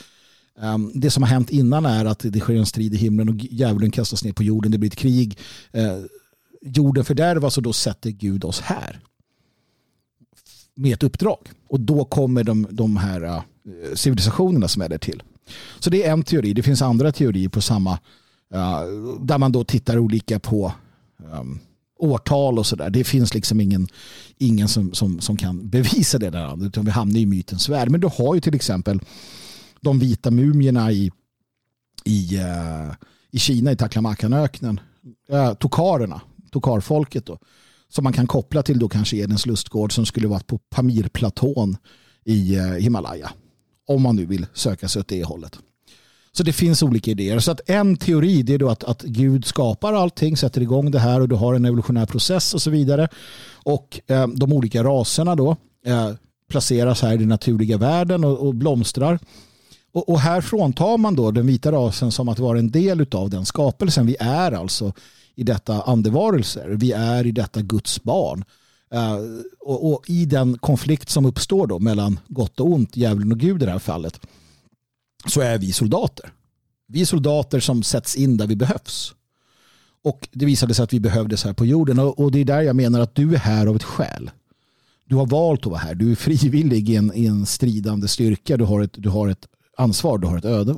[0.60, 3.34] um, det som har hänt innan är att det sker en strid i himlen och
[3.36, 4.72] djävulen kastas ner på jorden.
[4.72, 5.38] Det blir ett krig.
[5.76, 6.04] Uh,
[6.62, 9.00] jorden fördärvas och då sätter Gud oss här.
[10.74, 11.50] Med ett uppdrag.
[11.68, 13.40] Och då kommer de, de här uh,
[13.94, 15.22] civilisationerna som är där till.
[15.78, 16.52] Så det är en teori.
[16.52, 17.92] Det finns andra teorier på samma
[18.54, 20.72] uh, där man då tittar olika på
[21.32, 21.60] um,
[21.98, 22.90] årtal och sådär.
[22.90, 23.88] Det finns liksom ingen,
[24.38, 26.66] ingen som, som, som kan bevisa det där.
[26.66, 27.90] Utan vi hamnar i mytens värld.
[27.90, 29.00] Men du har ju till exempel
[29.80, 31.12] de vita mumierna i,
[32.04, 32.94] i, uh,
[33.30, 34.80] i Kina, i Taklamakanöknen.
[35.32, 37.38] Uh, tokarerna, tokarfolket då.
[37.88, 41.76] Som man kan koppla till då kanske Edens lustgård som skulle varit på Pamirplatån
[42.24, 43.30] i uh, Himalaya.
[43.86, 45.58] Om man nu vill söka sig åt det hållet.
[46.36, 47.38] Så det finns olika idéer.
[47.38, 51.20] Så att en teori är då att, att Gud skapar allting, sätter igång det här
[51.20, 53.08] och du har en evolutionär process och så vidare.
[53.52, 55.56] Och eh, de olika raserna då
[55.86, 56.10] eh,
[56.50, 59.18] placeras här i den naturliga världen och, och blomstrar.
[59.92, 63.30] Och, och, här fråntar man då den vita rasen som att vara en del av
[63.30, 64.06] den skapelsen.
[64.06, 64.92] Vi är alltså
[65.34, 66.68] i detta andevarelser.
[66.68, 68.44] Vi är i detta Guds barn.
[68.92, 69.18] Eh,
[69.60, 73.62] och, och, i den konflikt som uppstår då mellan gott och ont, djävulen och Gud
[73.62, 74.20] i det här fallet,
[75.26, 76.32] så är vi soldater.
[76.86, 79.14] Vi är soldater som sätts in där vi behövs.
[80.04, 81.98] Och det visade sig att vi behövdes här på jorden.
[81.98, 84.30] Och, det är där jag menar att du är här av ett skäl.
[85.04, 85.94] Du har valt att vara här.
[85.94, 88.56] Du är frivillig i en, i en stridande styrka.
[88.56, 89.46] Du har, ett, du har ett
[89.76, 90.76] ansvar, du har ett öde.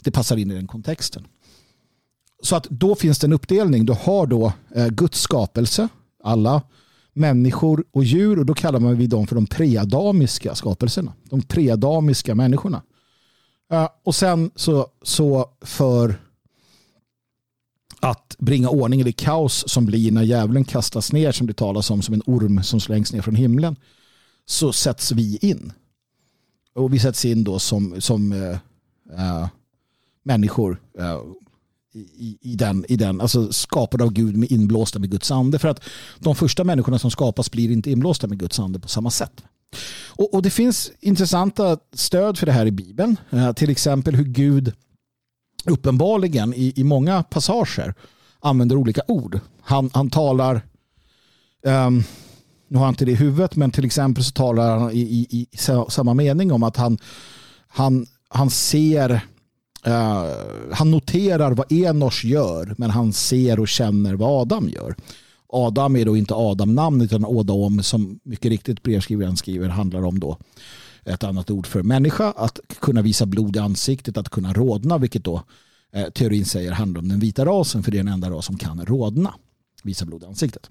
[0.00, 1.26] Det passar in i den kontexten.
[2.42, 3.86] Så att då finns det en uppdelning.
[3.86, 5.88] Du har då eh, Guds skapelse,
[6.24, 6.62] alla
[7.12, 11.12] människor och djur och då kallar man vi dem för de preadamiska skapelserna.
[11.24, 12.82] De preadamiska människorna.
[13.72, 16.20] Uh, och sen så, så för
[18.00, 21.90] att bringa ordning i det kaos som blir när djävulen kastas ner som det talas
[21.90, 23.76] om som en orm som slängs ner från himlen
[24.46, 25.72] så sätts vi in.
[26.74, 28.58] Och vi sätts in då som, som uh,
[29.12, 29.48] uh,
[30.22, 30.80] människor
[31.92, 35.58] i, i, den, i den, alltså skapade av Gud med inblåsta med Guds ande.
[35.58, 35.82] För att
[36.18, 39.42] de första människorna som skapas blir inte inblåsta med Guds ande på samma sätt.
[40.08, 43.16] Och, och, det finns intressanta stöd för det här i Bibeln.
[43.30, 44.72] Eh, till exempel hur Gud
[45.64, 47.94] uppenbarligen i, i många passager
[48.40, 49.40] använder olika ord.
[49.62, 50.62] Han, han talar,
[51.62, 52.04] um,
[52.68, 55.26] nu har jag inte det i huvudet, men till exempel så talar han i, i,
[55.40, 55.46] i
[55.88, 56.98] samma mening om att han,
[57.68, 59.10] han, han ser
[59.86, 64.94] uh, han noterar vad Enos gör men han ser och känner vad Adam gör.
[65.52, 70.38] Adam är då inte Adam-namn utan Adam som mycket riktigt brevskrivaren skriver handlar om då
[71.04, 75.24] ett annat ord för människa, att kunna visa blod i ansiktet, att kunna rådna, vilket
[75.24, 75.42] då
[75.92, 78.58] eh, teorin säger handlar om den vita rasen, för det är den enda ras som
[78.58, 79.34] kan rådna,
[79.82, 80.70] visa blod i ansiktet.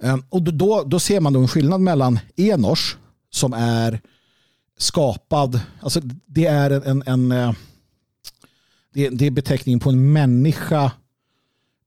[0.00, 2.96] Ehm, och då, då ser man då en skillnad mellan Enors
[3.30, 4.00] som är
[4.78, 7.52] skapad, alltså det är en, en, en eh,
[8.92, 10.92] det, det, är beteckningen på en människa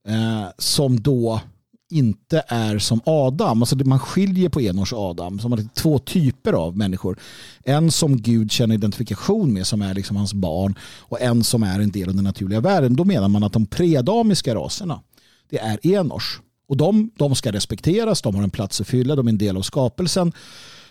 [0.08, 1.40] eh, som då
[1.90, 3.62] inte är som Adam.
[3.62, 5.38] Alltså man skiljer på Enos och Adam.
[5.38, 7.18] Som har två typer av människor.
[7.64, 11.80] En som Gud känner identifikation med som är liksom hans barn och en som är
[11.80, 12.96] en del av den naturliga världen.
[12.96, 15.00] Då menar man att de predamiska raserna
[15.50, 16.40] det är Enos.
[16.68, 19.56] Och de, de ska respekteras, de har en plats att fylla, de är en del
[19.56, 20.32] av skapelsen.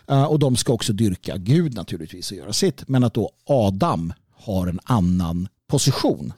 [0.07, 2.87] Eh, och de ska också dyrka Gud naturligtvis och göra sitt.
[2.87, 6.33] Men att då Adam har en annan position.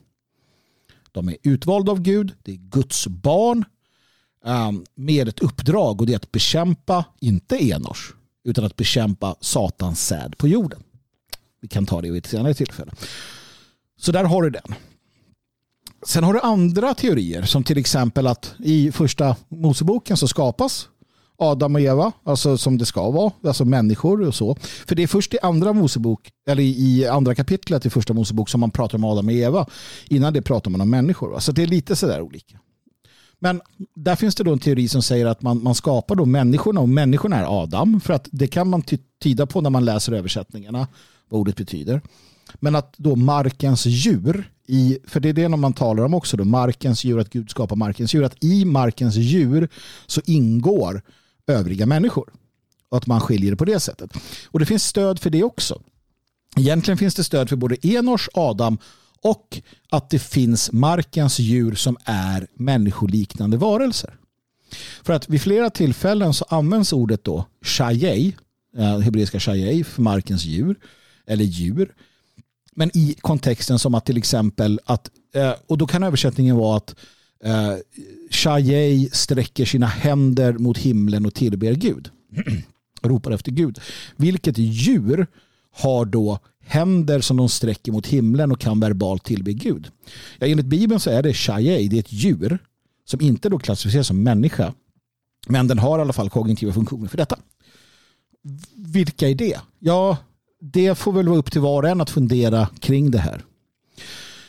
[1.14, 3.66] De är utvalda av Gud, det är Guds barn
[4.46, 8.14] ehm, med ett uppdrag och det är att bekämpa, inte Enos,
[8.44, 10.84] utan att bekämpa Satans säd på jorden.
[11.62, 12.92] Vi kan ta det vid ett senare tillfälle.
[13.98, 14.76] Så där har du den.
[16.06, 20.90] Sen har du andra teorier som till exempel att i första Moseboken så skapas
[21.44, 24.56] Adam och Eva, alltså som det ska vara, alltså människor och så.
[24.88, 28.60] För det är först i andra Mosebok, eller i andra kapitlet i första Mosebok som
[28.60, 29.66] man pratar om Adam och Eva.
[30.08, 31.40] Innan det pratar man om människor.
[31.40, 32.60] Så det är lite sådär olika.
[33.40, 33.62] Men
[33.96, 36.90] där finns det då en teori som säger att man, man skapar då människorna och
[36.90, 38.02] människorna är Adam.
[38.02, 38.84] För att det kan man
[39.24, 40.88] tyda på när man läser översättningarna,
[41.30, 42.02] vad ordet betyder.
[42.60, 46.46] Men att då markens djur, i, för det är det man talar om också, då,
[46.46, 49.70] markens djur, att Gud skapar markens djur, att i markens djur
[50.08, 51.02] så ingår
[51.48, 52.34] övriga människor.
[52.90, 54.12] Och att man skiljer det på det sättet.
[54.46, 55.82] Och det finns stöd för det också.
[56.58, 58.78] Egentligen finns det stöd för både Enors, Adam
[59.22, 64.18] och att det finns markens djur som är människoliknande varelser.
[65.04, 68.36] För att vid flera tillfällen så används ordet då shayei,
[68.78, 70.80] eh, hebreiska shayei för markens djur
[71.28, 71.94] eller djur.
[72.76, 76.96] Men i kontexten som att till exempel att, eh, och då kan översättningen vara att
[77.44, 77.76] eh,
[78.30, 82.10] Shayei sträcker sina händer mot himlen och tillber Gud.
[83.02, 83.80] Ropar efter Gud.
[84.16, 85.28] Vilket djur
[85.72, 89.92] har då händer som de sträcker mot himlen och kan verbalt tillbe Gud.
[90.40, 92.60] Ja, enligt Bibeln så är det Shayei, det är ett djur
[93.06, 94.74] som inte då klassificeras som människa.
[95.48, 97.40] Men den har i alla fall kognitiva funktioner för detta.
[98.76, 99.60] Vilka är det?
[99.80, 100.18] Ja,
[100.62, 103.44] det får väl vara upp till var och en att fundera kring det här.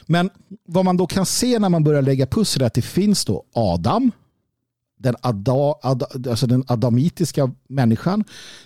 [0.06, 0.30] Men
[0.66, 3.44] vad man då kan se när man börjar lägga pussel är att det finns då
[3.52, 4.12] Adam,
[4.98, 8.24] den, ada, ada, alltså den adamitiska människan.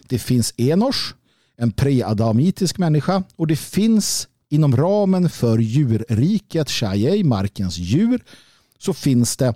[0.09, 1.15] Det finns Enos,
[1.57, 3.23] en preadamitisk människa.
[3.37, 8.25] Och det finns inom ramen för djurriket, Shayei, markens djur,
[8.79, 9.55] så finns det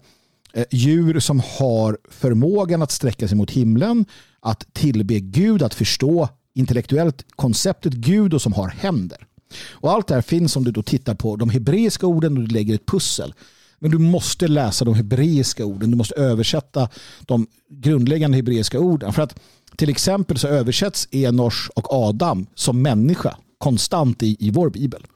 [0.53, 4.05] eh, djur som har förmågan att sträcka sig mot himlen,
[4.41, 9.27] att tillbe Gud, att förstå intellektuellt konceptet Gud och som har händer.
[9.71, 12.55] Och allt det här finns om du då tittar på de hebreiska orden och du
[12.55, 13.35] lägger ett pussel.
[13.79, 15.91] Men du måste läsa de hebreiska orden.
[15.91, 16.89] Du måste översätta
[17.21, 19.13] de grundläggande hebreiska orden.
[19.13, 19.39] För att
[19.77, 25.07] till exempel så översätts Enos och Adam som människa konstant i, i vår bibel.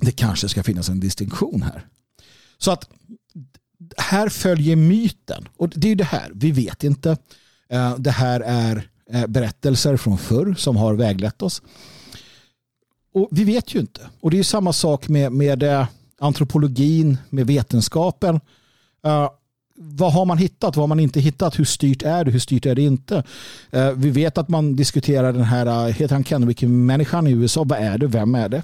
[0.00, 1.86] Det kanske ska finnas en distinktion här.
[2.58, 2.88] Så att
[3.96, 5.48] här följer myten.
[5.56, 7.16] Och det är det här, vi vet inte.
[7.68, 11.62] Eh, det här är eh, berättelser från förr som har väglett oss.
[13.12, 14.00] Och vi vet ju inte.
[14.20, 15.86] Och det är samma sak med, med eh,
[16.18, 18.34] antropologin, med vetenskapen.
[19.06, 19.28] Uh,
[19.74, 20.76] vad har man hittat?
[20.76, 21.58] Vad har man inte hittat?
[21.58, 22.30] Hur styrt är det?
[22.30, 23.24] Hur styrt är det inte?
[23.74, 27.64] Uh, vi vet att man diskuterar den här, uh, heter han Kennewick-människan i USA?
[27.64, 28.06] Vad är det?
[28.06, 28.62] Vem är det?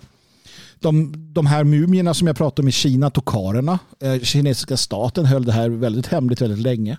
[0.80, 5.44] De, de här mumierna som jag pratade om i Kina, tokarerna, uh, kinesiska staten höll
[5.44, 6.98] det här väldigt hemligt väldigt länge.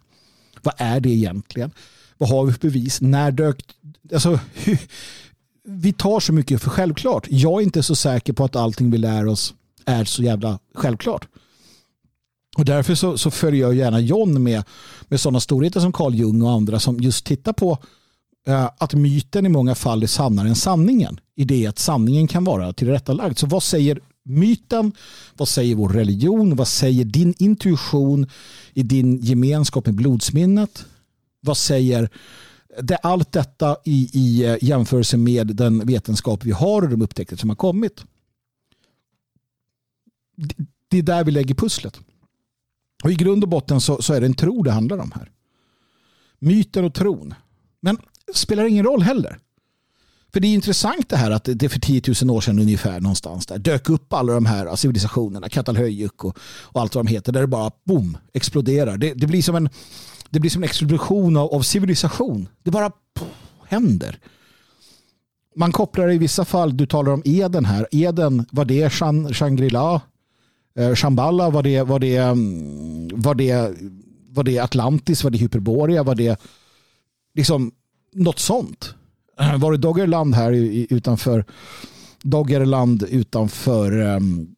[0.61, 1.71] Vad är det egentligen?
[2.17, 3.01] Vad har vi för bevis?
[3.01, 3.63] När dök...
[4.13, 4.79] Alltså, hur,
[5.69, 7.27] vi tar så mycket för självklart.
[7.29, 9.53] Jag är inte så säker på att allting vi lär oss
[9.85, 11.27] är så jävla självklart.
[12.57, 14.63] Och därför så, så följer jag gärna John med,
[15.07, 17.77] med sådana storheter som Carl Jung och andra som just tittar på
[18.47, 21.19] eh, att myten i många fall är sannare än sanningen.
[21.35, 23.37] I det att sanningen kan vara tillrättalagd.
[23.37, 24.91] Så vad säger myten?
[25.37, 26.55] Vad säger vår religion?
[26.55, 28.29] Vad säger din intuition
[28.73, 30.85] i din gemenskap med blodsminnet?
[31.41, 32.09] Vad säger
[32.81, 37.35] det, allt detta i, i eh, jämförelse med den vetenskap vi har och de upptäckter
[37.35, 38.03] som har kommit.
[40.87, 41.99] Det är där vi lägger pusslet.
[43.03, 45.31] Och I grund och botten så, så är det en tro det handlar om här.
[46.39, 47.33] Myten och tron.
[47.81, 47.97] Men
[48.27, 49.39] det spelar ingen roll heller.
[50.33, 53.45] För det är intressant det här att det för 10 000 år sedan ungefär någonstans
[53.45, 57.41] där dök upp alla de här civilisationerna, Katalhöjuk och, och allt vad de heter, där
[57.41, 58.97] det bara boom, exploderar.
[58.97, 59.69] Det, det blir som en
[60.29, 62.47] det blir som en explosion av, av civilisation.
[62.63, 63.27] Det bara pff,
[63.67, 64.19] händer.
[65.55, 67.87] Man kopplar i vissa fall, du talar om Eden här.
[67.91, 68.89] Eden, var det
[69.33, 70.01] Shangri-La?
[70.77, 73.73] Eh, Shambhala, var det, var det, mm, var det
[74.29, 75.23] Var det Atlantis?
[75.23, 76.03] Var det Hyperborea?
[76.03, 76.39] Var det
[77.35, 77.71] liksom
[78.13, 78.93] något sånt?
[79.57, 80.51] Var det Doggerland här
[80.93, 81.45] utanför
[82.23, 84.55] Doggerland utanför um,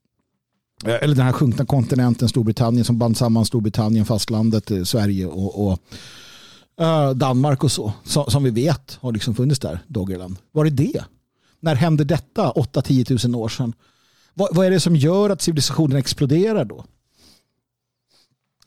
[0.85, 5.68] Eh, eller den här sjunkna kontinenten Storbritannien som band samman Storbritannien, fastlandet, eh, Sverige och,
[5.68, 5.80] och
[6.81, 7.93] uh, Danmark och så.
[8.03, 10.38] Som vi vet har liksom funnits där, Doggerland.
[10.51, 11.03] Var det det?
[11.60, 13.73] När hände detta 8-10 000 år sedan?
[14.34, 16.85] Vad, vad, är det som gör att civilisationen exploderar då?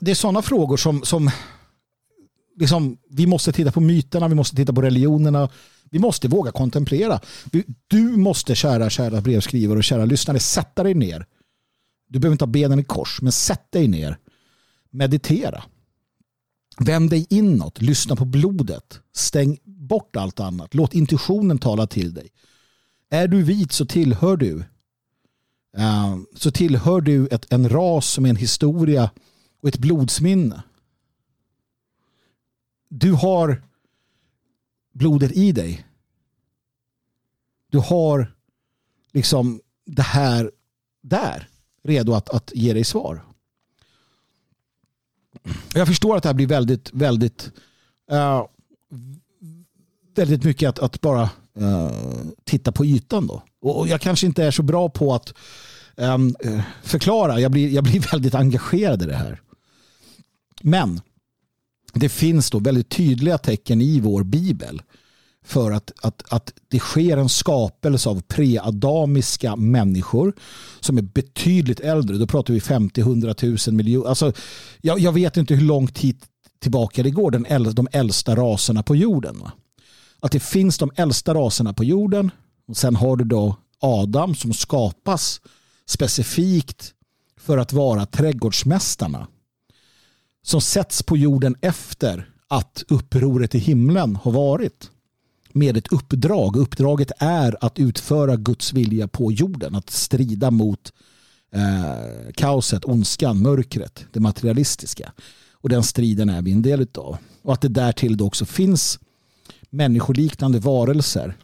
[0.01, 1.31] Det är sådana frågor som, som
[2.57, 5.49] liksom, vi måste titta på myterna, vi måste titta på religionerna.
[5.91, 7.21] Vi måste våga kontemplera.
[7.89, 11.27] Du måste, kära, kära brevskrivare och kära lyssnare, sätta dig ner.
[12.13, 14.19] Du behöver inte ha benen i kors, men sätt dig ner.
[14.91, 15.65] Meditera.
[16.79, 19.01] Vänd dig inåt, lyssna på blodet.
[19.13, 20.75] Stäng bort allt annat.
[20.75, 22.29] Låt intuitionen tala till dig.
[23.11, 24.57] Är du vit så tillhör du
[25.79, 29.11] uh, så tillhör du ett, en ras som är en historia
[29.63, 30.63] och ett blodsminne.
[32.89, 33.63] Du har
[34.93, 35.87] blodet i dig.
[37.71, 38.35] Du har
[39.13, 40.51] liksom det här
[41.03, 41.49] där
[41.85, 43.25] redo att, att ge dig svar.
[45.75, 47.51] Jag förstår att det här blir väldigt, väldigt,
[48.13, 48.47] uh,
[50.15, 51.31] väldigt mycket att, att bara
[51.61, 51.91] uh,
[52.45, 53.43] titta på ytan då.
[53.61, 55.35] Och jag kanske inte är så bra på att
[55.97, 56.37] um,
[56.83, 57.41] förklara.
[57.41, 59.41] Jag blir, jag blir väldigt engagerad i det här.
[60.63, 61.01] Men
[61.95, 64.83] det finns då väldigt tydliga tecken i vår bibel
[65.45, 70.33] för att, att, att det sker en skapelse av preadamiska människor
[70.81, 72.17] som är betydligt äldre.
[72.17, 74.09] Då pratar vi 50-100 000 miljoner.
[74.09, 74.33] Alltså,
[74.81, 76.25] jag, jag, vet inte hur långt hit
[76.59, 79.39] tillbaka det går, den äldsta, de äldsta raserna på jorden.
[79.39, 79.53] Va?
[80.21, 82.31] Att det finns de äldsta raserna på jorden
[82.69, 85.41] och sen har du då Adam som skapas
[85.87, 86.95] specifikt
[87.41, 89.27] för att vara trädgårdsmästarna
[90.43, 94.91] som sätts på jorden efter att upproret i himlen har varit
[95.55, 96.57] med ett uppdrag.
[96.57, 99.75] Uppdraget är att utföra Guds vilja på jorden.
[99.75, 100.93] Att strida mot
[101.53, 105.13] eh, kaoset, ondskan, mörkret, det materialistiska.
[105.53, 107.17] Och den striden är vi en del av.
[107.43, 108.99] Och att det därtill då också finns
[109.71, 111.37] människoliknande varelser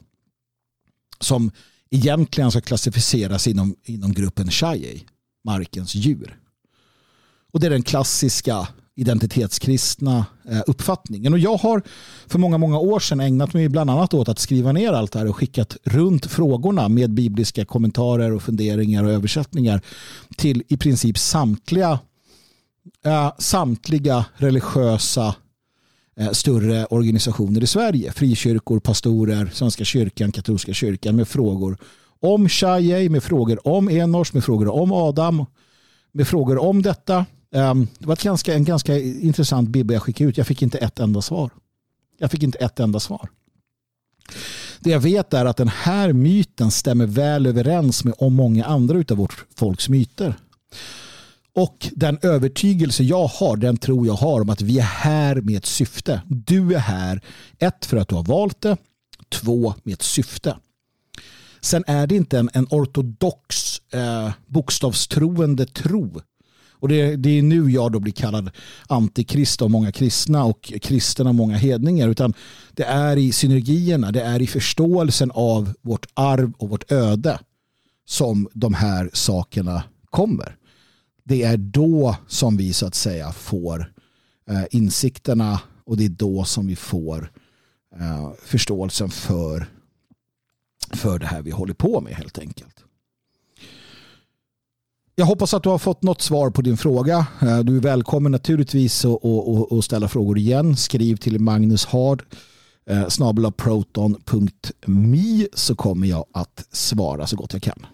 [1.21, 1.51] som
[1.91, 5.05] egentligen ska klassificeras inom, inom gruppen Shai,
[5.45, 6.39] markens djur.
[7.53, 8.69] Och det är den klassiska
[8.99, 11.33] identitetskristna eh, uppfattningen.
[11.33, 11.83] Och jag har
[12.27, 15.19] för många, många år sedan ägnat mig bland annat åt att skriva ner allt det
[15.19, 19.81] här och skickat runt frågorna med bibliska kommentarer och funderingar och översättningar
[20.37, 21.99] till i princip samtliga,
[23.05, 25.35] eh, samtliga religiösa
[26.21, 28.13] eh, större organisationer i Sverige.
[28.13, 31.79] Frikyrkor, pastorer, Svenska kyrkan, katolska kyrkan med frågor
[32.21, 35.47] om Shai, med frågor om Enors, med frågor om Adam,
[36.13, 40.31] med frågor om detta Ehm, det var ett ganska, en ganska intressant bibba jag skickade
[40.31, 40.37] ut.
[40.37, 41.51] Jag fick inte ett enda svar.
[42.19, 43.29] Jag fick inte ett enda svar.
[44.81, 49.05] Det jag vet är att den här myten stämmer väl överens med om många andra
[49.11, 50.35] av vårt folks myter.
[51.55, 55.57] Och den övertygelse jag har, den tror jag har om att vi är här med
[55.57, 56.23] ett syfte.
[56.27, 57.21] Du är här,
[57.59, 58.77] ett för att du har valt det,
[59.29, 60.57] två med ett syfte.
[61.61, 66.21] Sen är det inte en, en ortodox eh, bokstavstroende tro
[66.81, 68.51] och det, det är nu jag då blir kallad
[68.89, 72.09] antikrist av många kristna och kristen av många hedningar.
[72.09, 72.35] Utan
[72.73, 77.39] det är i synergierna, det är i förståelsen av vårt arv och vårt öde
[78.07, 80.57] som de här sakerna kommer.
[81.25, 83.93] Det är då som vi så att säga får
[84.51, 87.31] eh, insikterna och det är då som vi får
[88.01, 89.67] eh, förståelsen för,
[90.93, 92.78] för det här vi håller på med helt enkelt.
[95.19, 97.27] Jag hoppas att du har fått något svar på din fråga.
[97.43, 100.77] Eh, du är välkommen naturligtvis att ställa frågor igen.
[100.77, 102.23] Skriv till Magnus Hard
[102.91, 107.87] eh, snabelaproton.me så kommer jag att svara så gott jag kan.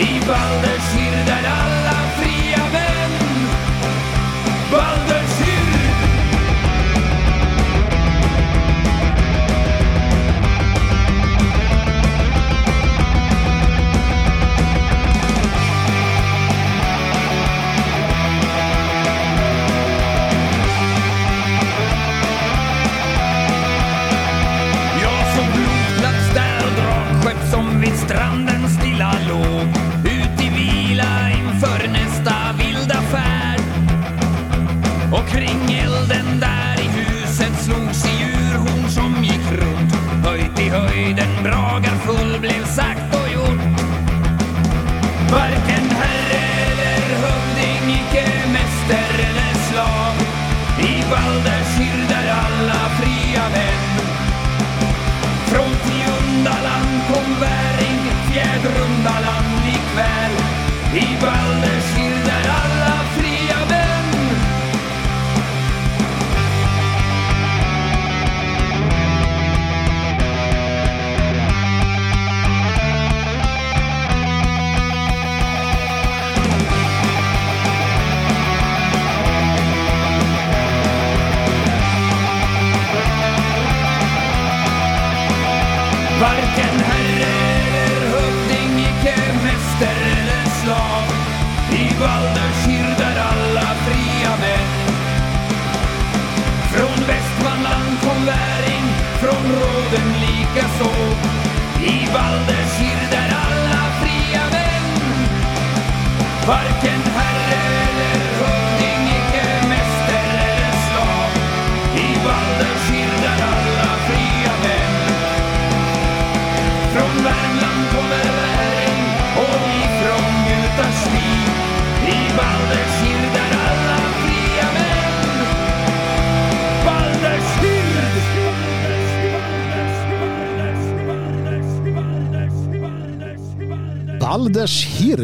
[0.00, 0.99] I Baldershir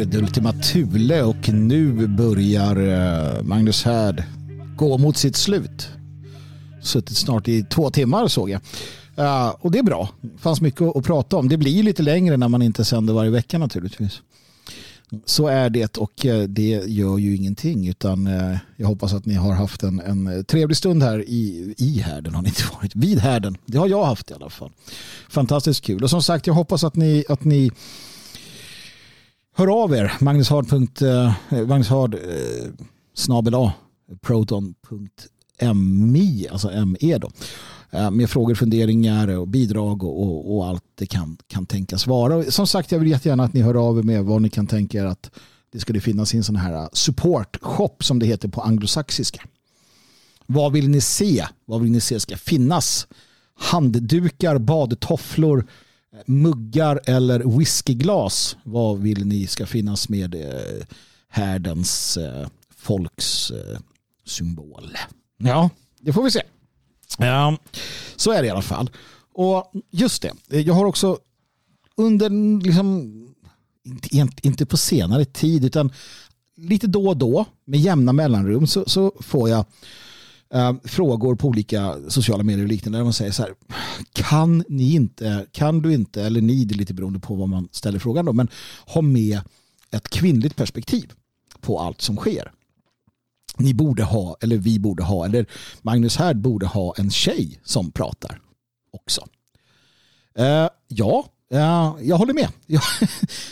[0.07, 4.23] Balders Ultima Thule och nu börjar eh, Magnus Härd
[4.75, 5.89] gå mot sitt slut.
[6.81, 8.61] Suttit snart i två timmar såg jag.
[9.15, 10.09] Eh, och det är bra.
[10.21, 11.49] Det fanns mycket att prata om.
[11.49, 14.21] Det blir ju lite längre när man inte sänder varje vecka naturligtvis.
[15.25, 18.29] Så är det och eh, det gör ju ingenting utan
[18.75, 22.41] jag hoppas att ni har haft en, en trevlig stund här i, i härden har
[22.41, 23.57] ni inte varit, vid härden.
[23.65, 24.71] Det har jag haft i alla fall.
[25.29, 27.71] Fantastiskt kul och som sagt jag hoppas att ni, att ni
[29.57, 30.13] hör av er.
[30.19, 30.73] Magnushard.
[31.01, 31.33] Eh,
[31.67, 32.19] Magnushard eh,
[33.13, 33.73] snabel A
[34.21, 35.27] proton.mi
[36.51, 37.31] alltså ME då
[37.91, 42.43] eh, med frågor, funderingar och bidrag och, och, och, allt det kan, kan tänkas vara.
[42.43, 45.01] Som sagt, jag vill jättegärna att ni hör av er med vad ni kan tänka
[45.01, 45.31] er att
[45.71, 49.41] det skulle finnas i en sån här eh, support shop som det heter på anglosaxiska.
[50.45, 51.45] Vad vill ni se?
[51.65, 53.07] Vad vill ni se ska finnas?
[53.59, 55.67] Handdukar, badtofflor,
[56.25, 58.57] muggar eller whiskyglas.
[58.63, 60.85] Vad vill ni ska finnas med eh,
[61.29, 63.79] härdens eh, folks eh,
[64.25, 64.97] symbol?
[65.37, 65.69] Ja,
[65.99, 66.41] det får vi se.
[67.17, 67.57] Ja,
[68.15, 68.89] så är det i alla fall.
[69.33, 71.17] Och just det, jag har också
[71.95, 73.13] under, liksom,
[74.11, 75.91] inte, inte på senare tid, utan
[76.55, 79.65] lite då och då med jämna mellanrum så, så får jag
[80.53, 83.53] eh, frågor på olika sociala medier och liknande där man säger så här,
[84.13, 87.69] kan ni inte, kan du inte, eller ni, det är lite beroende på vad man
[87.71, 88.47] ställer frågan då, men
[88.85, 89.39] ha med
[89.91, 91.11] ett kvinnligt perspektiv
[91.61, 92.51] på allt som sker
[93.59, 95.45] ni borde ha, eller vi borde ha, eller
[95.81, 98.41] Magnus Härd borde ha en tjej som pratar
[98.91, 99.21] också.
[100.35, 102.49] Eh, ja, eh, jag håller med.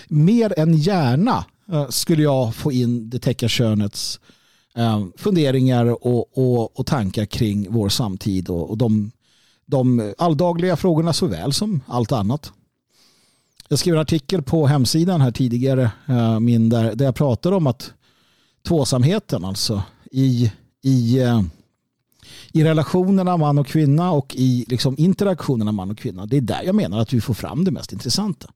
[0.08, 4.20] Mer än gärna eh, skulle jag få in det täcka könets
[4.76, 9.12] Ehm, funderingar och, och, och, tankar kring vår samtid och, och de,
[9.66, 12.52] de alldagliga frågorna såväl som allt annat.
[13.68, 17.68] Jag skrev en artikel på hemsidan här tidigare, eh, min där, där jag pratar om
[17.68, 17.94] att
[18.68, 20.52] tvåsamheten, alltså i,
[20.84, 21.42] i, eh,
[22.52, 26.26] i relationerna man och kvinna och i liksom interaktionerna man och kvinna.
[26.26, 28.50] Det är där jag menar att vi får fram det mest intressanta.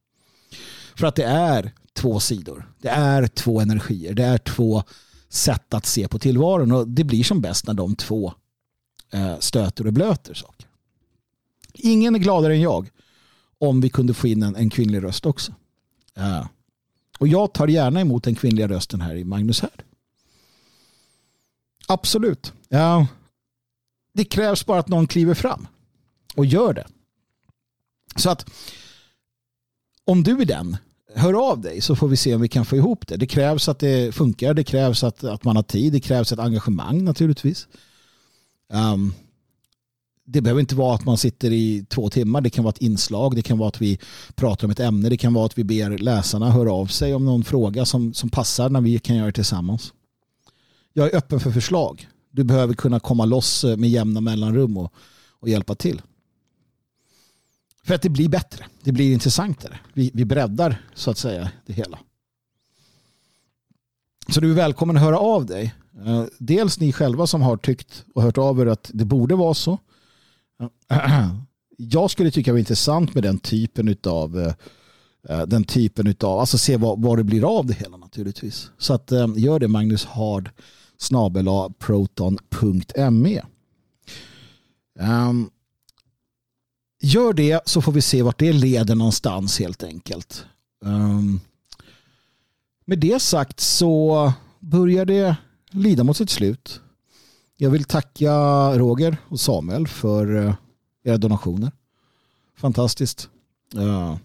[0.96, 2.68] För att det är två sidor.
[2.78, 4.14] Det är två energier.
[4.14, 4.82] Det är två
[5.30, 6.72] sätt att se på tillvaron.
[6.72, 8.34] Och det blir som bäst när de två
[9.12, 10.66] eh, stöter och blöter saker.
[11.74, 12.90] Ingen är gladare än jag
[13.58, 15.54] om vi kunde få in en, en kvinnlig röst också.
[16.16, 16.46] Eh,
[17.18, 19.84] och jag tar gärna emot den kvinnliga rösten här i Magnus här.
[21.88, 22.52] Absolut.
[22.74, 23.04] Uh,
[24.12, 25.66] Det krävs bara att någon kliver fram
[26.36, 26.86] och gör det.
[28.16, 28.50] Så att
[30.04, 30.76] om du är den,
[31.14, 33.16] hör av dig så får vi se om vi kan få ihop det.
[33.16, 36.38] Det krävs att det funkar, det krävs att, att man har tid, det krävs ett
[36.38, 37.68] engagemang naturligtvis.
[38.72, 39.14] Um,
[40.32, 42.40] det behöver inte vara att man sitter i två timmar.
[42.40, 43.36] Det kan vara ett inslag.
[43.36, 43.98] Det kan vara att vi
[44.34, 45.08] pratar om ett ämne.
[45.08, 48.30] Det kan vara att vi ber läsarna höra av sig om någon fråga som, som
[48.30, 49.92] passar när vi kan göra det tillsammans.
[50.92, 52.08] Jag är öppen för förslag.
[52.30, 54.92] Du behöver kunna komma loss med jämna mellanrum och,
[55.40, 56.02] och hjälpa till.
[57.90, 58.64] För att det blir bättre.
[58.82, 59.78] Det blir intressantare.
[59.92, 61.98] Vi, vi breddar så att säga det hela.
[64.28, 65.74] Så du är välkommen att höra av dig.
[66.06, 69.54] Eh, dels ni själva som har tyckt och hört av er att det borde vara
[69.54, 69.78] så.
[71.76, 74.54] Jag skulle tycka det var intressant med den typen av eh,
[75.28, 78.70] eh, den typen utav, alltså se vad, vad det blir av det hela naturligtvis.
[78.78, 80.50] Så att gör det Magnus Hard
[80.98, 83.40] snabela proton.me.
[83.40, 83.46] Um,
[85.00, 85.50] ehm,
[87.00, 90.44] gör det så får vi se vart det leder någonstans helt enkelt.
[90.84, 91.40] Um,
[92.84, 95.36] med det sagt så börjar det
[95.70, 96.80] lida mot sitt slut.
[97.56, 98.32] Jag vill tacka
[98.78, 100.54] Roger och Samuel för eh,
[101.04, 101.72] era donationer.
[102.56, 103.28] Fantastiskt.
[103.76, 104.16] Uh,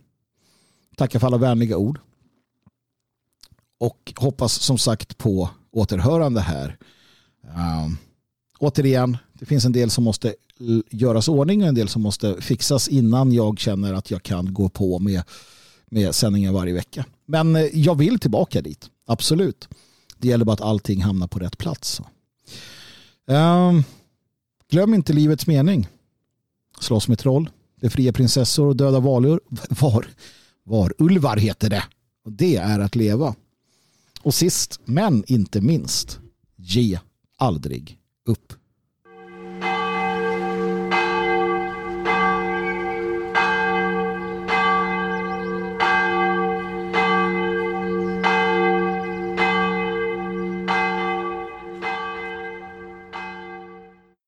[0.95, 1.99] tacka för alla vänliga ord.
[3.77, 6.77] Och hoppas som sagt på återhörande här.
[7.41, 7.97] Um,
[8.59, 10.35] återigen, det finns en del som måste
[10.89, 14.69] göras ordning och en del som måste fixas innan jag känner att jag kan gå
[14.69, 15.23] på med,
[15.85, 17.05] med sändningar varje vecka.
[17.25, 19.67] Men eh, jag vill tillbaka dit, absolut.
[20.17, 22.01] Det gäller bara att allting hamnar på rätt plats.
[23.25, 23.83] Um,
[24.69, 25.87] glöm inte livets mening.
[26.79, 27.49] Slåss med troll,
[27.81, 29.39] befria prinsessor och döda valur.
[29.69, 30.07] Var,
[30.63, 31.83] var ulvar heter det.
[32.25, 33.35] Och det är att leva.
[34.21, 36.19] Och sist men inte minst,
[36.55, 36.99] ge
[37.37, 38.64] aldrig upp.